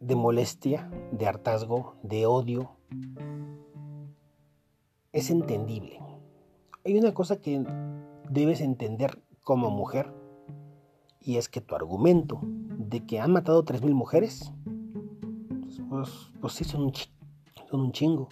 de 0.00 0.14
molestia, 0.14 0.90
de 1.12 1.26
hartazgo, 1.26 1.96
de 2.02 2.26
odio. 2.26 2.70
Es 5.12 5.30
entendible. 5.30 6.00
Hay 6.84 6.96
una 6.98 7.14
cosa 7.14 7.40
que 7.40 7.64
debes 8.30 8.60
entender 8.60 9.22
como 9.42 9.70
mujer 9.70 10.12
y 11.20 11.36
es 11.36 11.48
que 11.48 11.60
tu 11.60 11.74
argumento 11.74 12.40
de 12.42 13.04
que 13.04 13.20
han 13.20 13.32
matado 13.32 13.64
3.000 13.64 13.92
mujeres 13.92 13.94
mujeres, 13.94 14.52
pues, 15.88 16.10
pues 16.40 16.52
sí, 16.54 16.64
son 16.64 16.82
un, 16.82 16.92
son 17.68 17.80
un 17.80 17.92
chingo. 17.92 18.28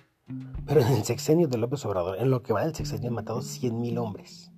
Pero 0.67 0.81
en 0.81 0.89
el 0.89 1.05
sexenio 1.05 1.49
de 1.49 1.59
López 1.59 1.85
Obrador, 1.85 2.19
en 2.19 2.31
lo 2.31 2.43
que 2.43 2.53
va 2.53 2.65
del 2.65 2.75
sexenio, 2.75 3.09
han 3.09 3.15
matado 3.15 3.43
100 3.43 3.81
mil 3.81 3.99
hombres. 3.99 4.51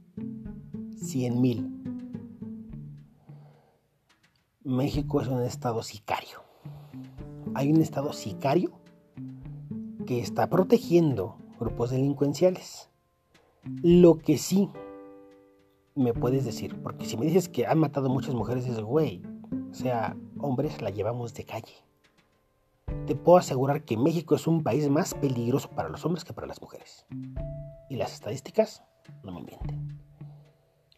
100 1.01 1.41
mil. 1.41 1.75
México 4.65 5.21
es 5.21 5.29
un 5.29 5.43
estado 5.43 5.83
sicario. 5.83 6.48
Hay 7.55 7.73
un 7.73 7.81
estado 7.81 8.13
sicario 8.13 8.71
que 10.07 10.21
está 10.21 10.49
protegiendo 10.49 11.37
grupos 11.59 11.91
delincuenciales. 11.91 12.89
Lo 13.83 14.19
que 14.19 14.39
sí 14.39 14.71
me 15.95 16.15
puedes 16.15 16.45
decir, 16.45 16.81
porque 16.83 17.05
si 17.05 17.17
me 17.17 17.27
dices 17.27 17.49
que 17.49 17.67
han 17.67 17.79
matado 17.79 18.09
muchas 18.09 18.35
mujeres, 18.35 18.67
es 18.67 18.81
güey, 18.81 19.23
o 19.71 19.75
sea, 19.75 20.17
hombres 20.39 20.81
la 20.81 20.91
llevamos 20.91 21.35
de 21.35 21.45
calle. 21.45 21.75
Te 23.07 23.15
puedo 23.15 23.39
asegurar 23.39 23.85
que 23.85 23.97
México 23.97 24.35
es 24.35 24.47
un 24.47 24.63
país 24.63 24.89
más 24.89 25.15
peligroso 25.15 25.71
para 25.71 25.89
los 25.89 26.05
hombres 26.05 26.25
que 26.25 26.33
para 26.33 26.47
las 26.47 26.63
mujeres. 26.63 27.07
Y 27.91 27.97
las 27.97 28.15
estadísticas 28.15 28.83
no 29.23 29.33
me 29.33 29.43
mienten. 29.43 29.99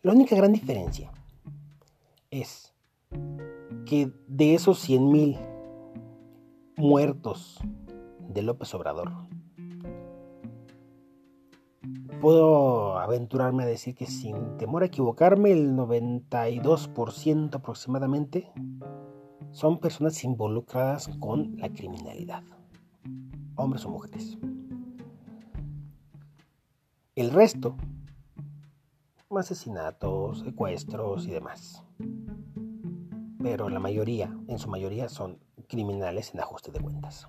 La 0.02 0.12
única 0.12 0.36
gran 0.36 0.52
diferencia 0.52 1.12
es 2.30 2.72
que 3.86 4.12
de 4.28 4.54
esos 4.54 4.88
100.000 4.88 5.38
muertos 6.80 7.58
de 8.28 8.42
López 8.42 8.74
Obrador, 8.74 9.12
puedo 12.22 12.98
aventurarme 12.98 13.64
a 13.64 13.66
decir 13.66 13.94
que 13.94 14.06
sin 14.06 14.56
temor 14.56 14.82
a 14.82 14.86
equivocarme, 14.86 15.52
el 15.52 15.76
92% 15.76 17.54
aproximadamente 17.54 18.50
son 19.52 19.78
personas 19.78 20.24
involucradas 20.24 21.08
con 21.18 21.56
la 21.58 21.68
criminalidad, 21.68 22.44
hombres 23.56 23.84
o 23.84 23.90
mujeres. 23.90 24.38
El 27.14 27.30
resto, 27.30 27.76
asesinatos, 29.38 30.40
secuestros 30.40 31.26
y 31.26 31.30
demás. 31.30 31.84
Pero 33.42 33.68
la 33.68 33.80
mayoría, 33.80 34.34
en 34.48 34.58
su 34.58 34.68
mayoría, 34.68 35.08
son 35.08 35.38
criminales 35.70 36.34
en 36.34 36.40
ajuste 36.40 36.70
de 36.72 36.80
cuentas. 36.80 37.28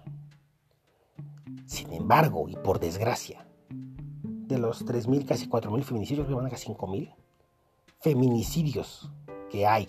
Sin 1.66 1.94
embargo, 1.94 2.50
y 2.50 2.56
por 2.58 2.80
desgracia, 2.80 3.48
de 3.70 4.58
los 4.58 4.86
3.000, 4.86 5.26
casi 5.26 5.48
4.000 5.48 5.84
feminicidios, 5.84 6.28
que 6.28 6.34
van 6.34 6.48
a 6.48 6.50
casi 6.50 6.68
5.000 6.68 7.16
feminicidios 8.02 9.12
que 9.50 9.66
hay. 9.66 9.88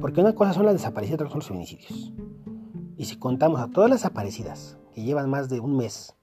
Porque 0.00 0.20
una 0.20 0.34
cosa 0.34 0.52
son 0.52 0.64
las 0.64 0.74
desaparecidas, 0.74 1.16
otra 1.16 1.28
son 1.28 1.38
los 1.38 1.48
feminicidios. 1.48 2.12
Y 2.96 3.04
si 3.04 3.18
contamos 3.18 3.60
a 3.60 3.68
todas 3.68 3.90
las 3.90 4.00
desaparecidas 4.00 4.78
que 4.94 5.02
llevan 5.02 5.28
más 5.28 5.48
de 5.48 5.60
un 5.60 5.76
mes, 5.76 6.14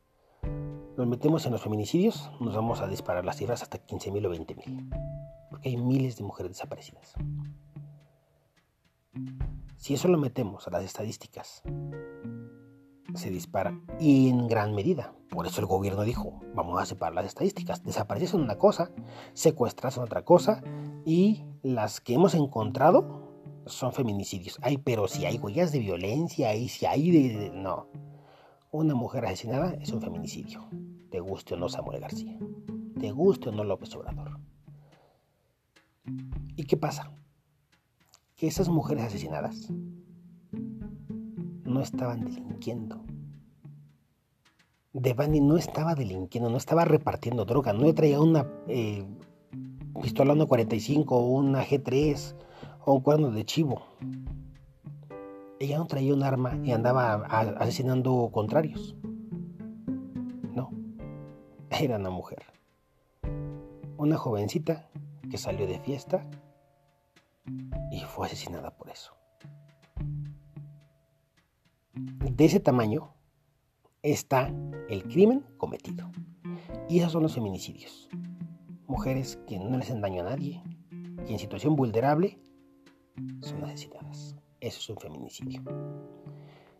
los 0.95 1.07
metemos 1.07 1.45
en 1.45 1.51
los 1.51 1.61
feminicidios, 1.61 2.31
nos 2.39 2.55
vamos 2.55 2.81
a 2.81 2.87
disparar 2.87 3.25
las 3.25 3.37
cifras 3.37 3.61
hasta 3.61 3.79
15.000 3.79 4.25
o 4.25 4.33
20.000. 4.33 5.49
Porque 5.49 5.69
hay 5.69 5.77
miles 5.77 6.17
de 6.17 6.23
mujeres 6.23 6.53
desaparecidas. 6.53 7.13
Si 9.83 9.93
eso 9.93 10.07
lo 10.07 10.17
metemos 10.17 10.65
a 10.65 10.71
las 10.71 10.85
estadísticas, 10.85 11.61
se 13.15 13.29
dispara 13.29 13.77
y 13.99 14.29
en 14.29 14.47
gran 14.47 14.73
medida. 14.73 15.13
Por 15.29 15.45
eso 15.45 15.59
el 15.59 15.67
gobierno 15.67 16.03
dijo, 16.03 16.39
vamos 16.55 16.81
a 16.81 16.85
separar 16.85 17.15
las 17.15 17.25
estadísticas. 17.25 17.83
Desaparecidas 17.83 18.31
son 18.31 18.43
una 18.43 18.57
cosa, 18.57 18.91
secuestras 19.33 19.95
son 19.95 20.05
otra 20.05 20.23
cosa 20.23 20.63
y 21.03 21.43
las 21.63 21.99
que 21.99 22.13
hemos 22.13 22.33
encontrado 22.33 23.43
son 23.65 23.91
feminicidios. 23.91 24.57
Ay, 24.61 24.77
pero 24.77 25.09
si 25.09 25.25
hay 25.25 25.37
huellas 25.37 25.73
de 25.73 25.79
violencia 25.79 26.55
y 26.55 26.69
si 26.69 26.85
hay 26.85 27.11
de... 27.11 27.51
No. 27.53 27.89
Una 28.71 28.95
mujer 28.95 29.25
asesinada 29.25 29.73
es 29.81 29.91
un 29.91 30.01
feminicidio. 30.01 30.65
Te 31.11 31.19
guste 31.19 31.55
o 31.55 31.57
no 31.57 31.67
Samuel 31.67 31.99
García. 31.99 32.39
Te 33.01 33.11
guste 33.11 33.49
o 33.49 33.51
no 33.51 33.65
López 33.65 33.93
Obrador. 33.97 34.39
¿Y 36.55 36.63
qué 36.63 36.77
pasa? 36.77 37.11
Que 38.35 38.47
esas 38.47 38.69
mujeres 38.69 39.05
asesinadas 39.05 39.69
no 41.65 41.81
estaban 41.81 42.25
delinquiendo. 42.25 43.03
Devani 44.93 45.41
no 45.41 45.57
estaba 45.57 45.95
delinquiendo, 45.95 46.49
no 46.49 46.57
estaba 46.57 46.85
repartiendo 46.85 47.45
droga, 47.45 47.73
no 47.73 47.91
traía 47.95 48.19
una 48.21 48.47
eh, 48.67 49.03
pistola 50.01 50.35
1.45 50.35 51.05
o 51.09 51.19
una 51.19 51.65
G3 51.65 52.35
o 52.85 52.93
un 52.93 53.01
cuerno 53.01 53.31
de 53.31 53.43
chivo. 53.43 53.81
Ella 55.59 55.79
no 55.79 55.87
traía 55.87 56.13
un 56.13 56.23
arma 56.23 56.59
y 56.63 56.71
andaba 56.71 57.15
asesinando 57.15 58.29
contrarios. 58.31 58.95
No, 60.53 60.69
era 61.71 61.97
una 61.97 62.09
mujer. 62.11 62.43
Una 63.97 64.17
jovencita 64.17 64.89
que 65.31 65.37
salió 65.37 65.65
de 65.65 65.79
fiesta 65.79 66.29
y 67.91 67.99
fue 68.01 68.27
asesinada 68.27 68.75
por 68.75 68.89
eso 68.89 69.13
de 72.35 72.45
ese 72.45 72.59
tamaño 72.59 73.13
está 74.01 74.51
el 74.89 75.03
crimen 75.03 75.45
cometido. 75.57 76.09
Y 76.89 76.99
esos 76.99 77.11
son 77.11 77.23
los 77.23 77.35
feminicidios. 77.35 78.09
Mujeres 78.87 79.39
que 79.47 79.59
no 79.59 79.77
les 79.77 79.87
hacen 79.87 80.01
daño 80.01 80.21
a 80.21 80.29
nadie 80.31 80.61
y 81.27 81.33
en 81.33 81.39
situación 81.39 81.75
vulnerable 81.75 82.39
son 83.41 83.63
asesinadas. 83.63 84.35
Eso 84.59 84.79
es 84.79 84.89
un 84.89 84.97
feminicidio. 84.97 85.61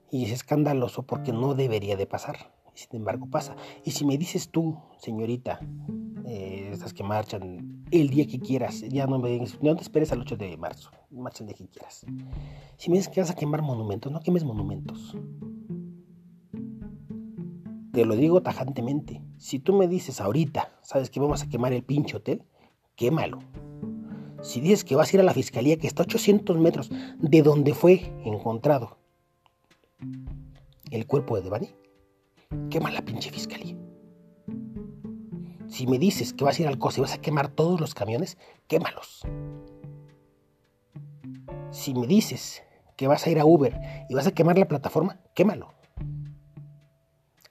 Y 0.09 0.26
es 0.26 0.32
escandaloso 0.32 1.03
porque 1.03 1.32
no 1.32 1.53
debería 1.53 1.95
de 1.97 2.07
pasar. 2.07 2.51
sin 2.74 2.95
embargo 2.95 3.28
pasa. 3.30 3.55
Y 3.84 3.91
si 3.91 4.05
me 4.05 4.18
dices 4.18 4.49
tú, 4.49 4.80
señorita, 4.97 5.59
eh, 6.26 6.69
estas 6.71 6.93
que 6.93 7.03
marchan 7.03 7.86
el 7.91 8.09
día 8.09 8.26
que 8.26 8.39
quieras, 8.39 8.82
ya 8.82 9.05
no, 9.07 9.19
me, 9.19 9.39
te 9.39 9.82
esperes 9.82 10.11
al 10.11 10.21
8 10.21 10.38
de 10.38 10.57
marzo, 10.57 10.89
marcha 11.11 11.43
el 11.43 11.47
día 11.47 11.57
que 11.57 11.67
quieras. 11.67 12.05
Si 12.78 12.89
me 12.89 12.97
dices 12.97 13.11
que 13.11 13.21
vas 13.21 13.30
a 13.30 13.36
quemar 13.36 13.61
monumentos, 13.61 14.11
no 14.11 14.21
quemes 14.21 14.43
monumentos. 14.43 15.15
Te 17.91 18.05
lo 18.05 18.15
digo 18.15 18.41
tajantemente. 18.41 19.21
Si 19.38 19.59
tú 19.59 19.74
me 19.74 19.88
dices 19.88 20.21
ahorita, 20.21 20.71
sabes 20.82 21.09
que 21.09 21.19
vamos 21.19 21.43
a 21.43 21.49
quemar 21.49 21.74
el 21.74 21.84
pinche 21.84 22.17
hotel, 22.17 22.43
quémalo. 22.95 23.39
Si 24.41 24.61
dices 24.61 24.84
que 24.84 24.95
vas 24.95 25.13
a 25.13 25.17
ir 25.17 25.21
a 25.21 25.24
la 25.24 25.34
fiscalía 25.34 25.78
que 25.78 25.88
está 25.88 26.03
a 26.03 26.05
800 26.05 26.57
metros 26.57 26.89
de 27.19 27.41
donde 27.41 27.74
fue 27.74 28.13
encontrado 28.26 28.97
el 30.89 31.05
cuerpo 31.05 31.36
de 31.36 31.43
Devani, 31.43 31.69
quema 32.69 32.91
la 32.91 33.03
pinche 33.03 33.30
fiscalía. 33.30 33.82
Si 35.74 35.88
me 35.88 35.97
dices 35.97 36.34
que 36.34 36.43
vas 36.43 36.59
a 36.59 36.61
ir 36.61 36.67
al 36.67 36.78
COSE 36.78 36.99
y 36.99 37.01
vas 37.01 37.15
a 37.15 37.17
quemar 37.19 37.47
todos 37.47 37.82
los 37.82 37.95
camiones, 37.95 38.38
quémalos. 38.67 39.24
Si 41.71 41.95
me 41.95 42.05
dices 42.05 42.61
que 42.95 43.07
vas 43.07 43.26
a 43.26 43.32
ir 43.32 43.39
a 43.39 43.45
Uber 43.45 43.82
y 44.07 44.13
vas 44.13 44.28
a 44.28 44.36
quemar 44.36 44.55
la 44.59 44.67
plataforma, 44.67 45.19
quémalo. 45.34 45.74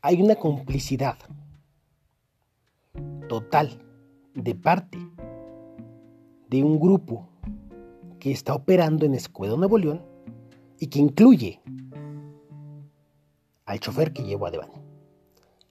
Hay 0.03 0.23
una 0.23 0.37
complicidad 0.37 1.19
total 3.29 3.85
de 4.35 4.55
parte 4.55 4.99
de 6.49 6.63
un 6.63 6.79
grupo 6.79 7.29
que 8.21 8.31
está 8.31 8.55
operando 8.55 9.05
en 9.05 9.15
Escuedo 9.15 9.57
Nuevo 9.57 9.79
León 9.79 10.07
y 10.79 10.87
que 10.87 11.01
incluye 11.01 11.61
al 13.67 13.81
chofer 13.81 14.13
que 14.13 14.23
llevó 14.23 14.47
a 14.47 14.53
Devani, 14.53 14.81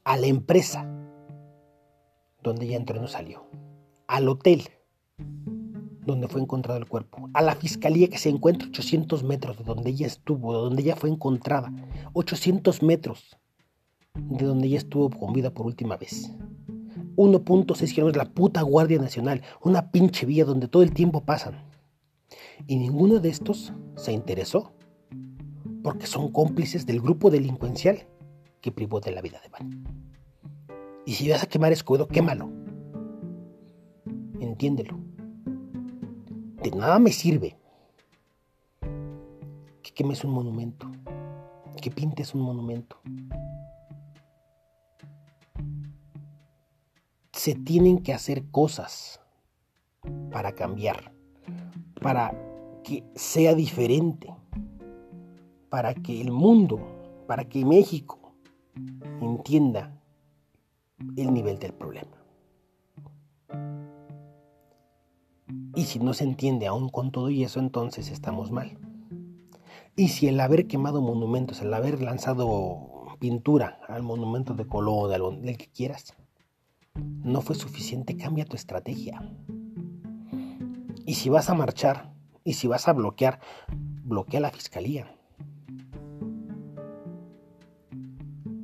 a 0.03 0.17
la 0.17 0.27
empresa 0.27 1.00
donde 2.43 2.65
ella 2.65 2.77
entró 2.77 2.97
y 2.97 3.01
no 3.01 3.07
salió, 3.07 3.45
al 4.07 4.27
hotel 4.29 4.63
donde 6.05 6.27
fue 6.27 6.41
encontrado 6.41 6.79
el 6.79 6.87
cuerpo, 6.87 7.29
a 7.33 7.41
la 7.41 7.55
fiscalía 7.55 8.09
que 8.09 8.17
se 8.17 8.29
encuentra 8.29 8.67
800 8.67 9.23
metros 9.23 9.57
de 9.57 9.63
donde 9.63 9.91
ella 9.91 10.07
estuvo, 10.07 10.53
de 10.53 10.59
donde 10.59 10.81
ella 10.81 10.95
fue 10.95 11.09
encontrada, 11.09 11.71
800 12.13 12.81
metros 12.81 13.37
de 14.15 14.45
donde 14.45 14.67
ella 14.67 14.77
estuvo 14.77 15.09
con 15.09 15.33
vida 15.33 15.53
por 15.53 15.65
última 15.65 15.97
vez. 15.97 16.31
1.6 17.15 17.93
kilómetros, 17.93 18.25
la 18.25 18.33
puta 18.33 18.61
Guardia 18.61 18.99
Nacional, 18.99 19.41
una 19.61 19.91
pinche 19.91 20.25
vía 20.25 20.45
donde 20.45 20.67
todo 20.67 20.83
el 20.83 20.93
tiempo 20.93 21.21
pasan. 21.21 21.63
Y 22.67 22.77
ninguno 22.77 23.19
de 23.19 23.29
estos 23.29 23.73
se 23.95 24.11
interesó, 24.11 24.71
porque 25.83 26.07
son 26.07 26.31
cómplices 26.31 26.85
del 26.85 27.01
grupo 27.01 27.29
delincuencial 27.29 28.07
que 28.61 28.71
privó 28.71 28.99
de 28.99 29.11
la 29.11 29.21
vida 29.21 29.39
de 29.41 29.49
Van. 29.49 30.10
Y 31.05 31.13
si 31.13 31.29
vas 31.29 31.43
a 31.43 31.47
quemar 31.47 31.71
escudo, 31.71 32.07
quémalo. 32.07 32.49
Entiéndelo. 34.39 34.97
De 36.63 36.71
nada 36.71 36.99
me 36.99 37.11
sirve 37.11 37.57
que 39.81 39.91
quemes 39.93 40.23
un 40.23 40.31
monumento, 40.31 40.91
que 41.81 41.89
pintes 41.89 42.35
un 42.35 42.41
monumento. 42.41 42.97
Se 47.31 47.55
tienen 47.55 47.99
que 47.99 48.13
hacer 48.13 48.45
cosas 48.51 49.19
para 50.31 50.53
cambiar, 50.53 51.11
para 51.99 52.31
que 52.83 53.03
sea 53.15 53.55
diferente, 53.55 54.31
para 55.69 55.95
que 55.95 56.21
el 56.21 56.31
mundo 56.31 56.79
para 57.31 57.45
que 57.45 57.63
México 57.63 58.33
entienda 59.21 59.97
el 61.15 61.33
nivel 61.33 61.59
del 61.59 61.73
problema. 61.73 62.17
Y 65.75 65.83
si 65.83 65.99
no 65.99 66.13
se 66.13 66.23
entiende 66.23 66.67
aún 66.67 66.89
con 66.89 67.11
todo 67.11 67.29
y 67.29 67.43
eso, 67.43 67.59
entonces 67.59 68.09
estamos 68.09 68.51
mal. 68.51 68.77
Y 69.95 70.09
si 70.09 70.27
el 70.27 70.39
haber 70.39 70.67
quemado 70.67 71.01
monumentos, 71.01 71.61
el 71.61 71.73
haber 71.73 72.01
lanzado 72.01 73.07
pintura 73.19 73.79
al 73.87 74.03
monumento 74.03 74.53
de 74.53 74.65
Colón, 74.65 75.41
del 75.41 75.57
que 75.57 75.67
quieras, 75.67 76.15
no 76.95 77.41
fue 77.41 77.55
suficiente, 77.55 78.17
cambia 78.17 78.45
tu 78.45 78.55
estrategia. 78.55 79.21
Y 81.05 81.15
si 81.15 81.29
vas 81.29 81.49
a 81.49 81.53
marchar, 81.53 82.13
y 82.43 82.53
si 82.53 82.67
vas 82.67 82.87
a 82.87 82.93
bloquear, 82.93 83.39
bloquea 84.03 84.39
la 84.39 84.51
fiscalía. 84.51 85.15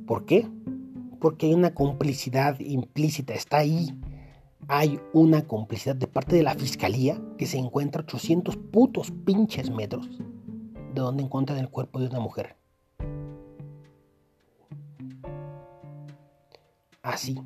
¿Por 0.06 0.24
qué? 0.24 0.48
Porque 1.20 1.46
hay 1.46 1.54
una 1.54 1.74
complicidad 1.74 2.58
implícita, 2.60 3.34
está 3.34 3.58
ahí. 3.58 3.98
Hay 4.68 5.00
una 5.12 5.46
complicidad 5.46 5.96
de 5.96 6.06
parte 6.06 6.36
de 6.36 6.42
la 6.42 6.54
fiscalía 6.54 7.20
que 7.38 7.46
se 7.46 7.58
encuentra 7.58 8.02
800 8.02 8.56
putos 8.56 9.10
pinches 9.10 9.70
metros 9.70 10.08
de 10.94 11.00
donde 11.00 11.22
encuentran 11.22 11.58
el 11.58 11.70
cuerpo 11.70 12.00
de 12.00 12.08
una 12.08 12.20
mujer. 12.20 12.56
Así, 17.02 17.40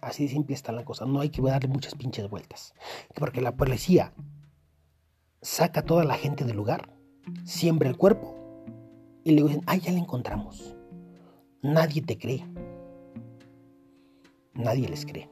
así 0.00 0.24
de 0.24 0.28
simple 0.28 0.54
está 0.54 0.70
la 0.72 0.84
cosa. 0.84 1.04
No 1.04 1.20
hay 1.20 1.30
que 1.30 1.42
darle 1.42 1.68
muchas 1.68 1.94
pinches 1.94 2.30
vueltas. 2.30 2.74
Porque 3.14 3.40
la 3.40 3.56
policía 3.56 4.12
saca 5.42 5.80
a 5.80 5.84
toda 5.84 6.04
la 6.04 6.14
gente 6.14 6.44
del 6.44 6.56
lugar, 6.56 6.92
siembra 7.44 7.88
el 7.88 7.96
cuerpo 7.96 8.36
y 9.24 9.32
le 9.32 9.42
dicen, 9.42 9.62
ay, 9.66 9.80
ya 9.80 9.92
la 9.92 9.98
encontramos. 9.98 10.76
Nadie 11.62 12.02
te 12.02 12.18
cree. 12.18 12.46
Nadie 14.54 14.88
les 14.88 15.06
cree. 15.06 15.28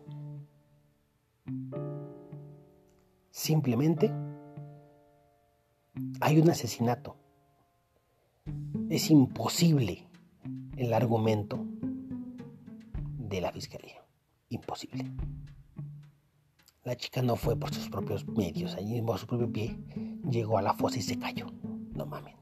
Simplemente 3.31 4.13
hay 6.21 6.39
un 6.41 6.51
asesinato. 6.51 7.17
Es 8.89 9.11
imposible 9.11 10.07
el 10.77 10.93
argumento 10.93 11.65
de 13.29 13.41
la 13.41 13.53
fiscalía. 13.53 14.05
Imposible. 14.49 15.05
La 16.85 16.97
chica 16.97 17.21
no 17.21 17.37
fue 17.37 17.55
por 17.55 17.75
sus 17.75 17.91
propios 17.91 18.27
medios, 18.27 18.75
allí 18.75 19.03
por 19.03 19.19
su 19.19 19.27
propio 19.27 19.53
pie 19.53 19.79
llegó 20.31 20.57
a 20.57 20.63
la 20.63 20.73
fosa 20.73 20.99
y 20.99 21.03
se 21.03 21.19
cayó. 21.19 21.47
No 21.93 22.07
mamen. 22.07 22.37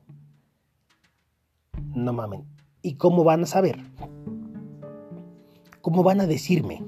No 1.94 2.12
mamen. 2.12 2.46
¿Y 2.82 2.94
cómo 2.94 3.24
van 3.24 3.42
a 3.42 3.46
saber? 3.46 3.80
¿Cómo 5.86 6.02
van 6.02 6.20
a 6.20 6.26
decirme 6.26 6.82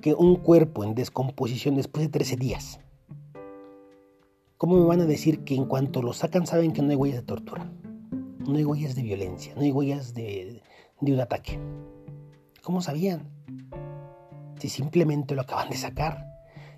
que 0.00 0.14
un 0.14 0.36
cuerpo 0.36 0.84
en 0.84 0.94
descomposición 0.94 1.74
después 1.74 2.06
de 2.06 2.12
13 2.12 2.36
días? 2.36 2.78
¿Cómo 4.56 4.76
me 4.76 4.84
van 4.84 5.00
a 5.00 5.04
decir 5.04 5.42
que 5.42 5.56
en 5.56 5.64
cuanto 5.64 6.00
lo 6.00 6.12
sacan 6.12 6.46
saben 6.46 6.72
que 6.72 6.80
no 6.80 6.90
hay 6.90 6.94
huellas 6.94 7.22
de 7.22 7.26
tortura? 7.26 7.68
No 8.38 8.56
hay 8.56 8.64
huellas 8.64 8.94
de 8.94 9.02
violencia, 9.02 9.52
no 9.56 9.62
hay 9.62 9.72
huellas 9.72 10.14
de, 10.14 10.62
un 11.00 11.18
ataque. 11.18 11.58
¿Cómo 12.62 12.82
sabían? 12.82 13.28
Si 14.60 14.68
simplemente 14.68 15.34
lo 15.34 15.42
acaban 15.42 15.68
de 15.68 15.76
sacar 15.76 16.24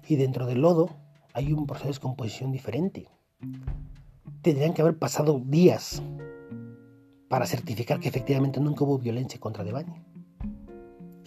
y 0.08 0.16
dentro 0.16 0.46
del 0.46 0.62
lodo 0.62 0.96
hay 1.34 1.52
un 1.52 1.66
proceso 1.66 1.84
de 1.84 1.90
descomposición 1.90 2.50
diferente. 2.50 3.08
Tendrían 4.40 4.72
que 4.72 4.80
haber 4.80 4.98
pasado 4.98 5.38
días 5.38 6.02
para 7.28 7.44
certificar 7.44 8.00
que 8.00 8.08
efectivamente 8.08 8.58
nunca 8.58 8.84
hubo 8.84 8.96
violencia 8.96 9.38
contra 9.38 9.64
Devani. 9.64 10.07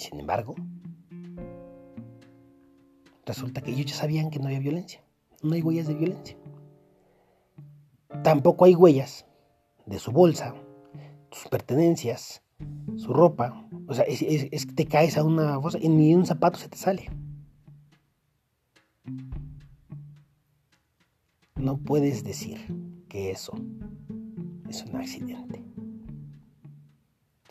Sin 0.01 0.19
embargo, 0.19 0.55
resulta 3.23 3.61
que 3.61 3.69
ellos 3.69 3.85
ya 3.85 3.95
sabían 3.95 4.31
que 4.31 4.39
no 4.39 4.47
había 4.47 4.57
violencia. 4.57 5.03
No 5.43 5.53
hay 5.53 5.61
huellas 5.61 5.85
de 5.85 5.93
violencia. 5.93 6.35
Tampoco 8.23 8.65
hay 8.65 8.73
huellas 8.73 9.27
de 9.85 9.99
su 9.99 10.11
bolsa, 10.11 10.55
sus 11.29 11.47
pertenencias, 11.49 12.41
su 12.97 13.13
ropa. 13.13 13.69
O 13.87 13.93
sea, 13.93 14.03
es, 14.05 14.65
que 14.65 14.73
te 14.73 14.87
caes 14.87 15.17
a 15.19 15.23
una 15.23 15.61
cosa 15.61 15.77
y 15.79 15.87
ni 15.87 16.15
un 16.15 16.25
zapato 16.25 16.57
se 16.57 16.69
te 16.69 16.77
sale. 16.77 17.07
No 21.55 21.77
puedes 21.77 22.23
decir 22.23 22.57
que 23.07 23.29
eso 23.29 23.53
es 24.67 24.83
un 24.83 24.95
accidente. 24.95 25.70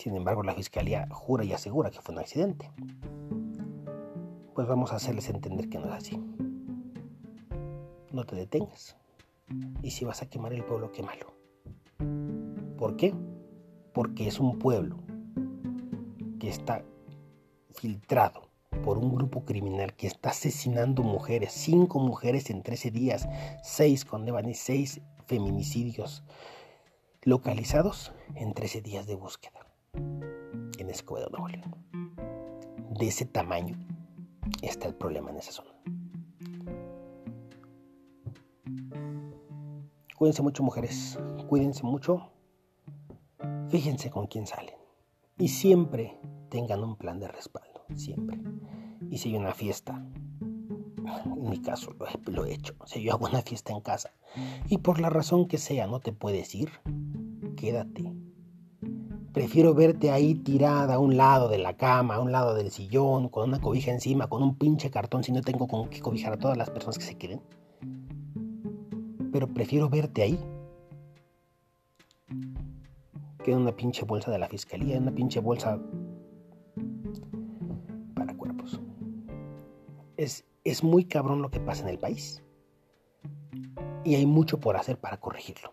Sin 0.00 0.16
embargo, 0.16 0.42
la 0.42 0.54
fiscalía 0.54 1.06
jura 1.10 1.44
y 1.44 1.52
asegura 1.52 1.90
que 1.90 2.00
fue 2.00 2.14
un 2.14 2.20
accidente. 2.20 2.70
Pues 4.54 4.66
vamos 4.66 4.94
a 4.94 4.96
hacerles 4.96 5.28
entender 5.28 5.68
que 5.68 5.78
no 5.78 5.88
es 5.88 5.92
así. 5.92 6.18
No 8.10 8.24
te 8.24 8.34
detengas. 8.34 8.96
Y 9.82 9.90
si 9.90 10.06
vas 10.06 10.22
a 10.22 10.30
quemar 10.30 10.54
el 10.54 10.64
pueblo, 10.64 10.90
quémalo. 10.90 11.34
¿Por 12.78 12.96
qué? 12.96 13.14
Porque 13.92 14.26
es 14.26 14.40
un 14.40 14.58
pueblo 14.58 15.00
que 16.38 16.48
está 16.48 16.82
filtrado 17.74 18.48
por 18.82 18.96
un 18.96 19.14
grupo 19.14 19.44
criminal 19.44 19.92
que 19.96 20.06
está 20.06 20.30
asesinando 20.30 21.02
mujeres, 21.02 21.52
cinco 21.52 21.98
mujeres 21.98 22.48
en 22.48 22.62
13 22.62 22.90
días, 22.90 23.28
seis 23.62 24.06
con 24.06 24.26
y 24.48 24.54
seis 24.54 25.02
feminicidios 25.26 26.24
localizados 27.20 28.12
en 28.34 28.54
13 28.54 28.80
días 28.80 29.06
de 29.06 29.14
búsqueda 29.14 29.69
en 29.94 30.90
Escobedo, 30.90 31.28
Nuevo 31.30 31.48
León. 31.48 31.74
De 32.98 33.08
ese 33.08 33.24
tamaño 33.24 33.76
está 34.62 34.88
el 34.88 34.94
problema 34.94 35.30
en 35.30 35.36
esa 35.36 35.52
zona. 35.52 35.70
Cuídense 40.16 40.42
mucho 40.42 40.62
mujeres, 40.62 41.18
cuídense 41.48 41.82
mucho, 41.82 42.30
fíjense 43.68 44.10
con 44.10 44.26
quién 44.26 44.46
salen 44.46 44.74
y 45.38 45.48
siempre 45.48 46.18
tengan 46.50 46.84
un 46.84 46.96
plan 46.96 47.18
de 47.18 47.28
respaldo, 47.28 47.86
siempre. 47.94 48.38
Y 49.10 49.16
si 49.16 49.30
hay 49.30 49.36
una 49.36 49.54
fiesta, 49.54 50.04
en 51.24 51.48
mi 51.48 51.58
caso 51.62 51.92
lo 51.92 52.06
he, 52.06 52.30
lo 52.30 52.44
he 52.44 52.52
hecho, 52.52 52.74
si 52.84 53.02
yo 53.02 53.14
hago 53.14 53.26
una 53.26 53.40
fiesta 53.40 53.72
en 53.72 53.80
casa 53.80 54.12
y 54.68 54.78
por 54.78 55.00
la 55.00 55.08
razón 55.08 55.48
que 55.48 55.56
sea 55.56 55.86
no 55.86 56.00
te 56.00 56.12
puedes 56.12 56.54
ir, 56.54 56.70
quédate 57.56 58.12
Prefiero 59.32 59.74
verte 59.74 60.10
ahí 60.10 60.34
tirada 60.34 60.94
a 60.94 60.98
un 60.98 61.16
lado 61.16 61.48
de 61.48 61.58
la 61.58 61.76
cama, 61.76 62.16
a 62.16 62.20
un 62.20 62.32
lado 62.32 62.54
del 62.54 62.72
sillón, 62.72 63.28
con 63.28 63.48
una 63.48 63.60
cobija 63.60 63.92
encima, 63.92 64.26
con 64.26 64.42
un 64.42 64.56
pinche 64.56 64.90
cartón 64.90 65.22
si 65.22 65.30
no 65.30 65.40
tengo 65.40 65.68
con 65.68 65.88
qué 65.88 66.00
cobijar 66.00 66.32
a 66.32 66.36
todas 66.36 66.56
las 66.56 66.68
personas 66.70 66.98
que 66.98 67.04
se 67.04 67.16
queden. 67.16 67.40
Pero 69.32 69.46
prefiero 69.46 69.88
verte 69.88 70.22
ahí 70.22 70.40
que 73.44 73.52
en 73.52 73.58
una 73.58 73.70
pinche 73.70 74.04
bolsa 74.04 74.32
de 74.32 74.38
la 74.38 74.48
fiscalía, 74.48 74.96
en 74.96 75.04
una 75.04 75.12
pinche 75.12 75.38
bolsa 75.38 75.78
para 78.16 78.36
cuerpos. 78.36 78.80
Es, 80.16 80.44
es 80.64 80.82
muy 80.82 81.04
cabrón 81.04 81.40
lo 81.40 81.52
que 81.52 81.60
pasa 81.60 81.84
en 81.84 81.90
el 81.90 81.98
país. 81.98 82.42
Y 84.02 84.16
hay 84.16 84.26
mucho 84.26 84.58
por 84.58 84.76
hacer 84.76 84.98
para 84.98 85.18
corregirlo. 85.18 85.70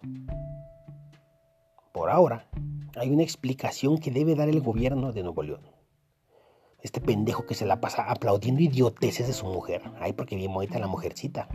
Por 1.92 2.12
ahora, 2.12 2.48
hay 2.96 3.10
una 3.10 3.24
explicación 3.24 3.98
que 3.98 4.12
debe 4.12 4.36
dar 4.36 4.50
el 4.50 4.62
gobierno 4.62 5.12
de 5.12 5.24
Nuevo 5.24 5.44
León. 5.44 5.62
Este 6.82 7.02
pendejo 7.02 7.46
que 7.46 7.56
se 7.56 7.66
la 7.66 7.82
pasa 7.82 8.10
aplaudiendo 8.10 8.62
idioteces 8.62 9.28
de 9.28 9.34
su 9.34 9.46
mujer. 9.46 9.82
Ay, 10.00 10.14
porque 10.14 10.36
bien 10.36 10.54
bonita 10.54 10.80
la 10.80 10.88
mujercita. 10.88 11.50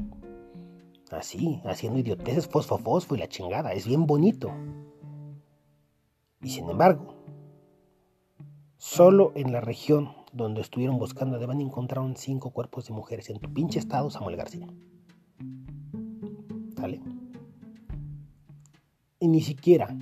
Así, 1.11 1.61
haciendo 1.65 2.01
idioteces, 2.01 2.49
fosfo, 2.49 2.79
fosfo 2.79 3.15
y 3.15 3.19
la 3.19 3.29
chingada. 3.29 3.73
Es 3.73 3.87
bien 3.87 4.07
bonito. 4.07 4.51
Y 6.43 6.51
sin 6.51 6.69
embargo, 6.69 7.15
solo 8.77 9.33
en 9.35 9.53
la 9.53 9.61
región 9.61 10.13
donde 10.33 10.61
estuvieron 10.61 10.99
buscando 10.99 11.37
a 11.37 11.55
encontraron 11.55 12.17
cinco 12.17 12.51
cuerpos 12.51 12.87
de 12.87 12.95
mujeres 12.95 13.31
en 13.31 13.39
tu 13.39 13.53
pinche 13.53 13.79
estado, 13.79 14.11
Samuel 14.11 14.37
García. 14.37 14.67
¿Vale? 16.77 17.01
Y 19.21 19.29
ni 19.29 19.41
siquiera 19.41 19.97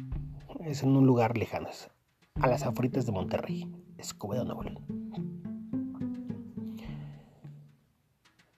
es 0.64 0.82
en 0.82 0.96
un 0.96 1.06
lugar 1.06 1.38
lejano, 1.38 1.68
a 2.40 2.46
las 2.46 2.64
afueras 2.64 3.06
de 3.06 3.12
Monterrey, 3.12 3.70
Escobedo, 3.98 4.44
Nuevo. 4.44 4.80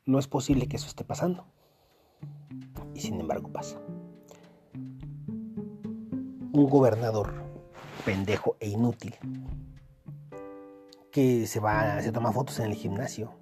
No 0.04 0.18
es 0.18 0.26
posible 0.26 0.66
que 0.66 0.76
eso 0.76 0.88
esté 0.88 1.04
pasando. 1.04 1.46
Y 2.94 3.00
sin 3.00 3.20
embargo 3.20 3.48
pasa. 3.50 3.78
Un 6.52 6.68
gobernador 6.68 7.32
pendejo 8.04 8.56
e 8.60 8.68
inútil 8.68 9.14
que 11.10 11.46
se 11.46 11.60
va, 11.60 12.00
se 12.02 12.10
toma 12.10 12.32
fotos 12.32 12.58
en 12.58 12.66
el 12.66 12.74
gimnasio, 12.74 13.32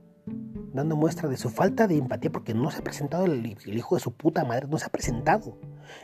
dando 0.72 0.96
muestra 0.96 1.28
de 1.28 1.36
su 1.36 1.50
falta 1.50 1.86
de 1.86 1.96
empatía 1.96 2.30
porque 2.30 2.54
no 2.54 2.70
se 2.70 2.78
ha 2.78 2.84
presentado 2.84 3.26
el 3.26 3.46
hijo 3.46 3.94
de 3.94 4.00
su 4.00 4.12
puta 4.12 4.44
madre, 4.44 4.66
no 4.68 4.78
se 4.78 4.86
ha 4.86 4.90
presentado 4.90 5.58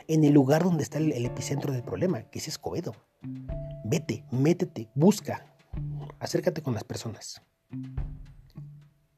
en 0.07 0.23
el 0.23 0.33
lugar 0.33 0.63
donde 0.63 0.83
está 0.83 0.97
el, 0.97 1.25
epicentro 1.25 1.73
del 1.73 1.83
problema, 1.83 2.23
que 2.23 2.39
es 2.39 2.47
Escobedo. 2.47 2.95
Vete, 3.83 4.25
métete, 4.31 4.89
busca, 4.95 5.45
acércate 6.19 6.61
con 6.61 6.73
las 6.73 6.83
personas. 6.83 7.41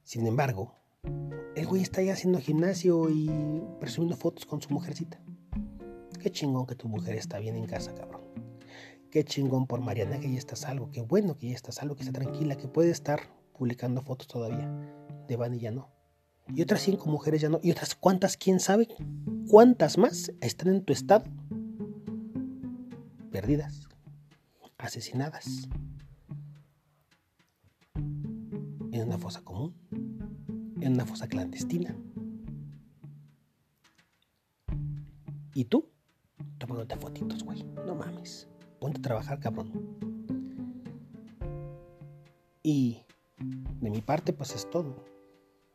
Sin 0.03 0.27
embargo, 0.27 0.73
el 1.55 1.67
güey 1.67 1.81
está 1.81 2.01
ya 2.01 2.13
haciendo 2.13 2.39
gimnasio 2.39 3.09
y 3.09 3.29
presumiendo 3.79 4.17
fotos 4.17 4.45
con 4.45 4.61
su 4.61 4.69
mujercita. 4.69 5.19
Qué 6.19 6.31
chingón 6.31 6.65
que 6.65 6.75
tu 6.75 6.87
mujer 6.87 7.15
está 7.15 7.39
bien 7.39 7.55
en 7.55 7.65
casa, 7.65 7.93
cabrón. 7.93 8.21
Qué 9.09 9.23
chingón 9.23 9.65
por 9.65 9.81
Mariana 9.81 10.19
que 10.19 10.31
ya 10.31 10.37
está 10.37 10.55
salvo. 10.55 10.91
Qué 10.91 11.01
bueno 11.01 11.37
que 11.37 11.49
ya 11.49 11.55
está 11.55 11.71
salvo, 11.71 11.95
que 11.95 12.03
está 12.03 12.13
tranquila, 12.13 12.57
que 12.57 12.67
puede 12.67 12.91
estar 12.91 13.21
publicando 13.59 14.01
fotos 14.01 14.27
todavía. 14.27 14.71
De 15.27 15.35
Van 15.35 15.53
y 15.53 15.59
ya 15.59 15.71
no. 15.71 15.89
Y 16.47 16.61
otras 16.61 16.81
cinco 16.81 17.09
mujeres 17.09 17.41
ya 17.41 17.49
no. 17.49 17.59
Y 17.61 17.71
otras 17.71 17.93
cuántas, 17.93 18.37
quién 18.37 18.61
sabe, 18.61 18.87
cuántas 19.49 19.97
más 19.97 20.31
están 20.39 20.69
en 20.69 20.85
tu 20.85 20.93
estado. 20.93 21.25
Perdidas. 23.31 23.89
Asesinadas. 24.77 25.67
En 27.95 29.03
una 29.03 29.17
fosa 29.17 29.41
común. 29.41 29.75
En 30.79 30.93
una 30.93 31.05
fosa 31.05 31.27
clandestina. 31.27 31.95
¿Y 35.53 35.65
tú? 35.65 35.89
Tomándote 36.57 36.95
fotitos, 36.95 37.43
güey. 37.43 37.63
No 37.85 37.93
mames. 37.93 38.47
Ponte 38.79 38.99
a 38.99 39.01
trabajar, 39.01 39.41
cabrón. 39.41 39.99
Y 42.63 43.03
de 43.79 43.89
mi 43.89 44.01
parte, 44.01 44.33
pues 44.33 44.55
es 44.55 44.69
todo. 44.69 45.05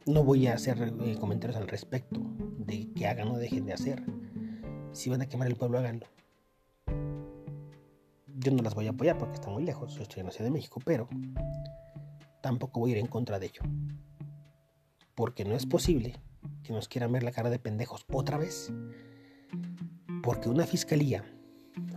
No 0.07 0.23
voy 0.23 0.47
a 0.47 0.55
hacer 0.55 0.95
eh, 1.01 1.17
comentarios 1.19 1.57
al 1.57 1.69
respecto 1.69 2.21
de 2.59 2.93
que 2.93 3.07
hagan 3.07 3.29
o 3.29 3.39
dejen 3.39 3.65
de 3.67 3.73
hacer. 3.73 4.03
Si 4.93 5.09
van 5.11 5.23
a 5.23 5.27
quemar 5.27 5.49
el 5.49 5.57
pueblo, 5.57 5.79
háganlo. 5.79 6.07
Yo 8.37 8.53
no 8.53 8.63
las 8.63 8.75
voy 8.75 8.87
a 8.87 8.91
apoyar 8.91 9.17
porque 9.17 9.35
está 9.35 9.49
muy 9.49 9.65
lejos. 9.65 9.95
Yo 9.95 10.03
estoy 10.03 10.21
en 10.21 10.27
la 10.27 10.33
Ciudad 10.33 10.47
de 10.47 10.53
México, 10.53 10.81
pero 10.85 11.09
tampoco 12.43 12.81
voy 12.81 12.91
a 12.91 12.97
ir 12.97 13.01
en 13.01 13.07
contra 13.07 13.39
de 13.39 13.47
ello. 13.47 13.63
Porque 15.15 15.45
no 15.45 15.55
es 15.55 15.65
posible 15.65 16.21
que 16.63 16.73
nos 16.73 16.89
quieran 16.89 17.13
ver 17.13 17.23
la 17.23 17.33
cara 17.33 17.49
de 17.49 17.59
pendejos 17.59 18.05
otra 18.13 18.37
vez. 18.37 18.73
Porque 20.23 20.49
una 20.49 20.67
fiscalía, 20.67 21.25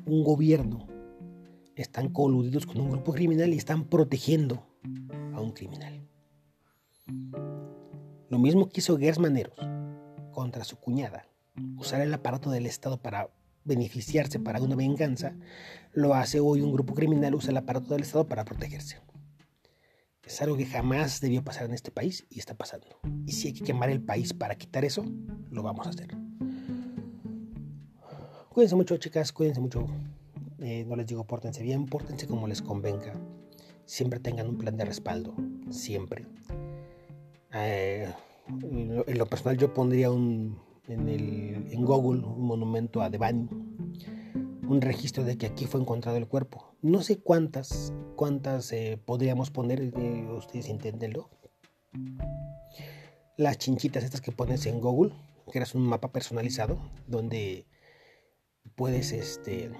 un 0.05 0.23
gobierno, 0.23 0.87
están 1.75 2.09
coludidos 2.09 2.65
con 2.65 2.79
un 2.79 2.89
grupo 2.89 3.13
criminal 3.13 3.53
y 3.53 3.57
están 3.57 3.85
protegiendo 3.85 4.65
a 5.33 5.41
un 5.41 5.51
criminal. 5.51 5.96
Lo 8.29 8.39
mismo 8.39 8.67
que 8.67 8.81
hizo 8.81 8.97
Gers 8.97 9.19
Maneros 9.19 9.57
contra 10.33 10.65
su 10.65 10.75
cuñada, 10.75 11.27
usar 11.77 12.01
el 12.01 12.13
aparato 12.13 12.51
del 12.51 12.65
Estado 12.65 12.97
para 13.01 13.29
beneficiarse 13.63 14.37
para 14.37 14.61
una 14.61 14.75
venganza, 14.75 15.33
lo 15.93 16.13
hace 16.13 16.41
hoy 16.41 16.59
un 16.59 16.73
grupo 16.73 16.93
criminal, 16.93 17.35
usa 17.35 17.51
el 17.51 17.57
aparato 17.57 17.93
del 17.93 18.03
Estado 18.03 18.27
para 18.27 18.43
protegerse. 18.43 18.99
Es 20.23 20.41
algo 20.41 20.57
que 20.57 20.65
jamás 20.65 21.21
debió 21.21 21.41
pasar 21.41 21.67
en 21.67 21.73
este 21.73 21.89
país 21.89 22.27
y 22.29 22.39
está 22.39 22.53
pasando. 22.53 22.99
Y 23.25 23.31
si 23.31 23.47
hay 23.47 23.53
que 23.53 23.63
quemar 23.63 23.89
el 23.89 24.01
país 24.01 24.33
para 24.33 24.55
quitar 24.55 24.83
eso, 24.83 25.05
lo 25.49 25.63
vamos 25.63 25.87
a 25.87 25.91
hacer. 25.91 26.09
Cuídense 28.49 28.75
mucho, 28.75 28.97
chicas, 28.97 29.31
cuídense 29.31 29.61
mucho. 29.61 29.87
Eh, 30.59 30.83
no 30.85 30.97
les 30.97 31.07
digo 31.07 31.25
pórtense 31.25 31.63
bien, 31.63 31.85
pórtense 31.85 32.27
como 32.27 32.45
les 32.45 32.61
convenga. 32.61 33.13
Siempre 33.85 34.19
tengan 34.19 34.49
un 34.49 34.57
plan 34.57 34.75
de 34.75 34.83
respaldo, 34.83 35.33
siempre. 35.69 36.25
Eh, 37.53 38.11
en 38.47 39.17
lo 39.17 39.25
personal 39.25 39.57
yo 39.57 39.73
pondría 39.73 40.11
un, 40.11 40.59
en, 40.87 41.07
el, 41.09 41.71
en 41.71 41.85
Google 41.85 42.25
un 42.25 42.45
monumento 42.45 43.01
a 43.01 43.09
Devani, 43.09 43.49
un 44.67 44.81
registro 44.81 45.23
de 45.23 45.37
que 45.37 45.45
aquí 45.45 45.65
fue 45.65 45.81
encontrado 45.81 46.17
el 46.17 46.27
cuerpo. 46.27 46.75
No 46.81 47.01
sé 47.01 47.19
cuántas, 47.19 47.93
cuántas 48.15 48.71
eh, 48.71 48.99
podríamos 49.03 49.51
poner, 49.51 49.81
ustedes 50.37 50.69
inténtenlo. 50.69 51.29
Las 53.37 53.57
chinchitas 53.57 54.03
estas 54.03 54.21
que 54.21 54.31
pones 54.31 54.65
en 54.65 54.79
Google, 54.81 55.13
que 55.51 55.59
eras 55.59 55.75
un 55.75 55.83
mapa 55.83 56.11
personalizado, 56.11 56.79
donde 57.07 57.65
puedes 58.75 59.11
este, 59.11 59.71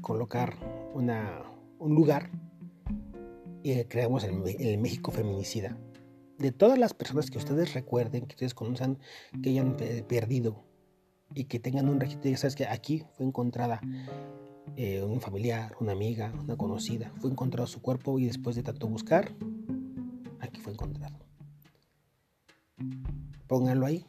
colocar 0.00 0.54
una, 0.94 1.42
un 1.78 1.94
lugar 1.94 2.30
y 3.62 3.84
creamos 3.84 4.24
el, 4.24 4.78
México 4.78 5.10
feminicida. 5.10 5.76
De 6.42 6.50
todas 6.50 6.76
las 6.76 6.92
personas 6.92 7.30
que 7.30 7.38
ustedes 7.38 7.72
recuerden, 7.72 8.26
que 8.26 8.34
ustedes 8.34 8.52
conozcan, 8.52 8.98
que 9.44 9.50
hayan 9.50 9.76
perdido 9.76 10.64
y 11.36 11.44
que 11.44 11.60
tengan 11.60 11.88
un 11.88 12.00
registro, 12.00 12.28
ya 12.28 12.36
sabes 12.36 12.56
que 12.56 12.66
aquí 12.66 13.04
fue 13.12 13.24
encontrada 13.24 13.80
eh, 14.76 15.04
un 15.04 15.20
familiar, 15.20 15.76
una 15.78 15.92
amiga, 15.92 16.32
una 16.42 16.56
conocida, 16.56 17.12
fue 17.20 17.30
encontrado 17.30 17.68
su 17.68 17.80
cuerpo 17.80 18.18
y 18.18 18.24
después 18.24 18.56
de 18.56 18.64
tanto 18.64 18.88
buscar, 18.88 19.30
aquí 20.40 20.60
fue 20.60 20.72
encontrado. 20.72 21.16
Pónganlo 23.46 23.86
ahí. 23.86 24.04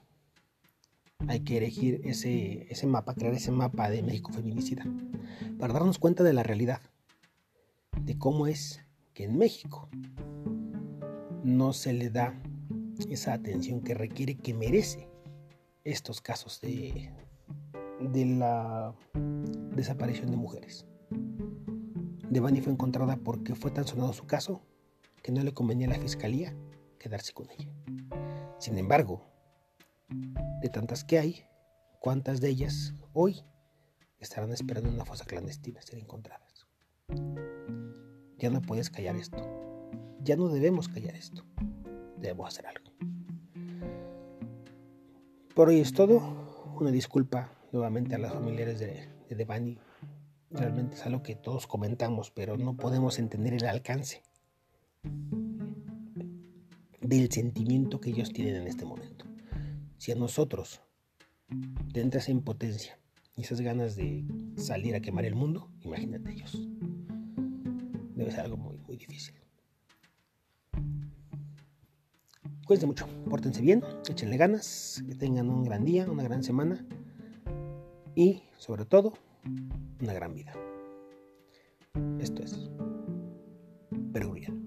Hay 1.28 1.42
que 1.42 1.60
elegir 1.60 2.02
ese, 2.04 2.66
ese 2.68 2.88
mapa, 2.88 3.14
crear 3.14 3.36
ese 3.36 3.52
mapa 3.52 3.92
de 3.92 4.02
México 4.02 4.32
feminicida 4.34 4.84
para 5.60 5.74
darnos 5.74 6.00
cuenta 6.00 6.24
de 6.24 6.34
la 6.34 6.42
realidad, 6.42 6.82
de 8.02 8.18
cómo 8.18 8.48
es 8.48 8.84
que 9.14 9.26
en 9.26 9.38
México 9.38 9.88
no 11.44 11.74
se 11.74 11.94
le 11.94 12.10
da 12.10 12.34
esa 13.10 13.34
atención 13.34 13.82
que 13.82 13.94
requiere, 13.94 14.36
que 14.36 14.54
merece 14.54 15.08
estos 15.84 16.22
casos 16.22 16.62
de, 16.62 17.12
de 18.00 18.26
la 18.26 18.96
desaparición 19.76 20.32
de 20.32 20.38
mujeres. 20.38 20.86
Devani 22.30 22.62
fue 22.62 22.74
encontrada 22.74 23.18
porque 23.18 23.56
fue 23.56 23.72
tan 23.72 23.86
sonado 23.86 24.14
su 24.14 24.26
caso 24.26 24.62
que 25.22 25.32
no 25.32 25.44
le 25.44 25.54
convenía 25.54 25.88
a 25.88 25.92
la 25.92 26.00
fiscalía 26.00 26.56
quedarse 26.98 27.34
con 27.34 27.48
ella. 27.52 27.70
Sin 28.58 28.78
embargo, 28.78 29.22
de 30.62 30.70
tantas 30.70 31.04
que 31.04 31.20
hay, 31.20 31.44
¿cuántas 32.00 32.42
de 32.42 32.50
ellas 32.50 32.94
hoy 33.14 33.44
estarán 34.24 34.52
esperando 34.52 34.90
en 34.90 34.96
una 34.96 35.06
fosa 35.06 35.26
clandestina 35.26 35.82
ser 35.82 36.00
encontradas. 36.00 36.68
Ya 38.38 38.50
no 38.50 38.62
puedes 38.62 38.90
callar 38.90 39.16
esto. 39.16 39.38
Ya 40.24 40.36
no 40.36 40.48
debemos 40.48 40.88
callar 40.88 41.16
esto. 41.16 41.44
Debemos 42.18 42.48
hacer 42.48 42.66
algo. 42.68 42.92
Por 45.54 45.70
hoy 45.70 45.80
es 45.80 45.94
todo. 45.94 46.76
Una 46.80 46.92
disculpa 46.92 47.52
nuevamente 47.72 48.16
a 48.16 48.18
las 48.18 48.34
familiares 48.34 48.80
de, 48.80 49.10
de 49.30 49.36
Devani. 49.36 49.78
Realmente 50.50 50.96
es 50.96 51.06
algo 51.06 51.24
que 51.24 51.36
todos 51.36 51.68
comentamos, 51.68 52.32
pero 52.32 52.58
no 52.58 52.76
podemos 52.76 53.20
entender 53.20 53.54
el 53.54 53.66
alcance 53.66 54.24
del 57.02 57.32
sentimiento 57.32 58.00
que 58.00 58.12
ellos 58.12 58.32
tienen 58.32 58.56
en 58.56 58.68
este 58.68 58.86
momento. 58.86 59.26
Si 59.98 60.12
a 60.12 60.16
nosotros, 60.16 60.82
de 61.50 62.02
entra 62.02 62.20
esa 62.20 62.32
impotencia, 62.32 62.98
y 63.36 63.42
esas 63.42 63.62
ganas 63.62 63.96
de 63.96 64.26
salir 64.58 64.96
a 64.96 65.02
quemar 65.02 65.26
el 65.26 65.36
mundo, 65.36 65.70
imagínate 65.82 66.32
ellos. 66.32 66.68
Debe 68.16 68.32
ser 68.32 68.42
algo 68.42 68.58
muy, 68.58 68.78
muy 68.78 68.96
difícil. 68.96 69.43
Cuídense 72.66 72.88
mucho, 72.88 73.08
pórtense 73.30 73.62
bien, 73.62 73.84
échenle 74.10 74.38
ganas, 74.38 75.04
que 75.06 75.16
tengan 75.16 75.50
un 75.50 75.64
gran 75.64 75.84
día, 75.84 76.10
una 76.10 76.24
gran 76.24 76.44
semana 76.44 76.86
y, 78.16 78.44
sobre 78.58 78.86
todo, 78.86 79.14
una 80.02 80.14
gran 80.14 80.34
vida. 80.34 80.54
Esto 82.20 82.42
es 82.42 82.72
Perugrial. 84.14 84.63